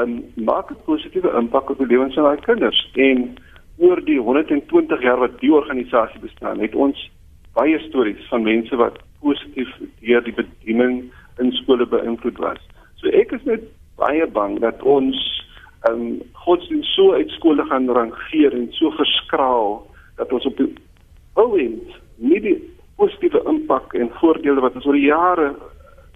Ehm 0.00 0.14
um, 0.14 0.46
maak 0.48 0.70
'n 0.70 0.80
positiewe 0.86 1.34
impak 1.36 1.70
op 1.70 1.78
die 1.78 1.86
lewens 1.86 2.14
van 2.14 2.24
daai 2.30 2.40
kinders 2.48 2.80
en 2.94 3.36
oor 3.76 4.00
die 4.04 4.18
120 4.18 5.02
jaar 5.02 5.18
wat 5.18 5.40
die 5.40 5.52
organisasie 5.52 6.20
bestaan, 6.20 6.60
het 6.60 6.74
ons 6.74 7.10
baie 7.52 7.78
stories 7.78 8.28
van 8.28 8.42
mense 8.42 8.76
wat 8.76 8.98
positief 9.20 9.68
deur 10.00 10.24
die 10.24 10.34
bediening 10.40 11.12
in 11.38 11.52
skole 11.52 11.86
beïnvloed 11.86 12.38
was. 12.38 12.60
So 12.96 13.08
ek 13.08 13.32
is 13.32 13.44
net 13.44 13.68
baie 13.96 14.26
bang 14.26 14.60
dat 14.60 14.82
ons 14.82 15.33
um, 15.90 16.22
godsdienst 16.44 16.94
so 16.94 17.12
uit 17.12 17.30
skole 17.30 17.64
gaan 17.70 17.90
rangeer 17.90 18.54
en 18.54 18.68
so 18.72 18.90
verskraal 18.90 19.86
dat 20.16 20.32
ons 20.32 20.46
op 20.46 20.56
die 20.56 20.70
ou 21.34 21.50
end 21.58 21.98
nie 22.16 22.40
die 22.40 22.56
positiewe 22.96 23.42
impak 23.50 23.94
en 23.98 24.12
voordele 24.20 24.62
wat 24.62 24.76
ons 24.78 24.86
oor 24.86 24.98
jare 24.98 25.52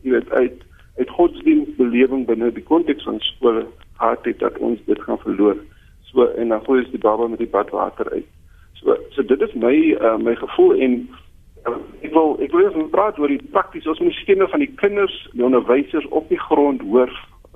jy 0.02 0.14
weet 0.14 0.33
uit 0.33 0.64
uit 0.98 1.11
godsdienstbelewing 1.14 2.26
binne 2.26 2.50
die 2.54 2.64
konteks 2.66 3.07
van 3.07 3.20
skole 3.22 3.66
gehad 3.98 4.24
het 4.24 4.38
dat 4.38 4.59
ons 4.59 4.81
dit 4.87 5.02
gaan 5.02 5.18
verloor. 5.18 5.57
So 6.11 6.26
en 6.26 6.48
dan 6.48 6.64
gooi 6.64 6.81
ons 6.83 6.90
die 6.90 7.02
baba 7.02 7.26
met 7.26 7.38
die 7.38 7.50
badwater 7.50 8.11
uit. 8.11 8.26
So 8.81 8.96
so 9.14 9.22
dit 9.22 9.40
is 9.40 9.54
my 9.54 9.74
uh, 10.00 10.16
my 10.18 10.35
gevoel 10.38 10.74
en 10.74 10.96
uh, 11.66 11.76
ek 12.02 12.14
wil 12.14 12.37
ek 12.42 12.54
wil 12.54 12.66
eens 12.66 12.90
praat 12.94 13.18
oor 13.18 13.31
die 13.31 13.42
prakties 13.52 13.87
ons 13.87 14.02
moet 14.02 14.18
stemme 14.22 14.48
van 14.48 14.64
die 14.64 14.72
kinders, 14.81 15.16
die 15.35 15.44
onderwysers 15.44 16.09
op 16.09 16.28
die 16.28 16.40
grond 16.48 16.83
hoor. 16.83 17.12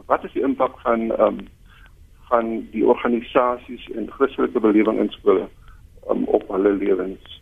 Wat 0.07 0.25
is 0.25 0.35
die 0.38 0.46
impak 0.46 0.79
van 0.87 1.11
ehm 1.11 1.42
um, 1.42 1.42
van 2.33 2.53
die 2.73 2.85
organisasies 2.88 3.85
en 3.97 4.11
Christelike 4.16 4.61
belewing 4.64 5.01
in 5.03 5.12
skole 5.12 5.49
um, 6.09 6.25
op 6.25 6.49
hulle 6.49 6.73
lewens. 6.81 7.40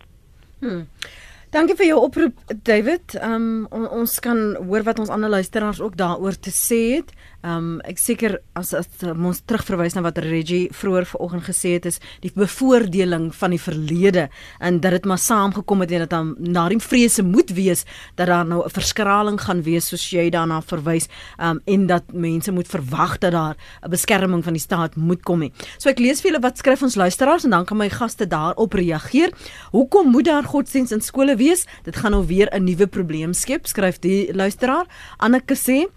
Hmm. 0.61 0.87
Dankie 1.50 1.74
vir 1.79 1.88
jou 1.88 1.98
oproep 2.05 2.53
David. 2.66 3.16
Um, 3.26 3.66
on, 3.74 3.88
ons 4.03 4.18
kan 4.22 4.38
hoor 4.68 4.85
wat 4.87 5.00
ons 5.03 5.11
ander 5.11 5.33
luisteraars 5.33 5.81
ook 5.83 5.96
daaroor 5.98 6.38
te 6.38 6.53
sê 6.55 6.81
het. 6.98 7.11
Ehm 7.40 7.57
um, 7.57 7.81
ek 7.88 7.96
seker 7.96 8.35
as 8.53 8.74
as 8.76 8.88
ons 9.09 9.38
terugverwys 9.48 9.94
na 9.96 10.03
wat 10.05 10.18
Reggie 10.20 10.68
vroeër 10.76 11.07
vanoggend 11.09 11.46
gesê 11.46 11.70
het 11.79 11.87
is 11.88 11.96
die 12.20 12.31
bevoordeling 12.35 13.31
van 13.33 13.55
die 13.55 13.61
verlede 13.61 14.26
en 14.61 14.81
dat 14.85 14.92
dit 14.92 15.07
maar 15.09 15.18
saamgekom 15.18 15.81
het 15.81 15.94
en 15.96 16.05
dat 16.05 16.11
dan 16.12 16.35
na 16.38 16.66
die 16.68 16.81
vrese 16.85 17.24
moet 17.24 17.55
wees 17.57 17.87
dat 18.20 18.29
daar 18.29 18.44
nou 18.44 18.61
'n 18.64 18.70
verskraling 18.70 19.40
gaan 19.40 19.62
wees 19.62 19.88
soos 19.88 20.11
jy 20.11 20.29
daarna 20.29 20.61
verwys 20.61 21.09
ehm 21.38 21.57
um, 21.57 21.61
en 21.64 21.87
dat 21.87 22.12
mense 22.12 22.53
moet 22.53 22.68
verwag 22.68 23.18
dat 23.18 23.33
daar 23.33 23.57
'n 23.87 23.90
beskerming 23.90 24.44
van 24.44 24.53
die 24.53 24.62
staat 24.62 24.96
moet 24.96 25.22
kom 25.22 25.38
nie. 25.40 25.53
So 25.79 25.88
ek 25.88 25.98
lees 25.98 26.20
vir 26.20 26.33
julle 26.33 26.42
wat 26.42 26.59
skryf 26.59 26.83
ons 26.83 26.96
luisteraars 26.96 27.44
en 27.44 27.50
dan 27.50 27.64
kan 27.64 27.76
my 27.76 27.88
gaste 27.88 28.26
daarop 28.26 28.72
reageer. 28.72 29.33
Hoekom 29.72 30.11
moet 30.11 30.24
daar 30.24 30.44
godsdienst 30.44 30.92
in 30.92 31.00
skole 31.00 31.37
wees? 31.37 31.66
Dit 31.85 31.96
gaan 31.96 32.11
nou 32.11 32.26
weer 32.26 32.48
'n 32.53 32.64
nuwe 32.64 32.87
probleem 32.87 33.33
skep, 33.33 33.66
skryf 33.66 33.98
die 33.98 34.35
luisteraar. 34.35 34.87
Anneke 35.16 35.57
sê 35.57 35.88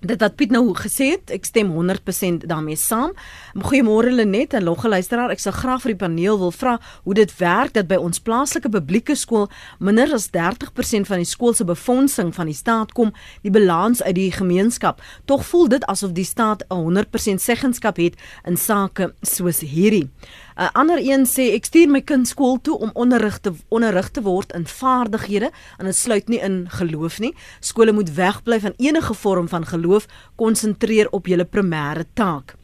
Dit 0.00 0.22
wat 0.24 0.36
Piet 0.40 0.48
nou 0.48 0.70
gesê 0.72 1.10
het, 1.12 1.28
ek 1.28 1.44
stem 1.44 1.74
100% 1.74 2.46
daarmee 2.48 2.78
saam. 2.80 3.10
Goeiemôre 3.52 4.08
Lenet 4.14 4.54
en 4.56 4.64
logge 4.64 4.88
luisteraar. 4.88 5.28
Ek 5.34 5.42
sou 5.42 5.52
graag 5.52 5.82
vir 5.84 5.92
die 5.92 5.98
paneel 6.00 6.38
wil 6.40 6.54
vra 6.56 6.78
hoe 7.04 7.16
dit 7.18 7.34
werk 7.36 7.74
dat 7.76 7.90
by 7.90 7.98
ons 8.00 8.22
plaaslike 8.24 8.72
publieke 8.72 9.12
skool 9.12 9.50
minder 9.76 10.08
as 10.16 10.30
30% 10.32 11.04
van 11.10 11.20
die 11.20 11.28
skool 11.28 11.52
se 11.52 11.68
befondsing 11.68 12.32
van 12.32 12.48
die 12.48 12.56
staat 12.56 12.94
kom, 12.96 13.12
die 13.44 13.52
balans 13.52 14.00
uit 14.00 14.16
die 14.16 14.30
gemeenskap. 14.32 15.04
Tog 15.28 15.44
voel 15.50 15.68
dit 15.68 15.84
asof 15.84 16.16
die 16.16 16.24
staat 16.24 16.64
'n 16.70 16.80
100% 16.80 17.40
seggenskap 17.40 18.00
het 18.00 18.16
in 18.46 18.56
sake 18.56 19.12
soos 19.20 19.60
hierdie. 19.60 20.08
'n 20.56 20.62
uh, 20.62 20.68
Ander 20.72 20.98
een 20.98 21.26
sê 21.26 21.54
ek 21.54 21.64
stuur 21.64 21.88
my 21.88 22.00
kind 22.00 22.28
skool 22.28 22.58
toe 22.60 22.78
om 22.78 22.90
onderrig 22.94 23.38
te 23.38 23.52
onderrig 23.68 24.10
te 24.10 24.22
word 24.22 24.52
in 24.52 24.66
vaardighede 24.66 25.50
en 25.78 25.84
dit 25.84 25.96
sluit 25.96 26.28
nie 26.28 26.40
in 26.40 26.66
geloof 26.68 27.18
nie. 27.18 27.34
Skole 27.60 27.92
moet 27.92 28.14
wegbly 28.14 28.60
van 28.60 28.74
enige 28.76 29.14
vorm 29.14 29.48
van 29.48 29.66
geloof, 29.66 30.06
konsentreer 30.36 31.10
op 31.10 31.26
julle 31.26 31.44
primêre 31.44 32.04
taak. 32.14 32.54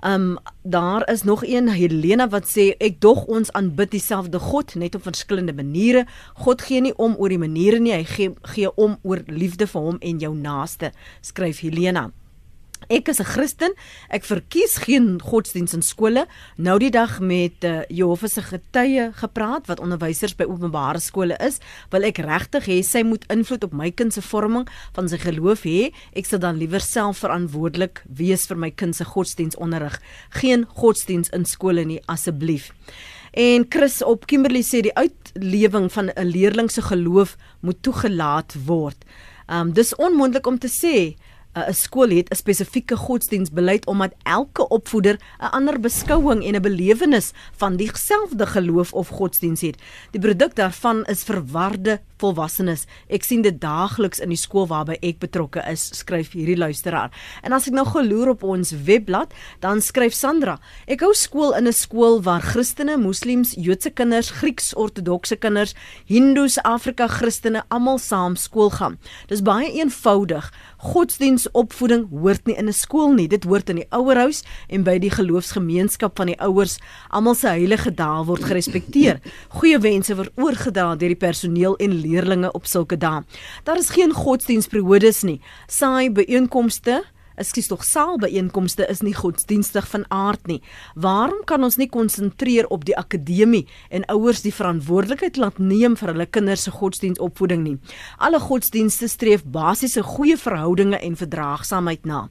Um 0.00 0.38
daar 0.62 1.10
is 1.10 1.22
nog 1.22 1.46
een 1.46 1.68
Helena 1.68 2.28
wat 2.28 2.46
sê 2.46 2.76
ek 2.78 3.00
dog 3.00 3.24
ons 3.24 3.52
aanbid 3.52 3.90
dieselfde 3.90 4.38
God 4.38 4.74
net 4.74 4.94
op 4.94 5.02
verskillende 5.02 5.52
maniere. 5.52 6.06
God 6.34 6.62
gee 6.62 6.80
nie 6.80 6.94
om 6.96 7.16
oor 7.18 7.28
die 7.28 7.38
maniere 7.38 7.78
nie, 7.78 7.92
hy 7.92 8.04
gee 8.04 8.34
gee 8.42 8.74
om 8.74 8.98
oor 9.02 9.22
liefde 9.26 9.66
vir 9.66 9.82
hom 9.82 9.98
en 10.00 10.18
jou 10.18 10.34
naaste, 10.34 10.92
skryf 11.20 11.60
Helena. 11.60 12.10
Ek 12.86 13.08
is 13.08 13.18
'n 13.20 13.24
Christen. 13.24 13.74
Ek 14.08 14.24
verkies 14.24 14.76
geen 14.86 15.20
godsdiens 15.20 15.74
in 15.74 15.82
skole. 15.82 16.26
Nou 16.56 16.78
die 16.78 16.90
dag 16.90 17.20
met 17.20 17.64
uh, 17.64 17.82
Jehovah 17.88 18.28
se 18.28 18.42
getuie 18.42 19.10
gepraat 19.12 19.66
wat 19.66 19.80
onderwysers 19.80 20.36
by 20.36 20.44
openbare 20.44 21.00
skole 21.00 21.36
is, 21.40 21.58
wil 21.90 22.02
ek 22.02 22.18
regtig 22.18 22.64
hê 22.66 22.82
sy 22.82 23.02
moet 23.02 23.24
invloed 23.28 23.64
op 23.64 23.72
my 23.72 23.90
kind 23.90 24.14
se 24.14 24.22
vorming 24.22 24.68
van 24.94 25.08
sy 25.08 25.18
geloof 25.18 25.66
hê. 25.66 25.92
Ek 26.14 26.26
sal 26.26 26.38
dan 26.38 26.56
liewer 26.56 26.80
self 26.80 27.18
verantwoordelik 27.18 28.04
wees 28.08 28.46
vir 28.46 28.56
my 28.56 28.70
kind 28.70 28.96
se 28.96 29.04
godsdiensonderrig. 29.04 30.00
Geen 30.30 30.64
godsdiens 30.64 31.28
in 31.30 31.44
skole 31.44 31.84
nie 31.84 32.00
asseblief. 32.06 32.72
En 33.32 33.66
Chris 33.68 34.02
op 34.02 34.26
Kimberley 34.26 34.62
sê 34.62 34.80
die 34.80 34.94
uitlewing 34.94 35.92
van 35.92 36.10
'n 36.10 36.24
leerling 36.24 36.70
se 36.70 36.82
geloof 36.82 37.36
moet 37.60 37.82
toegelaat 37.82 38.54
word. 38.64 39.04
Um 39.48 39.72
dis 39.72 39.94
onmoontlik 39.96 40.46
om 40.46 40.58
te 40.58 40.68
sê 40.68 41.16
'n 41.66 41.74
skool 41.74 42.10
het 42.10 42.30
'n 42.30 42.34
spesifieke 42.34 42.96
godsdienstbeleid 42.96 43.86
omdat 43.86 44.14
elke 44.22 44.68
opvoeder 44.68 45.14
'n 45.40 45.44
ander 45.44 45.80
beskouing 45.80 46.44
en 46.44 46.54
'n 46.54 46.62
belewenis 46.62 47.32
van 47.56 47.76
dieselfde 47.76 48.46
geloof 48.46 48.92
of 48.92 49.08
godsdienst 49.08 49.62
het. 49.62 49.82
Die 50.10 50.20
produk 50.20 50.54
daarvan 50.54 51.04
is 51.04 51.22
verwarde 51.22 52.00
volwassenes. 52.20 52.86
Ek 53.08 53.24
sien 53.24 53.42
dit 53.42 53.60
daagliks 53.60 54.20
in 54.20 54.28
die 54.28 54.40
skool 54.40 54.66
waarby 54.70 54.98
ek 55.02 55.18
betrokke 55.22 55.62
is, 55.70 55.88
skryf 55.98 56.32
hierdie 56.32 56.58
luisteraar. 56.58 57.10
En 57.42 57.52
as 57.52 57.68
ek 57.68 57.74
nou 57.74 57.86
geloer 57.88 58.34
op 58.34 58.42
ons 58.42 58.72
webblad, 58.86 59.32
dan 59.60 59.80
skryf 59.80 60.14
Sandra: 60.14 60.58
Ek 60.86 61.00
hou 61.00 61.12
skool 61.14 61.54
in 61.56 61.66
'n 61.66 61.72
skool 61.72 62.22
waar 62.22 62.42
Christene, 62.42 62.96
Moslems, 62.96 63.54
Joodse 63.56 63.90
kinders, 63.90 64.30
Grieks-Ortodokse 64.30 65.36
kinders, 65.36 65.74
Hindus, 66.06 66.58
Afrika 66.62 67.06
Christene 67.08 67.62
almal 67.68 67.98
saam 67.98 68.36
skool 68.36 68.70
gaan. 68.70 68.98
Dis 69.28 69.42
baie 69.42 69.70
eenvoudig. 69.72 70.52
Godsdienstopvoeding 70.78 72.08
hoort 72.10 72.46
nie 72.46 72.56
in 72.56 72.68
'n 72.68 72.72
skool 72.72 73.12
nie. 73.12 73.28
Dit 73.28 73.44
hoort 73.44 73.70
in 73.70 73.76
die 73.76 73.90
ouerhuis 73.90 74.42
en 74.68 74.82
by 74.82 74.98
die 74.98 75.10
geloofsgemeenskap 75.10 76.16
van 76.16 76.26
die 76.26 76.40
ouers. 76.40 76.78
Almal 77.10 77.34
se 77.34 77.48
heilige 77.48 77.90
dae 77.94 78.24
word 78.24 78.44
gerespekteer. 78.44 79.20
Goeie 79.48 79.78
wense 79.78 80.16
word 80.16 80.30
oorgedra 80.36 80.96
deur 80.96 81.08
die 81.08 81.16
personeel 81.16 81.76
en 81.76 82.00
leerlinge 82.08 82.52
op 82.52 82.66
sulke 82.66 82.96
dae. 82.96 83.22
Daar 83.64 83.78
is 83.78 83.92
geen 83.94 84.16
godsdienstperiodes 84.16 85.22
nie. 85.28 85.40
Saai 85.68 86.10
byeenkomste 86.10 87.02
Ekskuus 87.38 87.68
tog 87.70 87.84
saalbyeenkomste 87.86 88.86
is 88.90 89.00
nie 89.06 89.14
godsdienstig 89.14 89.86
van 89.92 90.04
aard 90.14 90.48
nie. 90.50 90.58
Waarom 90.98 91.44
kan 91.46 91.62
ons 91.62 91.76
nie 91.78 91.86
konsentreer 91.90 92.66
op 92.74 92.86
die 92.88 92.96
akademie 92.98 93.64
en 93.94 94.06
ouers 94.10 94.42
die 94.42 94.54
verantwoordelikheid 94.54 95.38
laat 95.38 95.60
neem 95.62 95.94
vir 96.00 96.12
hulle 96.12 96.26
kinders 96.26 96.66
se 96.66 96.74
godsdienstopvoeding 96.74 97.62
nie? 97.62 97.76
Alle 98.18 98.42
godsdienste 98.42 99.06
streef 99.10 99.46
basiese 99.46 100.02
goeie 100.02 100.38
verhoudinge 100.40 100.98
en 100.98 101.20
verdraagsaamheid 101.20 102.10
na. 102.10 102.24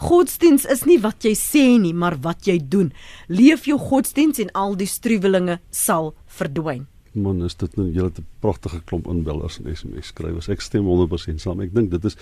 Godsdiens 0.00 0.64
is 0.64 0.86
nie 0.88 0.98
wat 1.04 1.28
jy 1.28 1.34
sê 1.36 1.66
nie, 1.80 1.92
maar 1.92 2.16
wat 2.24 2.48
jy 2.48 2.56
doen. 2.56 2.92
Leef 3.28 3.68
jou 3.68 3.78
godsdiens 3.78 4.40
en 4.40 4.52
al 4.56 4.80
die 4.80 4.88
struwelinge 4.88 5.60
sal 5.70 6.14
verdwyn 6.40 6.86
man 7.14 7.42
is 7.44 7.54
dit 7.56 7.76
nou 7.76 7.86
julle 7.92 8.10
'n 8.10 8.26
pragtige 8.40 8.80
klomp 8.84 9.06
inbellers 9.06 9.58
en 9.60 9.76
SMS 9.76 10.06
skrywers. 10.06 10.48
Ek 10.48 10.60
stem 10.60 10.84
100% 10.84 11.40
saam. 11.40 11.60
Ek 11.60 11.74
dink 11.74 11.90
dit 11.90 12.04
is 12.04 12.16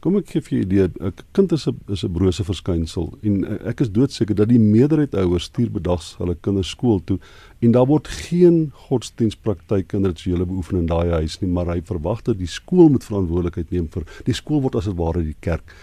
kom 0.00 0.16
ek 0.16 0.30
gee 0.30 0.40
vir 0.40 0.50
jou 0.50 0.60
'n 0.60 0.66
idee. 0.66 0.88
'n 1.00 1.12
Kind 1.32 1.52
is 1.52 1.66
'n 1.66 1.78
is 1.88 2.04
'n 2.04 2.12
brose 2.12 2.44
verskynsel 2.44 3.18
en 3.22 3.44
eh, 3.44 3.68
ek 3.68 3.80
is 3.80 3.90
doodseker 3.90 4.34
dat 4.34 4.48
die 4.48 4.58
meerderheid 4.58 5.14
ouers 5.14 5.44
stuur 5.44 5.70
bedags 5.70 6.16
hulle 6.18 6.36
kinders 6.40 6.70
skool 6.70 7.00
toe 7.04 7.18
en 7.60 7.72
daar 7.72 7.86
word 7.86 8.08
geen 8.08 8.70
godsdienstpraktyke 8.88 9.96
en 9.96 10.06
rituele 10.06 10.46
beoefen 10.46 10.78
in 10.78 10.86
daai 10.86 11.10
huis 11.10 11.40
nie, 11.40 11.50
maar 11.50 11.66
hy 11.66 11.80
verwag 11.82 12.22
dat 12.22 12.38
die 12.38 12.46
skool 12.46 12.88
moet 12.88 13.04
verantwoordelikheid 13.04 13.70
neem 13.70 13.88
vir 13.88 14.04
die 14.24 14.34
skool 14.34 14.62
word 14.62 14.76
as 14.76 14.84
dit 14.84 14.96
ware 14.96 15.22
die 15.22 15.36
kerk. 15.40 15.74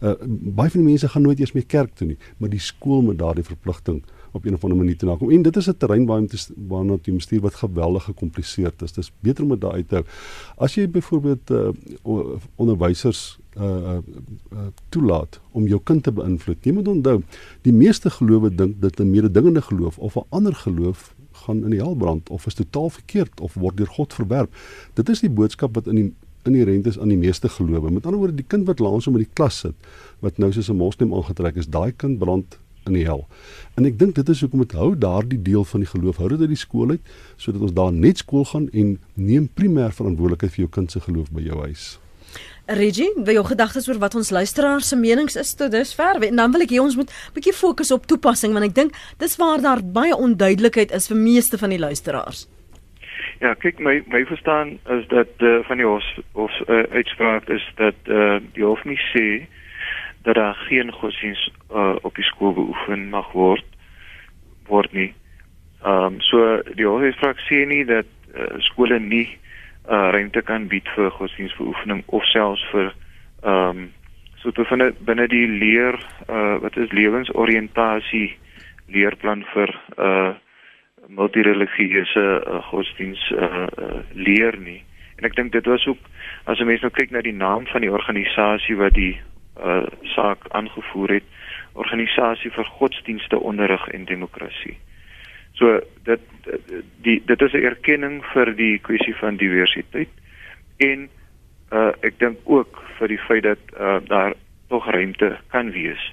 Uh, 0.00 0.14
baie 0.28 0.70
van 0.70 0.80
die 0.80 0.90
mense 0.92 1.08
gaan 1.08 1.22
nooit 1.22 1.40
eers 1.40 1.52
meer 1.56 1.66
kerk 1.66 1.94
toe 1.98 2.06
nie, 2.06 2.18
maar 2.38 2.50
die 2.50 2.62
skool 2.62 3.02
moet 3.02 3.18
daardie 3.18 3.44
verpligting 3.44 4.02
op 4.32 4.44
een 4.44 4.54
of 4.54 4.62
ander 4.64 4.78
manier 4.78 4.96
te 4.96 5.06
nakom. 5.06 5.30
En 5.30 5.42
dit 5.42 5.56
is 5.56 5.68
'n 5.68 5.76
terrein 5.76 6.06
waar 6.06 6.20
jy 6.20 6.38
waarna 6.68 6.98
jy 7.02 7.12
moet 7.12 7.22
stuur 7.22 7.40
wat 7.40 7.54
geweldig 7.54 8.04
gekompliseerd 8.04 8.82
is. 8.82 8.92
Dis 8.92 9.12
beter 9.20 9.44
om 9.44 9.50
dit 9.50 9.60
daar 9.60 9.72
uit 9.72 9.88
te 9.88 9.94
hou. 9.94 10.04
As 10.56 10.74
jy 10.74 10.88
byvoorbeeld 10.88 11.50
uh, 11.50 11.68
onderwysers 12.54 13.38
uh, 13.56 13.64
uh 13.64 13.98
toelaat 14.88 15.40
om 15.50 15.66
jou 15.66 15.80
kind 15.84 16.02
te 16.02 16.12
beïnvloed. 16.12 16.64
Jy 16.64 16.72
moet 16.72 16.88
onthou, 16.88 17.22
die 17.62 17.72
meeste 17.72 18.10
gelowe 18.10 18.54
dink 18.54 18.80
dit 18.80 19.00
'n 19.00 19.10
mededingende 19.10 19.62
geloof 19.62 19.98
of 19.98 20.16
'n 20.16 20.24
ander 20.28 20.54
geloof 20.54 21.14
gaan 21.32 21.64
in 21.64 21.70
die 21.70 21.80
hel 21.80 21.94
brand 21.94 22.28
of 22.28 22.46
is 22.46 22.54
totaal 22.54 22.90
verkeerd 22.90 23.40
of 23.40 23.54
word 23.54 23.76
deur 23.76 23.86
God 23.86 24.14
verwerp. 24.14 24.54
Dit 24.94 25.08
is 25.08 25.20
die 25.20 25.30
boodskap 25.30 25.74
wat 25.74 25.86
in 25.86 25.94
die 25.94 26.14
inherent 26.48 26.86
is 26.86 26.98
aan 26.98 27.12
die 27.12 27.18
meeste 27.20 27.48
gelowe. 27.48 27.90
Met 27.90 28.06
ander 28.06 28.20
woorde, 28.20 28.38
die 28.38 28.46
kind 28.46 28.66
wat 28.66 28.78
langs 28.78 29.08
hom 29.08 29.18
in 29.18 29.26
die 29.26 29.34
klas 29.34 29.58
sit, 29.64 29.74
wat 30.24 30.38
nou 30.38 30.52
soos 30.52 30.70
'n 30.70 30.76
moslim 30.76 31.14
aangetrek 31.14 31.56
is, 31.56 31.66
daai 31.66 31.92
kind 31.92 32.18
brand 32.18 32.58
in 32.90 32.98
die 32.98 33.06
hel. 33.06 33.26
En 33.78 33.86
ek 33.86 33.98
dink 34.00 34.16
dit 34.18 34.32
is 34.34 34.42
hoekom 34.42 34.64
dit 34.64 34.74
hou 34.78 34.90
daardie 34.98 35.40
deel 35.42 35.64
van 35.68 35.84
die 35.84 35.90
geloof 35.92 36.18
hou 36.18 36.32
dit 36.34 36.42
uit 36.42 36.54
die 36.54 36.58
skool 36.58 36.96
uit 36.96 37.14
sodat 37.36 37.62
ons 37.68 37.76
daar 37.76 37.94
net 37.94 38.24
skool 38.24 38.44
gaan 38.48 38.68
en 38.72 38.98
neem 39.14 39.48
primêr 39.54 39.94
verantwoordelikheid 39.94 40.56
vir 40.56 40.64
jou 40.66 40.74
kind 40.80 40.92
se 40.92 41.02
geloof 41.04 41.30
by 41.30 41.46
jou 41.46 41.62
huis. 41.68 41.88
Reggie, 42.68 43.08
wat 43.16 43.32
jou 43.32 43.44
gedagtes 43.48 43.86
oor 43.88 43.96
wat 44.02 44.14
ons 44.18 44.28
luisteraars 44.30 44.90
se 44.92 44.96
menings 44.96 45.38
is 45.40 45.54
tot 45.56 45.72
dusver 45.72 46.20
en 46.26 46.36
dan 46.36 46.52
wil 46.52 46.66
ek 46.66 46.74
hê 46.74 46.82
ons 46.82 46.98
moet 46.98 47.12
bietjie 47.32 47.54
fokus 47.56 47.94
op 47.94 48.04
toepassing 48.10 48.52
want 48.52 48.68
ek 48.68 48.74
dink 48.76 48.98
dis 49.22 49.38
waar 49.40 49.62
daar 49.64 49.80
baie 49.80 50.16
onduidelikheid 50.16 50.92
is 50.92 51.08
vir 51.08 51.16
meeste 51.16 51.60
van 51.60 51.72
die 51.72 51.80
luisteraars. 51.80 52.44
Ja, 53.40 53.54
kyk 53.54 53.78
my 53.80 54.02
my 54.12 54.24
verstaan 54.26 54.76
is 54.98 55.06
dat 55.08 55.30
uh, 55.40 55.60
van 55.70 55.80
die 55.80 55.86
hof 55.86 56.04
of 56.32 56.52
uh, 56.66 56.82
uitspraak 56.92 57.48
is 57.54 57.64
dat 57.78 58.10
uh, 58.10 58.36
die 58.52 58.66
hof 58.66 58.84
nie 58.84 58.98
sê 59.14 59.26
dat 60.28 60.36
daar 60.36 60.54
geen 60.68 60.92
godsdiens 60.92 61.50
uh, 61.72 61.96
op 62.02 62.14
die 62.14 62.24
skool 62.24 62.52
beoefen 62.52 63.08
mag 63.08 63.32
word 63.32 63.64
word 64.68 64.92
nie. 64.92 65.14
Ehm 65.82 66.04
um, 66.04 66.20
so 66.20 66.60
die 66.76 66.84
hoofvraag 66.84 67.38
sê 67.46 67.62
nie 67.66 67.84
dat 67.88 68.08
uh, 68.36 68.58
skole 68.66 68.98
nie 69.00 69.28
uh, 69.88 70.10
ruimte 70.12 70.42
kan 70.42 70.66
bied 70.68 70.88
vir 70.96 71.08
godsdiensbeoefening 71.16 72.02
of 72.06 72.26
selfs 72.28 72.64
vir 72.72 72.90
ehm 73.42 73.78
um, 73.78 73.86
so 74.42 74.52
te 74.52 74.66
binne 74.68 74.90
binne 75.00 75.26
die 75.32 75.46
leer 75.48 75.96
uh, 76.28 76.58
wat 76.62 76.76
is 76.76 76.92
lewensoriëntasie 76.92 78.28
leerplan 78.92 79.46
vir 79.54 79.72
uh 79.96 80.34
multireligieuse 81.08 82.20
uh, 82.20 82.58
godsdiens 82.68 83.30
uh, 83.32 83.64
uh, 83.64 84.00
leer 84.12 84.58
nie. 84.60 84.82
En 85.16 85.24
ek 85.24 85.38
dink 85.38 85.54
dit 85.54 85.66
was 85.66 85.86
ook 85.88 86.02
as 86.44 86.60
'n 86.60 86.68
mens 86.68 86.84
nou 86.84 86.90
kyk 86.92 87.10
na 87.10 87.22
die 87.24 87.32
naam 87.32 87.64
van 87.66 87.80
die 87.80 87.92
organisasie 87.92 88.76
wat 88.76 88.92
die 88.94 89.16
uh, 89.64 89.86
saak 90.14 90.48
aangevoer 90.48 91.18
het 91.18 91.24
organisasie 91.78 92.50
vir 92.50 92.64
godsdienste 92.64 93.38
onderrig 93.38 93.88
en 93.88 94.04
demokrasie. 94.04 94.76
So 95.58 95.80
dit 96.06 96.20
die 97.02 97.22
dit 97.26 97.40
is 97.42 97.52
'n 97.52 97.64
erkenning 97.70 98.24
vir 98.32 98.54
die 98.56 98.78
kwessie 98.78 99.14
van 99.14 99.36
diversiteit 99.36 100.10
en 100.76 101.08
uh 101.72 101.92
ek 102.00 102.18
dink 102.18 102.38
ook 102.44 102.82
vir 102.98 103.08
die 103.08 103.24
feit 103.26 103.42
dat 103.42 103.58
uh 103.80 103.98
daar 104.06 104.34
tog 104.68 104.90
ruimte 104.90 105.38
kan 105.48 105.70
wees. 105.70 106.12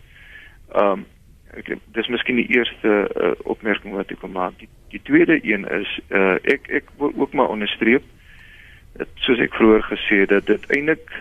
Um 0.76 1.06
ek 1.54 1.78
dis 1.94 2.08
miskien 2.08 2.36
die 2.36 2.52
eerste 2.58 3.08
uh, 3.16 3.32
opmerking 3.44 3.94
wat 3.94 4.12
ek 4.12 4.22
wil 4.22 4.30
maak. 4.30 4.58
Die, 4.60 4.70
die 4.90 5.02
tweede 5.04 5.40
een 5.44 5.64
is 5.70 6.00
uh 6.10 6.36
ek 6.44 6.68
ek 6.68 6.90
wil 6.98 7.14
ook 7.16 7.34
maar 7.34 7.54
onderstreep 7.54 8.04
dat 8.98 9.08
soos 9.16 9.40
ek 9.40 9.56
vroeër 9.56 9.84
gesê 9.84 10.20
het 10.24 10.30
dat 10.30 10.46
dit 10.46 10.70
eintlik 10.72 11.12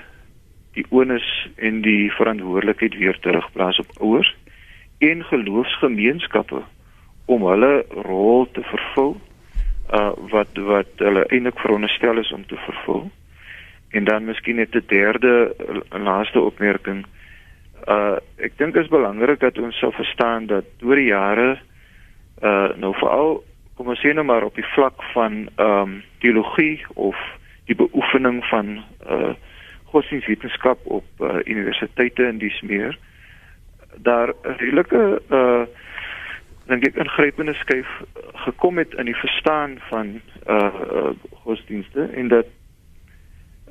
die 0.75 0.87
onus 0.91 1.49
en 1.57 1.83
die 1.83 2.13
verantwoordelikheid 2.13 2.97
weer 2.99 3.19
terugplaas 3.21 3.79
op 3.79 3.91
ouers 4.01 4.35
en 4.99 5.25
geloofsgemeenskappe 5.25 6.63
om 7.27 7.47
hulle 7.47 7.85
rol 8.07 8.49
te 8.53 8.63
vervul 8.63 9.17
uh 9.95 10.13
wat 10.33 10.57
wat 10.69 11.03
hulle 11.03 11.27
eintlik 11.29 11.59
veronderstel 11.61 12.19
is 12.19 12.33
om 12.33 12.47
te 12.47 12.57
vervul. 12.57 13.11
En 13.91 14.05
dan 14.05 14.25
miskien 14.25 14.57
net 14.57 14.75
'n 14.75 14.85
derde 14.87 15.55
en 15.91 16.03
laaste 16.03 16.41
opmerking. 16.41 17.05
Uh 17.89 18.17
ek 18.37 18.59
dink 18.59 18.75
dit 18.75 18.83
is 18.83 18.91
belangrik 18.91 19.41
dat 19.41 19.59
ons 19.59 19.79
sal 19.79 19.93
verstaan 19.93 20.47
dat 20.47 20.65
oor 20.83 20.97
die 20.97 21.13
jare 21.13 21.59
uh 22.43 22.69
nou 22.77 22.95
veral 22.95 23.45
kom 23.75 23.89
ons 23.89 24.01
sê 24.01 24.15
nou 24.15 24.25
maar 24.25 24.45
op 24.45 24.55
die 24.55 24.71
vlak 24.75 25.03
van 25.13 25.49
ehm 25.57 25.83
um, 25.83 26.03
teologie 26.19 26.85
of 26.95 27.17
die 27.67 27.77
beoefening 27.77 28.45
van 28.45 28.83
uh 29.11 29.35
godsdienstwetenskap 29.95 30.79
op 30.85 31.05
uh, 31.21 31.37
universiteite 31.45 32.27
en 32.27 32.39
dis 32.39 32.61
meer. 32.61 32.99
Daar 34.03 34.29
'n 34.29 34.57
redelike 34.59 35.23
uh 35.31 35.63
dink 36.67 36.87
ek 36.87 36.97
ingrypende 36.97 37.55
skuif 37.55 37.89
gekom 38.47 38.79
het 38.79 38.95
in 38.95 39.05
die 39.05 39.17
verstaan 39.17 39.77
van 39.91 40.21
uh, 40.49 40.57
uh 40.57 41.13
godsdienste 41.45 42.09
en 42.17 42.29
dat 42.29 42.47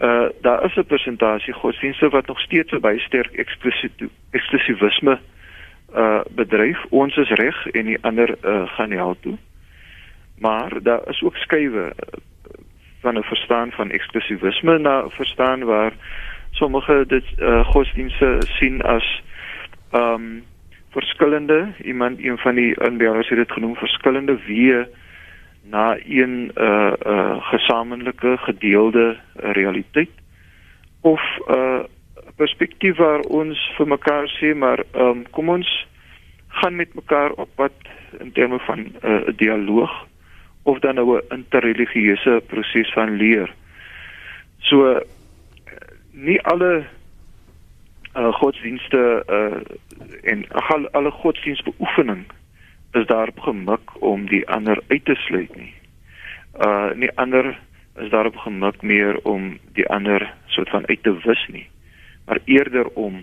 uh 0.01 0.29
daar 0.41 0.65
is 0.65 0.75
'n 0.75 0.85
persentasie 0.85 1.53
godsdienste 1.53 2.09
wat 2.09 2.27
nog 2.27 2.39
steeds 2.39 2.79
baie 2.79 2.99
sterk 2.99 3.33
eksklusivisme 4.31 5.19
uh 5.95 6.21
bedryf 6.29 6.85
ons 6.89 7.17
is 7.17 7.29
reg 7.29 7.67
en 7.67 7.85
die 7.85 8.01
ander 8.01 8.35
uh, 8.45 8.67
gaan 8.67 8.91
hel 8.91 9.17
toe. 9.19 9.37
Maar 10.37 10.81
daar 10.81 11.01
is 11.09 11.21
ook 11.21 11.35
skuwe 11.35 11.93
van 13.03 13.17
'n 13.17 13.23
verstaan 13.23 13.71
van 13.71 13.91
eksklusivisme 13.91 14.77
na 14.77 15.09
verstaan 15.09 15.63
waar 15.63 15.93
sommige 16.51 17.03
dit 17.07 17.25
uh, 17.37 17.65
godsdienste 17.65 18.37
sien 18.39 18.81
as 18.81 19.21
ehm 19.91 20.13
um, 20.13 20.43
verskillende. 20.89 21.73
Iemand 21.83 22.19
een 22.19 22.37
van 22.37 22.55
die 22.55 22.83
inbellers 22.83 23.29
het 23.29 23.37
dit 23.37 23.51
genoem 23.51 23.75
verskillende 23.75 24.37
weë 24.47 24.87
na 25.63 25.97
een 26.05 26.51
uh 26.57 26.93
uh 27.05 27.37
gesamentlike 27.41 28.37
gedeelde 28.37 29.17
realiteit. 29.33 30.09
Of 31.01 31.21
'n 31.47 31.53
uh, 31.53 31.79
perspektief 32.35 32.97
waar 32.97 33.19
ons 33.19 33.71
vir 33.77 33.87
mekaar 33.87 34.27
sê 34.39 34.55
maar 34.55 34.83
ehm 34.91 35.07
um, 35.07 35.29
kom 35.29 35.49
ons 35.49 35.87
gaan 36.47 36.75
met 36.75 36.93
mekaar 36.93 37.31
op 37.31 37.49
pad 37.55 37.73
in 38.19 38.31
terme 38.31 38.59
van 38.59 38.79
'n 38.79 38.95
uh, 39.03 39.21
dialoog 39.35 40.07
of 40.63 40.79
dan 40.79 40.95
nou 40.95 41.17
'n 41.17 41.33
interreligieuse 41.33 42.41
proses 42.47 42.93
van 42.93 43.15
leer. 43.15 43.53
So 44.57 45.01
nie 46.11 46.41
alle 46.41 46.85
uh, 48.15 48.33
godsdienste 48.33 49.23
uh, 49.29 49.61
en 50.21 50.45
alle, 50.49 50.91
alle 50.91 51.11
godsdienstbeoefening 51.11 52.25
is 52.91 53.05
daarop 53.05 53.39
gemik 53.39 54.01
om 54.01 54.25
die 54.25 54.47
ander 54.49 54.81
uit 54.87 55.05
te 55.05 55.15
sluit 55.15 55.55
nie. 55.55 55.73
Uh 56.65 56.91
nie 56.93 57.11
ander 57.17 57.59
is 57.95 58.09
daarop 58.09 58.35
gemik 58.37 58.81
meer 58.81 59.17
om 59.23 59.59
die 59.73 59.87
ander 59.89 60.33
soort 60.45 60.69
van 60.69 60.87
uit 60.87 61.03
te 61.03 61.13
wis 61.23 61.47
nie, 61.47 61.69
maar 62.25 62.39
eerder 62.45 62.87
om 62.87 63.13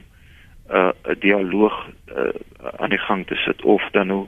'n 0.70 0.76
uh, 0.76 0.90
dialoog 1.18 1.88
uh, 2.16 2.28
aan 2.76 2.90
die 2.90 2.98
gang 2.98 3.26
te 3.26 3.34
sit 3.34 3.62
of 3.62 3.82
dan 3.90 4.06
nou 4.06 4.26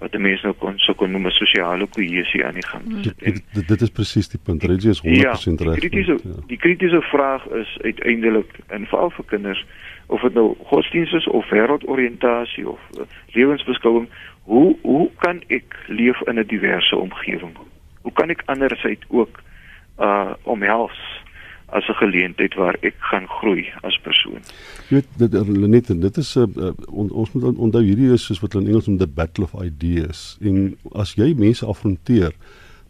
wat 0.00 0.16
mense 0.18 0.46
nou 0.46 0.54
kon 0.58 0.78
so 0.78 0.94
kon 0.94 1.10
noem 1.12 1.26
'n 1.28 1.36
sosiale 1.36 1.86
kohesie 1.86 2.44
aan 2.44 2.54
die 2.54 2.66
gang 2.66 2.84
te 2.88 3.02
sit. 3.02 3.18
Dit, 3.18 3.42
dit, 3.52 3.68
dit 3.68 3.80
is 3.80 3.90
presies 3.90 4.28
die 4.28 4.40
punt. 4.42 4.64
Regie 4.64 4.90
is 4.90 5.02
100% 5.04 5.12
ja, 5.12 5.32
reg. 5.32 5.56
Die 5.56 5.88
kritiese 5.88 6.16
ja. 6.22 6.40
die 6.46 6.56
kritiese 6.56 7.02
vraag 7.12 7.46
is 7.46 7.78
uiteindelik 7.82 8.58
in 8.70 8.86
veral 8.86 9.10
vir 9.10 9.24
kinders 9.24 9.64
of 10.06 10.20
dit 10.20 10.34
nou 10.34 10.56
godsdienst 10.66 11.14
is 11.14 11.26
of 11.28 11.48
wêreldoriëntasie 11.50 12.68
of 12.68 12.80
uh, 12.98 13.06
lewensbeskouing, 13.36 14.08
hoe 14.42 14.76
hoe 14.82 15.10
kan 15.18 15.42
ek 15.46 15.76
leef 15.86 16.20
in 16.26 16.38
'n 16.38 16.46
diverse 16.46 16.96
omgewing? 16.96 17.56
Hoe 18.02 18.12
kan 18.12 18.30
ek 18.30 18.42
andersheid 18.46 19.04
ook 19.08 19.42
uh 19.98 20.32
omhels 20.42 20.98
as 21.72 21.88
'n 21.88 21.98
geleentheid 22.02 22.54
waar 22.54 22.76
ek 22.80 22.94
gaan 22.98 23.26
groei 23.26 23.66
as 23.82 23.98
persoon? 24.02 24.40
Jy 24.88 24.94
weet 24.96 25.08
dit 25.16 25.68
net 25.68 26.00
dit 26.00 26.16
is 26.16 26.36
'n 26.36 26.52
uh, 26.56 26.72
on, 26.86 27.10
ons 27.10 27.32
moet 27.32 27.56
onthou 27.56 27.82
hierdie 27.82 28.12
is 28.12 28.24
soos 28.24 28.40
wat 28.40 28.52
hulle 28.52 28.64
in 28.64 28.70
Engels 28.70 28.86
noem 28.86 28.98
the 28.98 29.06
battle 29.06 29.44
of 29.44 29.62
ideas. 29.62 30.38
En 30.40 30.76
as 30.92 31.14
jy 31.14 31.34
mense 31.34 31.66
afronteer 31.66 32.32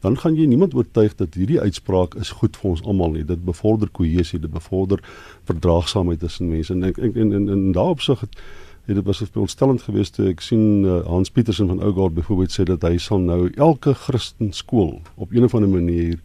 dan 0.01 0.17
gaan 0.19 0.35
jy 0.35 0.47
niemand 0.49 0.75
oortuig 0.75 1.15
dat 1.15 1.35
hierdie 1.35 1.61
uitspraak 1.61 2.15
is 2.15 2.31
goed 2.31 2.57
vir 2.57 2.71
ons 2.71 2.83
almal 2.83 3.11
nie. 3.11 3.25
Dit 3.25 3.45
bevorder 3.45 3.89
kohesie, 3.93 4.41
dit 4.41 4.53
bevorder 4.53 5.03
verdraagsaamheid 5.45 6.21
tussen 6.21 6.49
mense. 6.49 6.73
En 6.73 6.83
ek 6.89 6.99
en 6.99 7.15
en 7.15 7.33
in, 7.33 7.49
in 7.49 7.73
daarop 7.73 8.01
sig 8.01 8.21
het 8.21 8.41
het 8.87 8.97
dit 8.97 9.05
was 9.05 9.23
ontstellend 9.35 9.83
geweest 9.83 10.15
toe 10.15 10.31
ek 10.31 10.41
sien 10.41 10.85
uh, 10.85 11.01
Hans 11.07 11.31
Petersen 11.31 11.69
van 11.69 11.83
Ougaard 11.85 12.15
byvoorbeeld 12.15 12.55
sê 12.55 12.65
dat 12.67 12.83
hy 12.83 12.97
sal 12.99 13.21
nou 13.23 13.51
elke 13.55 13.95
Christen 13.95 14.53
skool 14.57 15.01
op 15.15 15.33
een 15.33 15.45
of 15.45 15.55
ander 15.55 15.71
manier 15.71 16.19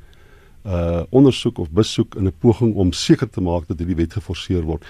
uh 0.65 1.03
ondersoek 1.09 1.57
of 1.57 1.69
besoek 1.71 2.15
in 2.15 2.27
'n 2.27 2.33
poging 2.39 2.75
om 2.75 2.91
seker 2.91 3.29
te 3.29 3.41
maak 3.41 3.67
dat 3.67 3.77
hierdie 3.77 3.95
wet 3.95 4.13
geforseer 4.13 4.63
word. 4.63 4.83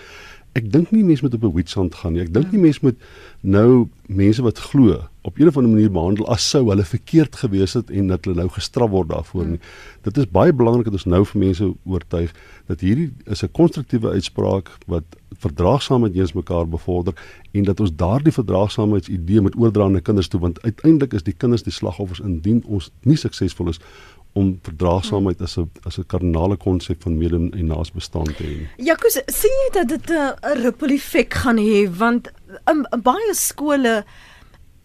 Ek 0.55 0.71
dink 0.71 0.91
nie 0.91 1.03
mense 1.03 1.23
moet 1.23 1.33
op 1.33 1.43
'n 1.43 1.53
witsand 1.53 1.95
gaan 1.95 2.13
nie. 2.13 2.21
Ek 2.21 2.33
dink 2.33 2.51
nie 2.51 2.61
mense 2.61 2.79
moet 2.81 2.95
nou 3.41 3.89
mense 4.07 4.41
wat 4.41 4.57
glo 4.57 5.01
op 5.21 5.37
'n 5.37 5.47
of 5.47 5.57
ander 5.57 5.71
manier 5.71 5.91
behandel 5.91 6.27
as 6.27 6.49
sou 6.49 6.69
hulle 6.69 6.85
verkeerd 6.85 7.35
gewees 7.35 7.73
het 7.73 7.89
en 7.89 8.07
dat 8.07 8.25
hulle 8.25 8.37
nou 8.37 8.49
gestraf 8.49 8.89
word 8.89 9.09
daarvoor 9.09 9.45
nie. 9.45 9.59
Dit 10.01 10.17
is 10.17 10.29
baie 10.31 10.53
belangrik 10.53 10.85
dat 10.85 10.93
ons 10.93 11.05
nou 11.05 11.25
vir 11.25 11.39
mense 11.39 11.73
oortuig 11.83 12.31
dat 12.67 12.79
hierdie 12.79 13.11
is 13.25 13.43
'n 13.43 13.51
konstruktiewe 13.51 14.09
uitspraak 14.09 14.69
wat 14.87 15.03
verdraagsaamheid 15.33 16.13
teenoor 16.13 16.35
mekaar 16.35 16.67
bevorder 16.67 17.13
en 17.51 17.63
dat 17.63 17.79
ons 17.79 17.95
daardie 17.95 18.31
verdraagsaamheidsidee 18.31 19.41
moet 19.41 19.55
oordra 19.57 19.87
na 19.87 19.99
kinders 19.99 20.27
toe 20.27 20.39
want 20.39 20.61
uiteindelik 20.61 21.13
is 21.13 21.23
die 21.23 21.35
kinders 21.37 21.63
die 21.63 21.73
slagoffers 21.73 22.19
indien 22.19 22.63
ons 22.65 22.91
nie 23.01 23.17
suksesvol 23.17 23.69
is 23.69 23.79
om 24.35 24.59
verdraagsaamheid 24.67 25.41
as 25.41 25.57
'n 25.57 25.71
as 25.87 25.97
'n 25.97 26.05
kardinale 26.11 26.57
konsep 26.57 27.01
van 27.01 27.17
mede 27.17 27.35
en 27.35 27.65
naasbestaan 27.65 28.29
te 28.37 28.43
hê. 28.43 28.67
Jakus, 28.77 29.21
sien 29.25 29.55
jy 29.63 29.69
dat 29.71 29.87
dit 29.87 30.09
'n 30.11 30.61
ripple 30.63 30.93
effek 30.93 31.33
gaan 31.33 31.57
hê 31.57 31.89
want 31.89 32.31
in, 32.71 32.87
in 32.91 33.01
baie 33.01 33.33
skole 33.33 34.03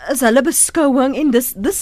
is 0.08 0.20
hulle 0.20 0.42
beskouing 0.42 1.16
en 1.16 1.30
dis 1.30 1.52
dis 1.56 1.80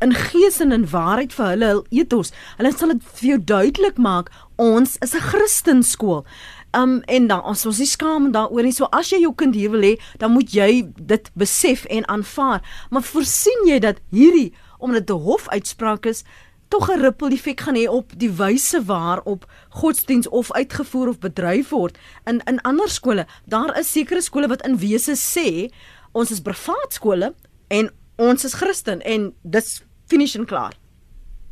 in 0.00 0.14
gees 0.14 0.60
en 0.60 0.72
in 0.72 0.86
waarheid 0.90 1.32
vir 1.32 1.46
hulle 1.46 1.84
ethos. 1.90 2.32
Hulle 2.56 2.72
sal 2.72 2.88
dit 2.88 3.04
vir 3.20 3.28
jou 3.28 3.38
duidelik 3.44 3.98
maak 3.98 4.30
ons 4.56 4.96
is 5.00 5.14
'n 5.14 5.20
Christenskool. 5.20 6.24
Um 6.72 7.02
en 7.06 7.26
dan 7.26 7.42
as 7.42 7.66
ons 7.66 7.78
nie 7.78 7.86
skaam 7.86 8.32
daaroor 8.32 8.62
nie. 8.62 8.72
So 8.72 8.84
as 8.92 9.10
jy 9.10 9.20
jou 9.20 9.34
kind 9.34 9.54
hier 9.54 9.70
wil 9.70 9.82
hê, 9.82 10.00
dan 10.18 10.32
moet 10.32 10.50
jy 10.52 10.92
dit 10.96 11.30
besef 11.34 11.84
en 11.84 12.08
aanvaar. 12.08 12.62
Maar 12.90 13.02
voorsien 13.02 13.66
jy 13.66 13.78
dat 13.78 14.00
hierdie 14.10 14.52
omdat 14.78 15.06
dit 15.06 15.16
'n 15.16 15.22
hofuitspraak 15.22 16.06
is, 16.06 16.24
tog 16.70 16.88
'n 16.88 17.00
ripple 17.00 17.32
effek 17.34 17.60
gaan 17.60 17.76
hê 17.76 17.86
op 17.88 18.12
die 18.16 18.30
wyse 18.30 18.84
waarop 18.84 19.44
godsdiens 19.68 20.28
of 20.28 20.52
uitgevoer 20.52 21.08
of 21.08 21.18
bedryf 21.18 21.68
word 21.70 21.98
in 22.24 22.40
in 22.44 22.60
ander 22.60 22.88
skole. 22.88 23.26
Daar 23.44 23.78
is 23.78 23.92
sekere 23.92 24.20
skole 24.20 24.48
wat 24.48 24.66
in 24.66 24.78
wese 24.78 25.14
sê 25.18 25.70
ons 26.12 26.30
is 26.30 26.40
privaat 26.40 26.92
skole 26.92 27.34
en 27.68 27.90
ons 28.16 28.44
is 28.44 28.54
Christen 28.54 29.00
en 29.00 29.34
dis 29.42 29.84
finish 30.06 30.36
en 30.36 30.44
klaar. 30.44 30.74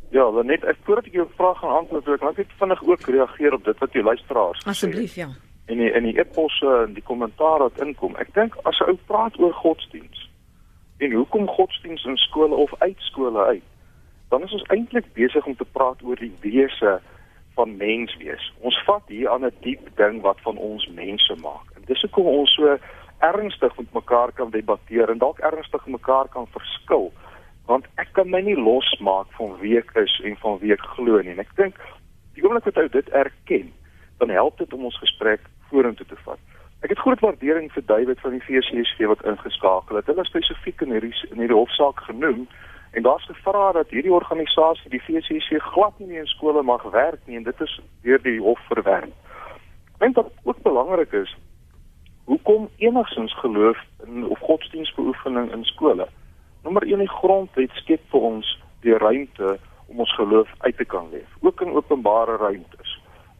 Ja, 0.09 0.31
dan 0.31 0.45
net 0.45 0.63
ek 0.63 0.77
voordat 0.83 1.05
ek 1.05 1.13
jou 1.13 1.27
vraag 1.35 1.59
gaan 1.59 1.75
antwoord, 1.77 2.05
wil 2.05 2.13
ek 2.13 2.37
net 2.37 2.53
vinnig 2.59 2.83
ook 2.83 3.01
reageer 3.01 3.53
op 3.53 3.65
dit 3.65 3.77
wat 3.77 3.93
jy 3.93 4.01
luisteraars 4.01 4.63
gesê. 4.63 4.69
Asseblief, 4.69 5.15
ja. 5.15 5.29
En 5.65 5.77
die, 5.77 5.91
in 5.91 6.03
die 6.03 6.17
eposse 6.17 6.71
en 6.85 6.93
die 6.93 7.03
kommentaar 7.03 7.59
wat 7.59 7.81
inkom. 7.81 8.15
Ek 8.15 8.33
dink 8.33 8.55
as 8.63 8.79
'n 8.79 8.89
ou 8.89 8.97
praat 9.05 9.39
oor 9.39 9.53
godsdiens 9.53 10.29
en 10.97 11.11
hoekom 11.11 11.47
godsdiens 11.47 12.05
in 12.05 12.17
skole 12.17 12.55
of 12.55 12.73
uit 12.79 12.97
skole 12.99 13.45
uit, 13.45 13.63
dan 14.29 14.43
is 14.43 14.53
ons 14.53 14.67
eintlik 14.73 15.13
besig 15.13 15.45
om 15.45 15.55
te 15.55 15.65
praat 15.65 16.03
oor 16.03 16.15
die 16.15 16.33
wese 16.41 16.99
van 17.57 17.77
menswees. 17.77 18.51
Ons 18.59 18.77
vat 18.85 19.03
hier 19.07 19.29
aan 19.29 19.45
'n 19.45 19.55
diep 19.61 19.89
ding 19.95 20.21
wat 20.21 20.39
van 20.41 20.57
ons 20.57 20.87
mense 20.87 21.35
maak. 21.41 21.67
En 21.75 21.83
dis 21.85 22.01
hoekom 22.01 22.25
ons 22.25 22.53
so 22.53 22.77
ernstig 23.19 23.77
met 23.77 23.93
mekaar 23.93 24.31
kan 24.31 24.49
debatteer 24.49 25.09
en 25.09 25.17
dalk 25.17 25.39
ernstig 25.39 25.85
mekaar 25.85 26.27
kan 26.27 26.47
verskil 26.47 27.11
want 27.69 27.85
ek 28.01 28.13
kan 28.17 28.29
my 28.33 28.41
nie 28.41 28.57
losmaak 28.57 29.27
van 29.37 29.57
wie 29.61 29.75
ek 29.77 29.91
is 30.01 30.13
en 30.25 30.37
van 30.43 30.57
wie 30.61 30.71
ek 30.73 30.85
glo 30.95 31.19
nie 31.21 31.35
en 31.35 31.43
ek 31.43 31.51
dink 31.59 31.81
die 32.37 32.45
oomblik 32.45 32.69
wat 32.69 32.79
jy 32.79 32.87
dit 32.95 33.11
erken 33.23 33.67
dan 34.21 34.31
help 34.33 34.57
dit 34.61 34.73
om 34.73 34.87
ons 34.89 35.01
gesprek 35.03 35.43
vorentoe 35.71 36.07
te 36.07 36.17
vat 36.23 36.39
ek 36.87 36.95
het 36.95 37.03
groot 37.03 37.21
waardering 37.25 37.67
vir 37.75 37.85
David 37.91 38.23
van 38.23 38.37
die 38.37 38.45
VCSG 38.47 39.11
wat 39.11 39.25
ingeskakel 39.33 39.99
het 39.99 40.07
hulle 40.11 40.27
spesifiek 40.31 40.87
in 40.87 40.95
hierdie 40.95 41.15
in 41.29 41.43
hierdie 41.43 41.59
hofsaak 41.59 41.99
genoem 42.07 42.47
en 42.91 43.03
daar's 43.03 43.25
gevra 43.25 43.71
dat 43.71 43.89
hierdie 43.89 44.13
organisasie 44.13 44.89
die 44.89 45.03
VCSG 45.03 45.61
glad 45.73 45.99
nie 45.99 46.17
in 46.17 46.25
skole 46.25 46.63
mag 46.63 46.83
werk 46.83 47.19
nie 47.25 47.37
en 47.37 47.43
dit 47.43 47.61
is 47.61 47.79
deur 48.01 48.21
die 48.21 48.39
hof 48.39 48.59
verwerp 48.71 49.13
dink 49.99 50.15
dat 50.15 50.31
ook 50.43 50.61
belangrik 50.63 51.11
is 51.11 51.35
hoekom 52.29 52.69
enigsins 52.77 53.33
geloof 53.39 53.77
in 54.05 54.27
of 54.27 54.39
godsdienstbeoefening 54.39 55.51
in 55.51 55.63
skole. 55.63 56.07
Nommer 56.63 56.83
1 56.83 56.97
die 56.97 57.09
grondwet 57.09 57.71
skep 57.81 58.03
vir 58.13 58.25
ons 58.27 58.49
die 58.85 58.93
ruimte 58.97 59.55
om 59.89 60.03
ons 60.05 60.13
geloof 60.15 60.51
uit 60.57 60.77
te 60.77 60.85
kan 60.85 61.09
leef, 61.09 61.29
ook 61.41 61.61
in 61.65 61.73
openbare 61.73 62.37
ruimtes. 62.37 62.91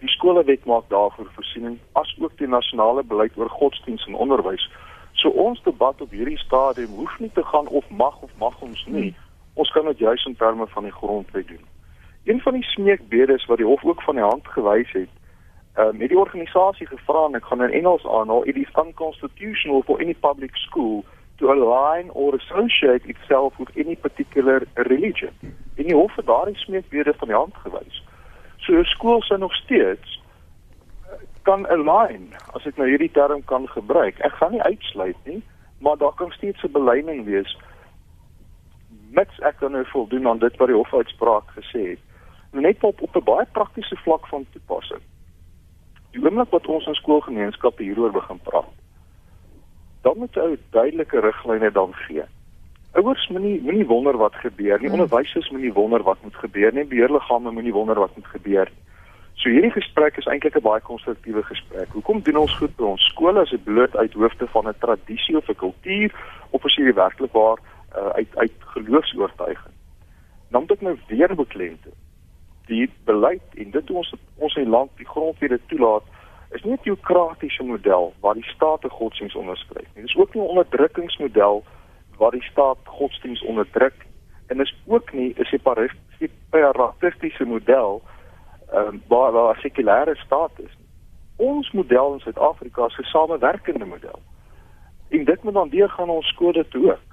Die 0.02 0.10
skolewet 0.10 0.66
maak 0.66 0.90
daarvoor 0.90 1.30
voorsiening, 1.36 1.78
asook 2.02 2.34
die 2.42 2.50
nasionale 2.50 3.04
beleid 3.04 3.38
oor 3.38 3.52
godsdienst 3.60 4.08
en 4.08 4.18
onderwys. 4.26 4.66
So 5.22 5.30
ons 5.30 5.62
debat 5.64 6.02
op 6.02 6.16
hierdie 6.16 6.42
stadium 6.42 6.98
hoef 6.98 7.20
nie 7.20 7.32
te 7.38 7.46
gaan 7.46 7.68
of 7.68 7.90
mag 7.90 8.18
of 8.26 8.34
mag 8.42 8.58
ons 8.66 8.86
nie. 8.88 9.14
Ons 9.60 9.72
kan 9.76 9.86
dit 9.86 9.98
juis 9.98 10.26
in 10.26 10.36
terme 10.36 10.68
van 10.68 10.84
die 10.84 10.92
grondwet 10.92 11.48
doen. 11.48 11.66
Een 12.24 12.42
van 12.42 12.54
die 12.54 12.64
smeekbedes 12.64 13.46
wat 13.46 13.58
die 13.58 13.66
hof 13.66 13.84
ook 13.84 14.02
van 14.02 14.16
die 14.16 14.24
hand 14.24 14.48
gewys 14.48 14.92
het, 14.92 15.10
um, 15.76 16.00
het 16.00 16.10
die 16.10 16.20
organisasie 16.20 16.88
gevra 16.88 17.26
en 17.26 17.36
ek 17.36 17.50
gaan 17.50 17.64
in 17.66 17.76
Engels 17.82 18.06
aanhaal 18.08 18.48
it 18.48 18.56
is 18.56 18.72
unconstitutional 18.84 19.84
for 19.84 20.00
any 20.00 20.16
public 20.28 20.56
school 20.56 21.04
to 21.40 21.52
align 21.52 22.12
or 22.12 22.36
associate 22.36 23.08
itself 23.08 23.58
with 23.58 23.72
any 23.76 23.96
particular 23.96 24.64
religion. 24.74 25.36
En 25.76 25.92
die 25.92 25.96
hof 25.96 26.16
het 26.16 26.26
daardie 26.26 26.58
smeekbede 26.58 27.14
van 27.18 27.28
die 27.28 27.38
hand 27.38 27.56
gewys. 27.64 28.04
So 28.58 28.80
'n 28.80 28.84
skool 28.96 29.22
sou 29.22 29.40
nog 29.40 29.56
steeds 29.56 30.22
eh, 31.04 31.20
kan 31.42 31.68
align 31.68 32.32
as 32.54 32.66
ek 32.66 32.78
nou 32.78 32.88
hierdie 32.88 33.12
term 33.12 33.44
kan 33.46 33.68
gebruik. 33.68 34.20
Ek 34.20 34.40
gaan 34.40 34.52
nie 34.52 34.64
uitsluit 34.64 35.20
nie, 35.24 35.44
maar 35.80 35.98
daar 35.98 36.16
kan 36.16 36.32
steeds 36.32 36.64
'n 36.64 36.72
belyning 36.72 37.26
wees 37.26 37.58
mits 39.12 39.40
ek 39.40 39.60
dan 39.60 39.72
nou 39.72 39.86
voldoen 39.86 40.28
aan 40.28 40.40
dit 40.40 40.58
wat 40.58 40.68
die 40.68 40.76
hofuitspraak 40.76 41.52
gesê 41.56 41.90
het. 41.90 42.00
Net 42.52 42.84
op 42.84 43.02
op 43.02 43.16
'n 43.16 43.24
baie 43.24 43.46
praktiese 43.52 43.96
vlak 43.96 44.28
van 44.28 44.46
toepassing 44.52 45.02
die 46.12 46.24
oomblik 46.24 46.52
wat 46.54 46.68
ons 46.68 46.88
in 46.90 46.98
skoolgemeenskappe 46.98 47.86
hieroor 47.86 48.14
begin 48.16 48.42
praat, 48.44 48.74
dan 50.06 50.18
moet 50.18 50.36
jy 50.36 50.58
duidelike 50.74 51.22
riglyne 51.22 51.72
dan 51.76 51.94
gee. 52.08 52.26
Ouers 52.98 53.28
moenie 53.30 53.60
moenie 53.62 53.86
wonder 53.86 54.18
wat 54.18 54.38
gebeur 54.42 54.80
nie. 54.80 54.90
Hmm. 54.90 55.00
Onderwysers 55.00 55.50
moenie 55.54 55.74
wonder 55.74 56.02
wat 56.04 56.22
moet 56.24 56.38
gebeur 56.42 56.74
nie. 56.74 56.88
Beheerliggame 56.90 57.52
moenie 57.54 57.74
wonder 57.76 58.00
wat 58.00 58.16
moet 58.18 58.32
gebeur 58.32 58.72
nie. 58.72 58.86
So 59.40 59.52
hierdie 59.54 59.72
gesprek 59.72 60.18
is 60.18 60.26
eintlik 60.26 60.58
'n 60.58 60.66
baie 60.66 60.82
konstruktiewe 60.82 61.44
gesprek. 61.44 61.94
Hoekom 61.94 62.22
doen 62.22 62.38
ons 62.38 62.58
goed 62.58 62.76
by 62.76 62.84
ons 62.84 63.06
skole 63.12 63.40
as 63.40 63.50
dit 63.50 63.64
bloot 63.64 63.96
uit 63.96 64.14
hoofde 64.14 64.48
van 64.48 64.68
'n 64.68 64.80
tradisie 64.80 65.38
of 65.38 65.50
'n 65.50 65.56
kultuur 65.56 66.12
of 66.50 66.66
as 66.66 66.76
jy 66.76 66.94
werklik 66.94 67.32
waar 67.32 67.60
uh, 67.96 68.10
uit 68.10 68.36
uit 68.36 68.52
geloofs-oortuiging? 68.60 69.74
Dan 70.50 70.62
moet 70.62 70.72
ek 70.72 70.82
nou 70.82 71.00
weer 71.08 71.36
beklemtoon. 71.36 71.94
Die 72.66 72.90
beleid 73.04 73.56
en 73.56 73.72
dit 73.72 73.92
ons 73.92 74.16
ons 74.36 74.56
in 74.56 74.70
land 74.70 74.92
die 74.98 75.08
grondwet 75.08 75.62
toelaat 75.68 76.04
is 76.52 76.64
nie 76.64 76.74
'n 76.74 76.82
teokratiese 76.82 77.64
model 77.64 78.14
waar 78.20 78.34
die 78.34 78.50
staat 78.56 78.84
'n 78.84 78.90
godsdienst 78.90 79.36
onderskryf 79.36 79.88
nie. 79.94 80.04
Dit 80.04 80.10
is 80.10 80.16
ook 80.16 80.34
nie 80.34 80.44
'n 80.44 80.48
onderdrukkingsmodel 80.48 81.64
waar 82.18 82.32
die 82.32 82.44
staat 82.44 82.78
godsdienst 82.84 83.44
onderdruk 83.44 84.06
en 84.48 84.60
is 84.60 84.76
ook 84.86 85.14
nie 85.14 85.34
'n 85.38 85.44
separatistiese 85.44 87.46
model 87.46 88.02
um, 88.74 89.04
waar 89.08 89.32
waar 89.32 89.56
'n 89.56 89.60
sekulêre 89.60 90.16
staat 90.16 90.52
is. 90.56 90.78
Ons 91.36 91.72
model 91.72 92.14
in 92.14 92.20
Suid-Afrika 92.20 92.86
is 92.86 92.98
'n 92.98 93.04
samewerkende 93.04 93.86
model. 93.86 94.20
En 95.10 95.26
dit 95.26 95.44
moet 95.44 95.54
dan 95.54 95.70
deur 95.70 95.90
gaan 95.90 96.10
ons 96.10 96.28
skole 96.28 96.68
toe 96.68 96.92
ook. 96.92 97.09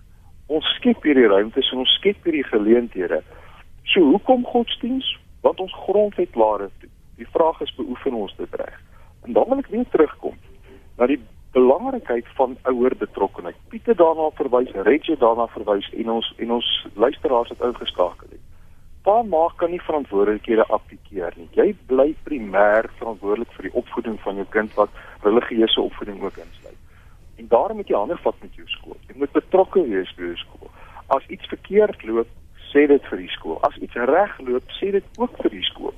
Ons 0.46 0.66
skep 0.78 1.02
hierdie 1.02 1.26
ruimtes 1.26 1.70
en 1.72 1.82
ons 1.82 1.94
skep 1.98 2.22
hierdie 2.24 2.46
geleenthede. 2.46 3.22
So 3.92 4.02
hoekom 4.12 4.44
godsdienst? 4.46 5.18
Want 5.42 5.60
ons 5.62 5.74
grondwet 5.86 6.34
laat 6.34 6.66
dit 6.66 6.76
toe. 6.80 6.90
Die 7.16 7.30
vraag 7.32 7.60
is 7.64 7.74
beoefen 7.74 8.14
ons 8.14 8.34
dit 8.36 8.54
reg? 8.60 8.76
En 9.26 9.32
dan 9.32 9.48
wil 9.48 9.62
ek 9.62 9.72
weer 9.72 9.88
terugkom 9.90 10.36
na 10.98 11.08
die 11.10 11.20
belangrikheid 11.56 12.26
van 12.36 12.56
ouer 12.70 12.94
betrokkenheid. 12.98 13.56
Pieter 13.72 13.96
daarna 13.96 14.28
verwys, 14.38 14.72
Reggie 14.88 15.16
daarna 15.16 15.46
verwys 15.54 15.88
en 15.92 16.10
ons 16.18 16.32
en 16.36 16.52
ons 16.58 16.68
luisteraars 16.94 17.52
het 17.54 17.64
ingeskakel. 17.70 18.36
Pa 19.06 19.22
maak 19.22 19.56
kan 19.62 19.70
nie 19.70 19.82
verantwoordelikhede 19.86 20.66
abdikeer 20.76 21.36
nie. 21.38 21.48
Jy 21.54 21.68
bly 21.90 22.08
primêr 22.26 22.90
verantwoordelik 22.98 23.52
vir 23.54 23.68
die 23.68 23.76
opvoeding 23.82 24.18
van 24.24 24.42
jou 24.42 24.46
kind 24.50 24.74
wat 24.74 24.90
religieuse 25.22 25.80
opvoeding 25.80 26.18
ook 26.22 26.40
insluit. 26.42 26.65
En 27.36 27.48
daarom 27.48 27.76
moet 27.76 27.88
jy 27.88 27.96
hande 27.96 28.16
vat 28.16 28.34
met 28.40 28.54
jou 28.54 28.66
skool. 28.68 28.96
Jy 29.08 29.18
moet 29.20 29.32
betrokke 29.32 29.82
wees 29.88 30.12
by 30.16 30.30
jou 30.30 30.36
skool. 30.40 30.70
As 31.06 31.26
iets 31.32 31.48
verkeerd 31.52 32.02
loop, 32.08 32.30
sê 32.72 32.86
dit 32.90 33.10
vir 33.10 33.22
die 33.22 33.32
skool. 33.34 33.58
As 33.68 33.76
iets 33.84 33.94
reg 34.10 34.38
loop, 34.48 34.72
sê 34.80 34.90
dit 34.96 35.20
ook 35.20 35.36
vir 35.42 35.52
die 35.54 35.66
skool. 35.68 35.94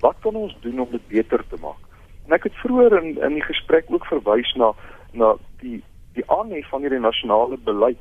Wat 0.00 0.16
kan 0.24 0.34
ons 0.34 0.56
doen 0.64 0.80
om 0.80 0.90
dit 0.90 1.06
beter 1.08 1.44
te 1.48 1.60
maak? 1.60 1.80
En 2.26 2.36
ek 2.36 2.48
het 2.48 2.60
vroeër 2.62 2.96
in 3.02 3.08
in 3.26 3.36
die 3.38 3.46
gesprek 3.46 3.88
ook 3.92 4.06
verwys 4.06 4.52
na 4.54 4.72
na 5.12 5.34
die 5.60 5.82
die 6.14 6.24
aanhef 6.30 6.68
van 6.68 6.80
hierdie 6.80 7.02
nasionale 7.02 7.58
beleid. 7.64 8.00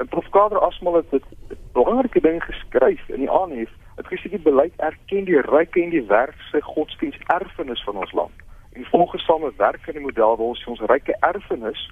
En 0.00 0.08
Prof 0.08 0.28
Kader 0.30 0.58
Asmal 0.58 1.00
het 1.00 1.10
dit 1.10 1.24
belangrike 1.72 2.20
ding 2.20 2.42
geskryf 2.44 3.08
in 3.08 3.24
die 3.24 3.30
aanhef. 3.30 3.70
Het 3.96 4.06
gesê 4.12 4.30
die 4.30 4.44
beleid 4.46 4.72
erken 4.76 5.24
die 5.28 5.40
ryk 5.40 5.76
en 5.76 5.90
die 5.90 6.06
werkse 6.08 6.62
godsdiens 6.62 7.18
erfenis 7.26 7.82
van 7.84 7.96
ons 7.96 8.12
land. 8.12 8.32
En 8.72 8.84
volgens 8.84 9.24
samewerkende 9.24 10.00
model 10.00 10.36
waar 10.36 10.46
ons 10.46 10.64
ons 10.64 10.80
ryke 10.80 11.16
erfenis 11.20 11.90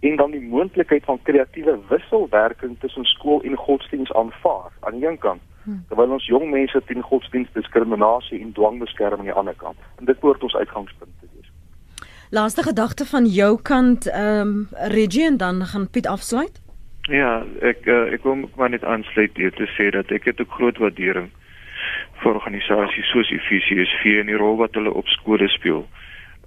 en 0.00 0.16
dan 0.16 0.30
die 0.30 0.40
moontlikheid 0.40 1.04
van 1.04 1.22
kreatiewe 1.22 1.78
wisselwerking 1.88 2.78
tussen 2.80 3.04
skool 3.04 3.42
en 3.42 3.56
godsdiens 3.56 4.12
aanvaar 4.12 4.72
aan 4.80 4.98
die 4.98 5.06
een 5.06 5.18
kant 5.18 5.42
Hmm. 5.64 5.84
terwyl 5.88 6.14
ons 6.16 6.26
jong 6.26 6.48
mense 6.50 6.80
teen 6.88 7.02
godsdienstdiskriminasie 7.04 8.40
en 8.40 8.52
dwangbeskerming 8.56 9.28
aan 9.28 9.28
die 9.28 9.38
ander 9.42 9.56
kant. 9.56 9.76
En 9.98 10.08
dit 10.08 10.20
behoort 10.20 10.42
ons 10.42 10.56
uitgangspunt 10.56 11.12
te 11.20 11.26
wees. 11.34 11.50
Laaste 12.30 12.62
gedagte 12.62 13.04
van 13.04 13.26
jou 13.26 13.52
kant 13.62 14.08
ehm 14.08 14.48
um, 14.48 14.68
Regie 14.94 15.26
en 15.26 15.36
dan 15.36 15.66
gaan 15.66 15.90
Piet 15.90 16.06
afsluit. 16.06 16.62
Ja, 17.12 17.44
ek 17.60 17.84
uh, 17.86 18.12
ek 18.14 18.24
wil 18.24 18.48
maar 18.56 18.70
net 18.70 18.84
aansluit 18.84 19.36
hier 19.36 19.52
te 19.52 19.68
sê 19.76 19.90
dat 19.92 20.08
ek 20.10 20.30
het 20.32 20.40
ook 20.40 20.56
groot 20.56 20.80
waardering 20.80 21.28
vir 22.22 22.34
organisasies 22.34 23.12
soos 23.12 23.28
FCSV 23.28 24.16
en 24.20 24.32
die 24.32 24.40
rol 24.40 24.56
wat 24.56 24.74
hulle 24.74 24.92
op 24.92 25.12
skole 25.18 25.48
speel. 25.48 25.84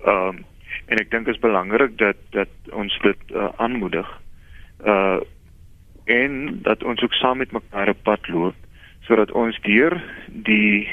Ehm 0.02 0.34
um, 0.34 0.44
en 0.86 1.00
ek 1.00 1.12
dink 1.12 1.26
dit 1.26 1.36
is 1.36 1.42
belangrik 1.42 1.98
dat 1.98 2.20
dat 2.36 2.52
ons 2.72 2.98
dit 3.02 3.32
uh, 3.32 3.50
aanmoedig. 3.58 4.10
Uh 4.86 5.20
en 6.04 6.60
dat 6.62 6.84
ons 6.84 7.02
ook 7.02 7.14
saam 7.14 7.38
met 7.38 7.52
mekaar 7.52 7.88
op 7.90 8.04
pad 8.04 8.28
loop 8.28 8.56
sodat 9.08 9.32
ons 9.32 9.60
deur 9.64 9.96
die 10.28 10.90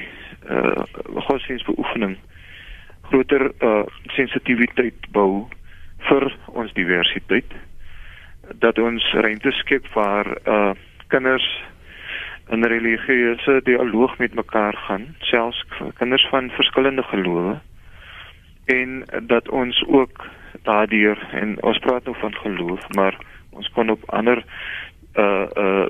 uh 0.46 0.82
godsdienstbeoefening 1.26 2.16
groter 3.10 3.50
uh 3.58 3.82
sensitiwiteit 4.14 5.10
bou 5.10 5.48
vir 6.08 6.30
ons 6.46 6.72
diversiteit 6.78 7.50
dat 8.62 8.78
ons 8.78 9.10
ruimte 9.12 9.50
skep 9.58 9.86
waar 9.94 10.30
uh 10.46 10.72
kinders 11.10 11.48
in 12.50 12.64
religieuse 12.64 13.60
dialoog 13.66 14.18
met 14.18 14.34
mekaar 14.34 14.76
gaan 14.86 15.10
selfs 15.18 15.64
kinders 15.98 16.26
van 16.30 16.50
verskillende 16.50 17.02
gelowe 17.02 17.58
en 18.70 19.04
dat 19.26 19.48
ons 19.48 19.84
ook 19.86 20.26
daardeur 20.62 21.18
en 21.32 21.56
ons 21.62 21.78
praat 21.78 22.04
nou 22.04 22.16
van 22.20 22.34
geloof 22.34 22.88
maar 22.98 23.18
ons 23.50 23.70
kon 23.76 23.90
op 23.90 24.06
ander 24.20 24.44
uh 25.14 25.46
uh 25.64 25.88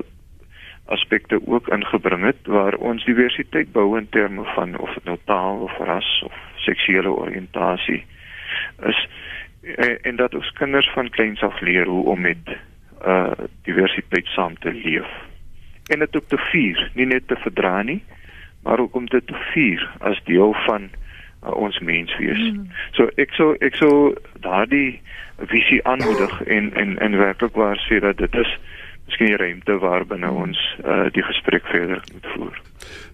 aspekte 0.90 1.38
ook 1.46 1.68
ingebring 1.70 2.24
het 2.26 2.46
waar 2.50 2.74
ons 2.74 3.04
diversiteit 3.06 3.72
bou 3.72 3.98
in 3.98 4.08
terme 4.08 4.44
van 4.54 4.78
of 4.78 4.94
dit 4.94 5.04
nou 5.04 5.18
taal 5.24 5.60
of 5.66 5.76
ras 5.78 6.08
of 6.26 6.34
seksuele 6.66 7.12
oriëntasie 7.14 8.02
is 8.86 9.06
en, 9.62 10.02
en 10.02 10.16
dat 10.16 10.34
ons 10.34 10.52
kinders 10.58 10.90
van 10.94 11.10
kleins 11.10 11.42
af 11.42 11.60
leer 11.60 11.86
hoe 11.86 12.04
om 12.04 12.20
met 12.20 12.56
uh 13.06 13.32
diversiteit 13.62 14.26
saam 14.26 14.58
te 14.58 14.72
leef. 14.72 15.08
En 15.86 15.98
dit 15.98 16.16
ook 16.16 16.28
te 16.28 16.38
vier, 16.50 16.90
nie 16.94 17.06
net 17.06 17.28
te 17.28 17.36
verdra 17.36 17.82
nie, 17.82 18.02
maar 18.62 18.78
ook 18.78 18.94
om 18.94 19.06
dit 19.06 19.26
te 19.26 19.38
vier 19.52 19.90
as 19.98 20.20
deel 20.24 20.52
van 20.66 20.90
uh, 21.42 21.54
ons 21.54 21.78
menswees. 21.78 22.38
Mm. 22.38 22.66
So 22.92 23.10
ek 23.16 23.34
sou 23.38 23.54
ek 23.60 23.74
sou 23.80 24.14
daardie 24.40 25.00
visie 25.48 25.80
aanmoedig 25.84 26.42
en 26.42 26.74
en 26.74 26.98
en 26.98 27.16
werklik 27.16 27.54
waar 27.54 27.80
sê 27.88 28.00
dat 28.00 28.16
dit 28.16 28.34
is 28.34 28.58
miskien 29.10 29.32
die 29.32 29.36
ruimte 29.36 29.78
waar 29.82 30.04
binne 30.06 30.28
hmm. 30.30 30.42
ons 30.46 30.58
uh, 30.84 31.08
die 31.14 31.22
gesprek 31.26 31.66
verder 31.66 32.02
moet 32.12 32.28
voer. 32.34 32.60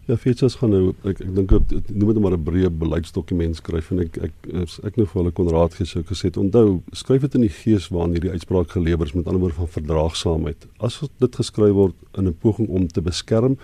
Ja, 0.06 0.16
Fetsas 0.16 0.54
gaan 0.60 0.70
nou 0.74 0.82
ek 1.08 1.22
ek 1.24 1.32
dink 1.38 1.54
dit 1.70 1.88
noem 1.94 2.12
dit 2.12 2.22
maar 2.22 2.36
'n 2.36 2.44
breë 2.46 2.70
beleidsdokument 2.82 3.56
skryf 3.56 3.90
en 3.90 4.04
ek 4.04 4.18
ek 4.28 4.34
ek, 4.62 4.76
ek 4.90 4.96
nou 5.00 5.06
vir 5.06 5.20
hulle 5.20 5.34
kon 5.38 5.50
raad 5.50 5.74
gee 5.74 5.88
sou 5.88 6.04
gesê 6.06 6.30
onthou 6.36 6.82
skryf 6.92 7.26
dit 7.26 7.34
in 7.34 7.46
die 7.48 7.56
gees 7.62 7.88
waarin 7.88 8.14
hierdie 8.14 8.34
uitspraak 8.36 8.70
gelewer 8.76 9.06
is 9.06 9.16
met 9.16 9.26
ander 9.26 9.40
woorde 9.40 9.60
van 9.62 9.74
verdraagsaamheid. 9.78 10.68
As 10.80 11.00
dit 11.18 11.36
geskryf 11.42 11.74
word 11.74 11.94
in 12.18 12.28
'n 12.28 12.38
poging 12.42 12.68
om 12.68 12.86
te 12.86 13.02
beskerm 13.02 13.56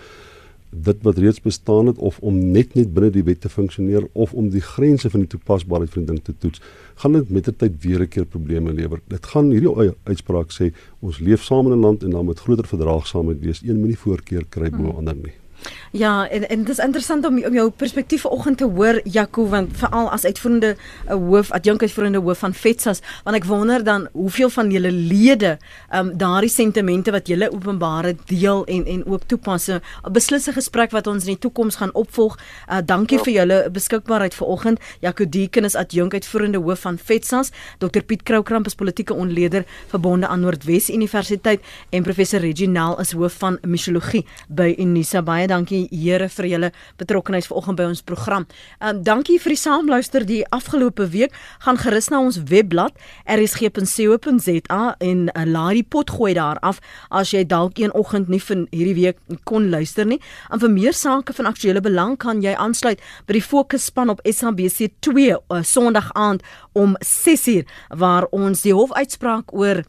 dit 0.75 0.97
wat 1.01 1.17
reeds 1.17 1.41
bestaan 1.41 1.87
het 1.87 1.97
of 1.97 2.19
om 2.19 2.37
net 2.51 2.73
net 2.73 2.93
binne 2.93 3.11
die 3.13 3.23
wet 3.23 3.41
te 3.41 3.49
funksioneer 3.49 4.07
of 4.13 4.33
om 4.33 4.49
die 4.49 4.61
grense 4.61 5.09
van 5.09 5.25
die 5.25 5.29
toepasbaarheid 5.29 5.93
van 5.93 6.05
die 6.05 6.13
ding 6.13 6.23
te 6.23 6.33
toets, 6.37 6.61
gaan 6.95 7.17
dit 7.17 7.29
met 7.29 7.45
die 7.45 7.55
tyd 7.55 7.77
weer 7.83 8.01
'n 8.01 8.07
keer 8.07 8.25
probleme 8.25 8.73
lewer. 8.73 9.01
Dit 9.07 9.25
gaan 9.25 9.51
hierdie 9.51 9.93
uitspraak 10.03 10.51
sê 10.51 10.73
ons 10.99 11.19
leef 11.19 11.43
saam 11.43 11.65
in 11.67 11.77
'n 11.77 11.81
land 11.81 12.03
en 12.03 12.09
dan 12.09 12.25
met 12.25 12.39
groter 12.39 12.67
verdraagsaamheid 12.67 13.39
wees. 13.39 13.61
Een 13.63 13.79
moenie 13.79 13.97
voorkeur 13.97 14.45
kry 14.49 14.69
bo 14.69 14.89
hmm. 14.89 14.97
ander 14.97 15.15
nie. 15.15 15.42
Ja, 15.91 16.29
en 16.29 16.49
en 16.49 16.63
dit 16.63 16.69
is 16.69 16.83
interessant 16.83 17.25
om 17.25 17.43
om 17.43 17.53
jou 17.53 17.69
perspektief 17.69 18.21
vanoggend 18.21 18.57
te 18.57 18.65
hoor 18.65 18.99
Jaco 19.03 19.47
want 19.47 19.77
veral 19.77 20.09
as 20.11 20.25
uitvoerende 20.25 20.75
uh, 20.75 21.13
hoof, 21.13 21.51
adjunk 21.51 21.81
uitvoerende 21.81 22.19
hoof 22.19 22.37
van 22.37 22.53
FETSAS, 22.53 23.01
want 23.23 23.37
ek 23.37 23.45
wonder 23.45 23.83
dan 23.83 24.07
hoeveel 24.11 24.49
van 24.49 24.71
julle 24.71 24.91
lede 24.91 25.57
um, 25.93 26.11
daardie 26.17 26.49
sentimente 26.49 27.11
wat 27.11 27.27
julle 27.27 27.51
openbare 27.53 28.15
deel 28.25 28.65
en 28.65 28.85
en 28.85 29.05
ook 29.05 29.27
toepasse 29.27 29.81
'n 29.81 30.11
beslisse 30.11 30.51
gesprek 30.51 30.91
wat 30.91 31.07
ons 31.07 31.25
in 31.25 31.33
die 31.35 31.39
toekoms 31.39 31.75
gaan 31.75 31.93
opvolg. 31.93 32.37
Uh, 32.69 32.77
dankie 32.85 33.17
ja. 33.17 33.23
vir 33.23 33.33
julle 33.33 33.69
beskikbaarheid 33.71 34.33
vanoggend. 34.33 34.79
Jaco 34.99 35.29
Deeken 35.29 35.63
is 35.63 35.75
adjunk 35.75 36.13
uitvoerende 36.13 36.57
hoof 36.57 36.79
van 36.79 36.97
FETSAS, 36.97 37.51
Dr 37.77 38.01
Piet 38.01 38.23
Kroukramp 38.23 38.65
is 38.65 38.75
politieke 38.75 39.13
ontleder 39.13 39.65
verbonde 39.87 40.27
aan 40.27 40.39
Noordwes 40.39 40.89
Universiteit 40.89 41.61
en 41.89 42.03
professor 42.03 42.39
Reginal 42.39 42.99
is 42.99 43.11
hoof 43.11 43.33
van 43.33 43.57
misiologie 43.61 44.25
by 44.47 44.73
Unisa 44.77 45.21
baie 45.21 45.47
dankie 45.53 45.85
Here 45.91 46.27
vir 46.33 46.47
julle 46.49 46.71
betrokkeheid 46.99 47.47
vanoggend 47.49 47.79
by 47.79 47.87
ons 47.91 48.01
program. 48.05 48.47
Um 48.81 49.03
dankie 49.05 49.39
vir 49.41 49.53
die 49.53 49.61
saamluister 49.61 50.25
die 50.27 50.41
afgelope 50.55 51.07
week. 51.13 51.35
Gaan 51.65 51.79
gerus 51.81 52.09
na 52.11 52.21
ons 52.23 52.39
webblad 52.49 52.97
rsg.co.za 53.29 54.81
en 54.99 55.25
uh, 55.29 55.45
laai 55.45 55.81
die 55.81 55.85
pot 55.95 56.13
gooi 56.17 56.33
daar 56.37 56.59
af 56.65 56.81
as 57.09 57.33
jy 57.33 57.43
dalk 57.47 57.79
een 57.81 57.93
oggend 57.97 58.31
nie 58.31 58.41
vir 58.41 58.65
hierdie 58.73 58.97
week 58.97 59.39
kon 59.49 59.69
luister 59.73 60.07
nie. 60.09 60.19
En 60.49 60.61
vir 60.63 60.73
meer 60.73 60.97
sake 60.97 61.35
van 61.37 61.49
aktuële 61.49 61.83
belang 61.83 62.17
kan 62.21 62.41
jy 62.43 62.55
aansluit 62.57 63.01
by 63.27 63.37
die 63.37 63.45
fokusspan 63.45 64.13
op 64.13 64.23
SABC 64.25 64.93
2 65.05 65.29
uh, 65.33 65.63
Sondag 65.63 66.11
aand 66.17 66.43
om 66.73 66.97
6uur 66.99 67.67
waar 67.89 68.29
ons 68.31 68.63
die 68.65 68.73
hofuitspraak 68.73 69.53
oor 69.53 69.83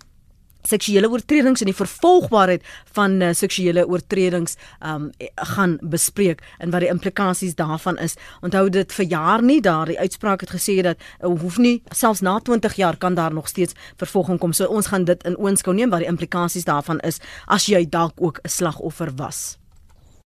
seksuele 0.69 1.11
oortredings 1.11 1.61
en 1.61 1.71
die 1.71 1.77
vervolgbaarheid 1.77 2.65
van 2.97 3.21
uh, 3.23 3.33
seksuele 3.37 3.87
oortredings 3.89 4.57
um 4.85 5.11
gaan 5.55 5.79
bespreek 5.83 6.43
en 6.59 6.73
wat 6.75 6.85
die 6.85 6.91
implikasies 6.93 7.55
daarvan 7.59 7.99
is. 8.03 8.17
Onthou 8.43 8.69
dit 8.73 8.93
vir 8.93 9.07
jaar 9.07 9.43
nie 9.43 9.61
daar 9.65 9.91
die 9.91 9.99
uitspraak 9.99 10.41
het 10.47 10.55
gesê 10.55 10.81
dat 10.83 11.01
uh, 11.01 11.33
hoef 11.41 11.59
nie 11.59 11.83
selfs 11.93 12.25
na 12.25 12.39
20 12.41 12.79
jaar 12.81 12.97
kan 12.97 13.15
daar 13.15 13.35
nog 13.35 13.49
steeds 13.49 13.75
vervolging 13.97 14.39
kom. 14.39 14.53
So 14.53 14.67
ons 14.67 14.93
gaan 14.93 15.05
dit 15.05 15.25
in 15.25 15.37
oënskou 15.37 15.75
neem 15.75 15.91
wat 15.91 16.05
die 16.05 16.11
implikasies 16.11 16.69
daarvan 16.69 17.01
is 17.01 17.21
as 17.47 17.69
jy 17.69 17.85
dalk 17.89 18.15
ook 18.17 18.41
'n 18.43 18.49
slagoffer 18.49 19.15
was. 19.17 19.64